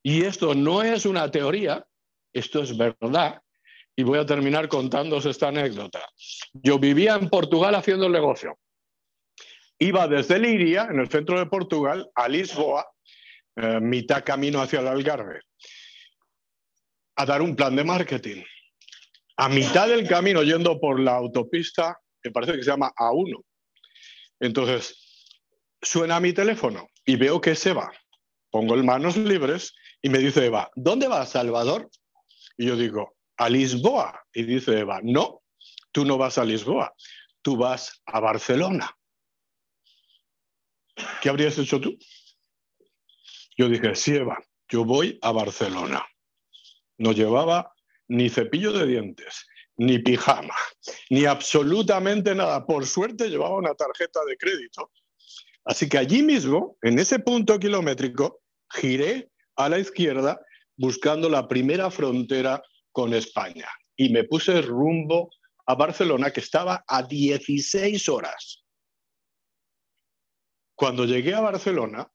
Y 0.02 0.22
esto 0.22 0.54
no 0.54 0.82
es 0.82 1.04
una 1.04 1.30
teoría, 1.30 1.86
esto 2.32 2.62
es 2.62 2.76
verdad. 2.76 3.42
Y 3.94 4.02
voy 4.02 4.18
a 4.18 4.26
terminar 4.26 4.68
contándos 4.68 5.26
esta 5.26 5.48
anécdota. 5.48 6.00
Yo 6.52 6.78
vivía 6.78 7.16
en 7.16 7.28
Portugal 7.28 7.74
haciendo 7.74 8.06
el 8.06 8.12
negocio. 8.12 8.58
Iba 9.78 10.08
desde 10.08 10.38
Liria, 10.38 10.88
en 10.90 11.00
el 11.00 11.08
centro 11.08 11.38
de 11.38 11.46
Portugal, 11.46 12.10
a 12.14 12.28
Lisboa, 12.28 12.86
eh, 13.56 13.80
mitad 13.80 14.24
camino 14.24 14.60
hacia 14.60 14.80
el 14.80 14.88
Algarve, 14.88 15.40
a 17.16 17.26
dar 17.26 17.42
un 17.42 17.56
plan 17.56 17.76
de 17.76 17.84
marketing. 17.84 18.42
a 19.36 19.48
mitad 19.48 19.88
del 19.88 20.06
camino 20.06 20.42
yendo 20.42 20.78
por 20.78 21.00
la 21.00 21.16
autopista, 21.16 21.98
me 22.22 22.30
parece 22.30 22.52
que 22.52 22.62
se 22.62 22.70
llama 22.70 22.92
A1. 22.94 23.42
Entonces, 24.38 25.09
suena 25.82 26.20
mi 26.20 26.32
teléfono 26.32 26.88
y 27.04 27.16
veo 27.16 27.40
que 27.40 27.52
es 27.52 27.66
Eva. 27.66 27.92
Pongo 28.50 28.74
el 28.74 28.84
manos 28.84 29.16
libres 29.16 29.74
y 30.02 30.08
me 30.08 30.18
dice 30.18 30.46
Eva, 30.46 30.70
¿dónde 30.74 31.08
vas, 31.08 31.30
Salvador? 31.30 31.90
Y 32.56 32.66
yo 32.66 32.76
digo, 32.76 33.16
a 33.40 33.48
Lisboa. 33.48 34.22
Y 34.32 34.44
dice 34.44 34.78
Eva, 34.78 35.00
no, 35.02 35.42
tú 35.92 36.04
no 36.04 36.18
vas 36.18 36.38
a 36.38 36.44
Lisboa, 36.44 36.94
tú 37.42 37.56
vas 37.56 38.02
a 38.06 38.20
Barcelona. 38.20 38.96
¿Qué 41.22 41.28
habrías 41.28 41.58
hecho 41.58 41.80
tú? 41.80 41.96
Yo 43.56 43.68
dije, 43.68 43.94
sí, 43.94 44.16
Eva, 44.16 44.38
yo 44.68 44.84
voy 44.84 45.18
a 45.22 45.32
Barcelona. 45.32 46.06
No 46.98 47.12
llevaba 47.12 47.72
ni 48.08 48.28
cepillo 48.28 48.72
de 48.72 48.86
dientes, 48.86 49.46
ni 49.76 49.98
pijama, 49.98 50.54
ni 51.08 51.24
absolutamente 51.24 52.34
nada. 52.34 52.66
Por 52.66 52.86
suerte 52.86 53.30
llevaba 53.30 53.56
una 53.56 53.74
tarjeta 53.74 54.20
de 54.26 54.36
crédito. 54.36 54.90
Así 55.64 55.88
que 55.88 55.98
allí 55.98 56.22
mismo, 56.22 56.76
en 56.82 56.98
ese 56.98 57.18
punto 57.18 57.58
kilométrico, 57.58 58.40
giré 58.70 59.30
a 59.56 59.68
la 59.68 59.78
izquierda 59.78 60.40
buscando 60.76 61.28
la 61.28 61.46
primera 61.48 61.90
frontera 61.90 62.62
con 62.92 63.12
España 63.14 63.68
y 63.96 64.08
me 64.08 64.24
puse 64.24 64.62
rumbo 64.62 65.30
a 65.66 65.74
Barcelona, 65.74 66.32
que 66.32 66.40
estaba 66.40 66.84
a 66.88 67.02
16 67.02 68.08
horas. 68.08 68.64
Cuando 70.74 71.04
llegué 71.04 71.34
a 71.34 71.40
Barcelona, 71.40 72.10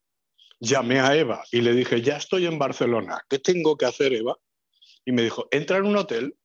llamé 0.58 1.00
a 1.00 1.16
Eva 1.16 1.44
y 1.52 1.60
le 1.60 1.72
dije, 1.72 2.02
ya 2.02 2.16
estoy 2.16 2.46
en 2.46 2.58
Barcelona, 2.58 3.24
¿qué 3.28 3.38
tengo 3.38 3.76
que 3.76 3.86
hacer, 3.86 4.12
Eva? 4.12 4.36
Y 5.04 5.12
me 5.12 5.22
dijo, 5.22 5.46
entra 5.50 5.76
en 5.76 5.86
un 5.86 5.96
hotel 5.96 6.36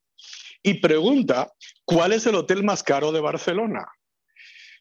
y 0.62 0.74
pregunta 0.74 1.52
cuál 1.84 2.12
es 2.12 2.26
el 2.26 2.36
hotel 2.36 2.62
más 2.62 2.82
caro 2.82 3.10
de 3.10 3.20
Barcelona. 3.20 3.84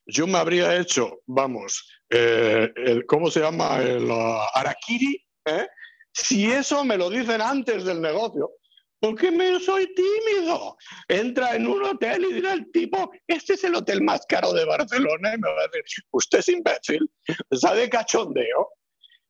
Yo 0.05 0.27
me 0.27 0.37
habría 0.37 0.77
hecho, 0.77 1.21
vamos, 1.25 2.00
eh, 2.11 3.01
¿cómo 3.07 3.31
se 3.31 3.39
llama? 3.39 3.81
El 3.81 4.05
uh, 4.05 4.41
Arakiri, 4.53 5.23
¿eh? 5.45 5.67
Si 6.13 6.51
eso 6.51 6.83
me 6.83 6.97
lo 6.97 7.09
dicen 7.09 7.41
antes 7.41 7.85
del 7.85 8.01
negocio, 8.01 8.51
porque 8.99 9.31
me 9.31 9.59
soy 9.59 9.93
tímido. 9.95 10.77
Entra 11.07 11.55
en 11.55 11.67
un 11.67 11.83
hotel 11.83 12.25
y 12.29 12.33
dirá 12.33 12.53
el 12.53 12.71
tipo, 12.71 13.11
este 13.27 13.53
es 13.53 13.63
el 13.63 13.75
hotel 13.75 14.01
más 14.01 14.25
caro 14.27 14.53
de 14.53 14.65
Barcelona. 14.65 15.33
Y 15.33 15.39
me 15.39 15.49
va 15.49 15.61
a 15.61 15.67
decir, 15.73 16.03
usted 16.11 16.39
es 16.39 16.49
imbécil, 16.49 17.09
está 17.49 17.73
de 17.73 17.89
cachondeo. 17.89 18.69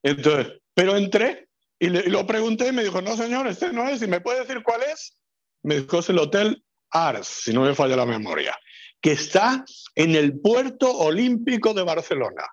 Entonces, 0.04 0.60
pero 0.74 0.98
entré 0.98 1.48
y, 1.80 1.90
le, 1.90 2.04
lo 2.10 2.26
pregunté 2.28 2.68
y 2.68 2.72
me 2.72 2.84
dijo, 2.84 3.02
no 3.02 3.16
señor, 3.16 3.48
este 3.48 3.72
no 3.72 3.88
es. 3.88 4.02
¿Y 4.02 4.08
me 4.08 4.22
puede 4.22 4.42
decir 4.42 4.62
cuál 4.64 4.82
es? 4.84 5.18
Me 5.64 5.80
dijo, 5.80 6.00
es 6.00 6.10
el 6.10 6.20
hotel 6.20 6.64
Ars, 6.90 7.28
si 7.28 7.54
no 7.54 7.62
me 7.62 7.74
falla 7.74 7.96
la 7.96 8.06
memoria, 8.06 8.54
que 9.00 9.14
está 9.14 9.64
en 9.96 10.16
el 10.16 10.40
puerto 10.42 10.92
olímpico 10.92 11.74
de 11.74 11.84
Barcelona. 11.84 12.44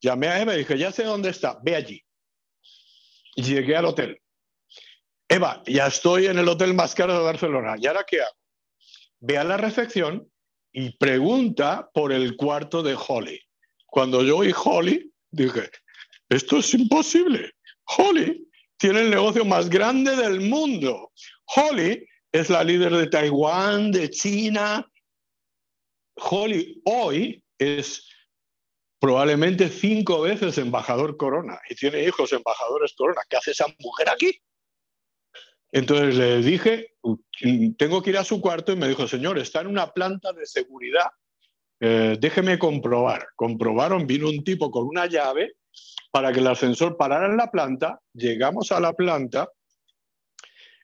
Llamé 0.00 0.28
a 0.28 0.40
Eva 0.40 0.54
y 0.54 0.58
dije, 0.58 0.78
ya 0.78 0.92
sé 0.92 1.04
dónde 1.04 1.30
está, 1.30 1.58
ve 1.62 1.76
allí. 1.76 2.02
Y 3.34 3.42
llegué 3.42 3.76
al 3.76 3.86
hotel. 3.86 4.20
Eva, 5.28 5.62
ya 5.66 5.86
estoy 5.86 6.26
en 6.26 6.38
el 6.38 6.48
hotel 6.48 6.74
más 6.74 6.94
caro 6.94 7.14
de 7.14 7.24
Barcelona. 7.24 7.74
¿Y 7.78 7.86
ahora 7.86 8.04
qué 8.08 8.20
hago? 8.20 8.36
Ve 9.20 9.38
a 9.38 9.44
la 9.44 9.56
recepción 9.56 10.30
y 10.72 10.96
pregunta 10.96 11.90
por 11.92 12.12
el 12.12 12.36
cuarto 12.36 12.82
de 12.82 12.96
Holly. 12.96 13.40
Cuando 13.86 14.22
yo 14.22 14.38
oí 14.38 14.52
Holly, 14.54 15.10
dije, 15.30 15.70
esto 16.28 16.58
es 16.58 16.74
imposible. 16.74 17.52
Holly 17.96 18.46
tiene 18.76 19.02
el 19.02 19.10
negocio 19.10 19.44
más 19.44 19.68
grande 19.68 20.14
del 20.16 20.40
mundo. 20.40 21.12
Holly 21.46 22.06
es 22.30 22.50
la 22.50 22.62
líder 22.62 22.94
de 22.94 23.06
Taiwán, 23.06 23.90
de 23.90 24.10
China. 24.10 24.86
Holly 26.16 26.80
hoy 26.84 27.42
es 27.58 28.06
probablemente 28.98 29.68
cinco 29.68 30.22
veces 30.22 30.58
embajador 30.58 31.16
corona 31.16 31.60
y 31.68 31.74
tiene 31.74 32.04
hijos 32.04 32.32
embajadores 32.32 32.94
corona. 32.96 33.22
¿Qué 33.28 33.36
hace 33.36 33.50
esa 33.52 33.66
mujer 33.78 34.08
aquí? 34.08 34.40
Entonces 35.72 36.14
le 36.14 36.38
dije, 36.42 36.94
tengo 37.76 38.02
que 38.02 38.10
ir 38.10 38.18
a 38.18 38.24
su 38.24 38.40
cuarto 38.40 38.72
y 38.72 38.76
me 38.76 38.88
dijo, 38.88 39.06
señor, 39.06 39.38
está 39.38 39.60
en 39.60 39.66
una 39.66 39.92
planta 39.92 40.32
de 40.32 40.46
seguridad, 40.46 41.08
eh, 41.80 42.16
déjeme 42.18 42.58
comprobar. 42.58 43.26
Comprobaron, 43.36 44.06
vino 44.06 44.28
un 44.28 44.42
tipo 44.42 44.70
con 44.70 44.86
una 44.86 45.06
llave 45.06 45.56
para 46.10 46.32
que 46.32 46.40
el 46.40 46.46
ascensor 46.46 46.96
parara 46.96 47.26
en 47.26 47.36
la 47.36 47.50
planta, 47.50 48.00
llegamos 48.14 48.72
a 48.72 48.80
la 48.80 48.94
planta, 48.94 49.50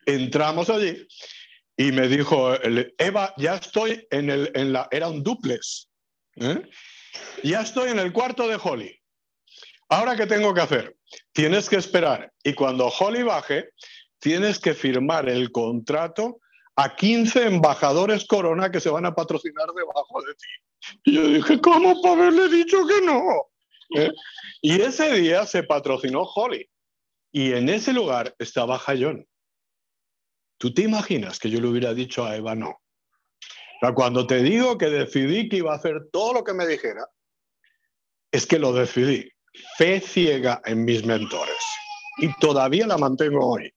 entramos 0.05 0.69
allí 0.69 1.07
y 1.77 1.93
me 1.93 2.09
dijo, 2.09 2.53
Eva, 2.99 3.33
ya 3.39 3.55
estoy 3.55 4.07
en, 4.11 4.29
el, 4.29 4.51
en 4.55 4.73
la, 4.75 4.89
era 4.91 5.09
un 5.09 5.23
duplex, 5.23 5.89
¿eh? 6.37 6.63
Ya 7.43 7.61
estoy 7.61 7.91
en 7.91 7.99
el 7.99 8.13
cuarto 8.13 8.49
de 8.49 8.59
Holly. 8.63 8.99
Ahora, 9.89 10.17
¿qué 10.17 10.27
tengo 10.27 10.55
que 10.55 10.61
hacer? 10.61 10.97
Tienes 11.33 11.69
que 11.69 11.77
esperar. 11.77 12.33
Y 12.43 12.55
cuando 12.55 12.89
Holly 12.89 13.23
baje, 13.23 13.71
tienes 14.19 14.59
que 14.59 14.75
firmar 14.75 15.29
el 15.29 15.53
contrato 15.53 16.41
a 16.77 16.97
15 16.97 17.47
embajadores 17.47 18.25
Corona 18.27 18.71
que 18.71 18.81
se 18.81 18.89
van 18.89 19.05
a 19.05 19.15
patrocinar 19.15 19.67
debajo 19.75 20.23
de 20.23 20.35
ti. 20.35 21.01
Y 21.05 21.15
yo 21.15 21.27
dije, 21.29 21.61
¿cómo 21.61 22.01
para 22.01 22.15
haberle 22.15 22.49
dicho 22.49 22.87
que 22.87 23.03
no? 23.03 23.23
¿Eh? 23.97 24.11
Y 24.63 24.81
ese 24.81 25.13
día 25.13 25.45
se 25.45 25.63
patrocinó 25.63 26.23
Holly. 26.23 26.69
Y 27.31 27.53
en 27.53 27.69
ese 27.69 27.93
lugar 27.93 28.35
estaba 28.39 28.79
Jayón. 28.79 29.27
¿Tú 30.59 30.73
te 30.73 30.83
imaginas 30.83 31.39
que 31.39 31.51
yo 31.51 31.61
le 31.61 31.69
hubiera 31.69 31.93
dicho 31.93 32.25
a 32.25 32.37
Eva 32.37 32.55
no? 32.55 32.82
Cuando 33.91 34.26
te 34.28 34.43
digo 34.43 34.78
que 34.78 34.87
decidí 34.87 35.49
que 35.49 35.57
iba 35.57 35.72
a 35.72 35.76
hacer 35.76 36.09
todo 36.12 36.33
lo 36.35 36.45
que 36.45 36.55
me 36.55 36.66
dijera, 36.66 37.05
es 38.30 38.47
que 38.47 38.61
lo 38.61 38.72
decidí. 38.72 39.28
Fe 39.76 40.01
ciega 40.01 40.62
en 40.64 40.85
mis 40.85 41.05
mentores. 41.05 41.59
Y 42.18 42.33
todavía 42.39 42.87
la 42.87 42.97
mantengo 42.97 43.45
hoy. 43.45 43.72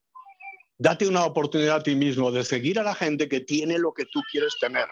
Date 0.78 1.08
una 1.08 1.26
oportunidad 1.26 1.78
a 1.78 1.84
ti 1.84 1.96
mismo 1.96 2.32
de 2.32 2.44
seguir 2.44 2.80
a 2.80 2.84
la 2.84 2.94
gente 2.94 3.28
que 3.28 3.40
tiene 3.40 3.80
lo 3.80 3.94
que 3.94 4.06
tú 4.06 4.22
quieres 4.32 4.54
tener, 4.60 4.88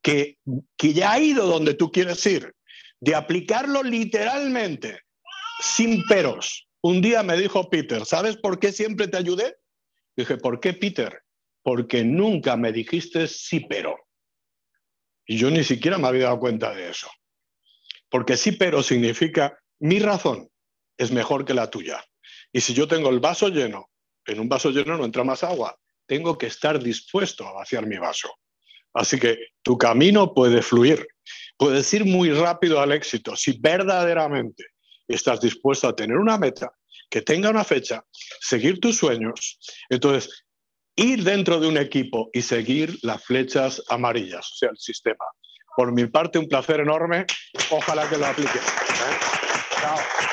que, 0.00 0.38
que 0.76 0.92
ya 0.94 1.12
ha 1.12 1.20
ido 1.20 1.46
donde 1.46 1.74
tú 1.74 1.90
quieres 1.90 2.24
ir, 2.26 2.54
de 3.00 3.14
aplicarlo 3.14 3.82
literalmente, 3.82 5.00
sin 5.60 6.04
peros. 6.06 6.66
Un 6.80 7.02
día 7.02 7.22
me 7.22 7.36
dijo 7.36 7.68
Peter, 7.68 8.06
¿sabes 8.06 8.36
por 8.36 8.58
qué 8.58 8.72
siempre 8.72 9.08
te 9.08 9.16
ayudé? 9.16 9.56
Dije, 10.16 10.36
¿por 10.36 10.60
qué 10.60 10.72
Peter? 10.72 11.22
Porque 11.62 12.04
nunca 12.04 12.56
me 12.56 12.72
dijiste 12.72 13.26
sí, 13.26 13.66
pero. 13.68 14.05
Y 15.26 15.36
yo 15.38 15.50
ni 15.50 15.64
siquiera 15.64 15.98
me 15.98 16.08
había 16.08 16.24
dado 16.24 16.38
cuenta 16.38 16.72
de 16.74 16.90
eso. 16.90 17.10
Porque 18.08 18.36
sí, 18.36 18.52
pero 18.52 18.82
significa 18.82 19.58
mi 19.80 19.98
razón 19.98 20.48
es 20.96 21.10
mejor 21.10 21.44
que 21.44 21.54
la 21.54 21.68
tuya. 21.70 22.04
Y 22.52 22.60
si 22.60 22.72
yo 22.72 22.88
tengo 22.88 23.10
el 23.10 23.20
vaso 23.20 23.48
lleno, 23.48 23.90
en 24.24 24.40
un 24.40 24.48
vaso 24.48 24.70
lleno 24.70 24.96
no 24.96 25.04
entra 25.04 25.24
más 25.24 25.44
agua. 25.44 25.76
Tengo 26.06 26.38
que 26.38 26.46
estar 26.46 26.82
dispuesto 26.82 27.46
a 27.46 27.52
vaciar 27.52 27.86
mi 27.86 27.98
vaso. 27.98 28.32
Así 28.94 29.18
que 29.18 29.36
tu 29.62 29.76
camino 29.76 30.32
puede 30.32 30.62
fluir. 30.62 31.06
Puedes 31.56 31.92
ir 31.92 32.04
muy 32.04 32.30
rápido 32.30 32.80
al 32.80 32.92
éxito 32.92 33.36
si 33.36 33.58
verdaderamente 33.58 34.64
estás 35.08 35.40
dispuesto 35.40 35.88
a 35.88 35.96
tener 35.96 36.16
una 36.16 36.38
meta 36.38 36.72
que 37.10 37.22
tenga 37.22 37.50
una 37.50 37.64
fecha, 37.64 38.04
seguir 38.40 38.80
tus 38.80 38.96
sueños. 38.96 39.58
Entonces, 39.88 40.45
ir 40.96 41.22
dentro 41.22 41.60
de 41.60 41.68
un 41.68 41.76
equipo 41.76 42.30
y 42.32 42.42
seguir 42.42 42.98
las 43.02 43.22
flechas 43.24 43.82
amarillas, 43.88 44.50
o 44.52 44.56
sea, 44.56 44.70
el 44.70 44.78
sistema. 44.78 45.24
Por 45.76 45.92
mi 45.92 46.06
parte, 46.06 46.38
un 46.38 46.48
placer 46.48 46.80
enorme. 46.80 47.26
Ojalá 47.70 48.08
que 48.08 48.16
lo 48.16 48.26
apliques. 48.26 48.56
¿eh? 48.56 50.26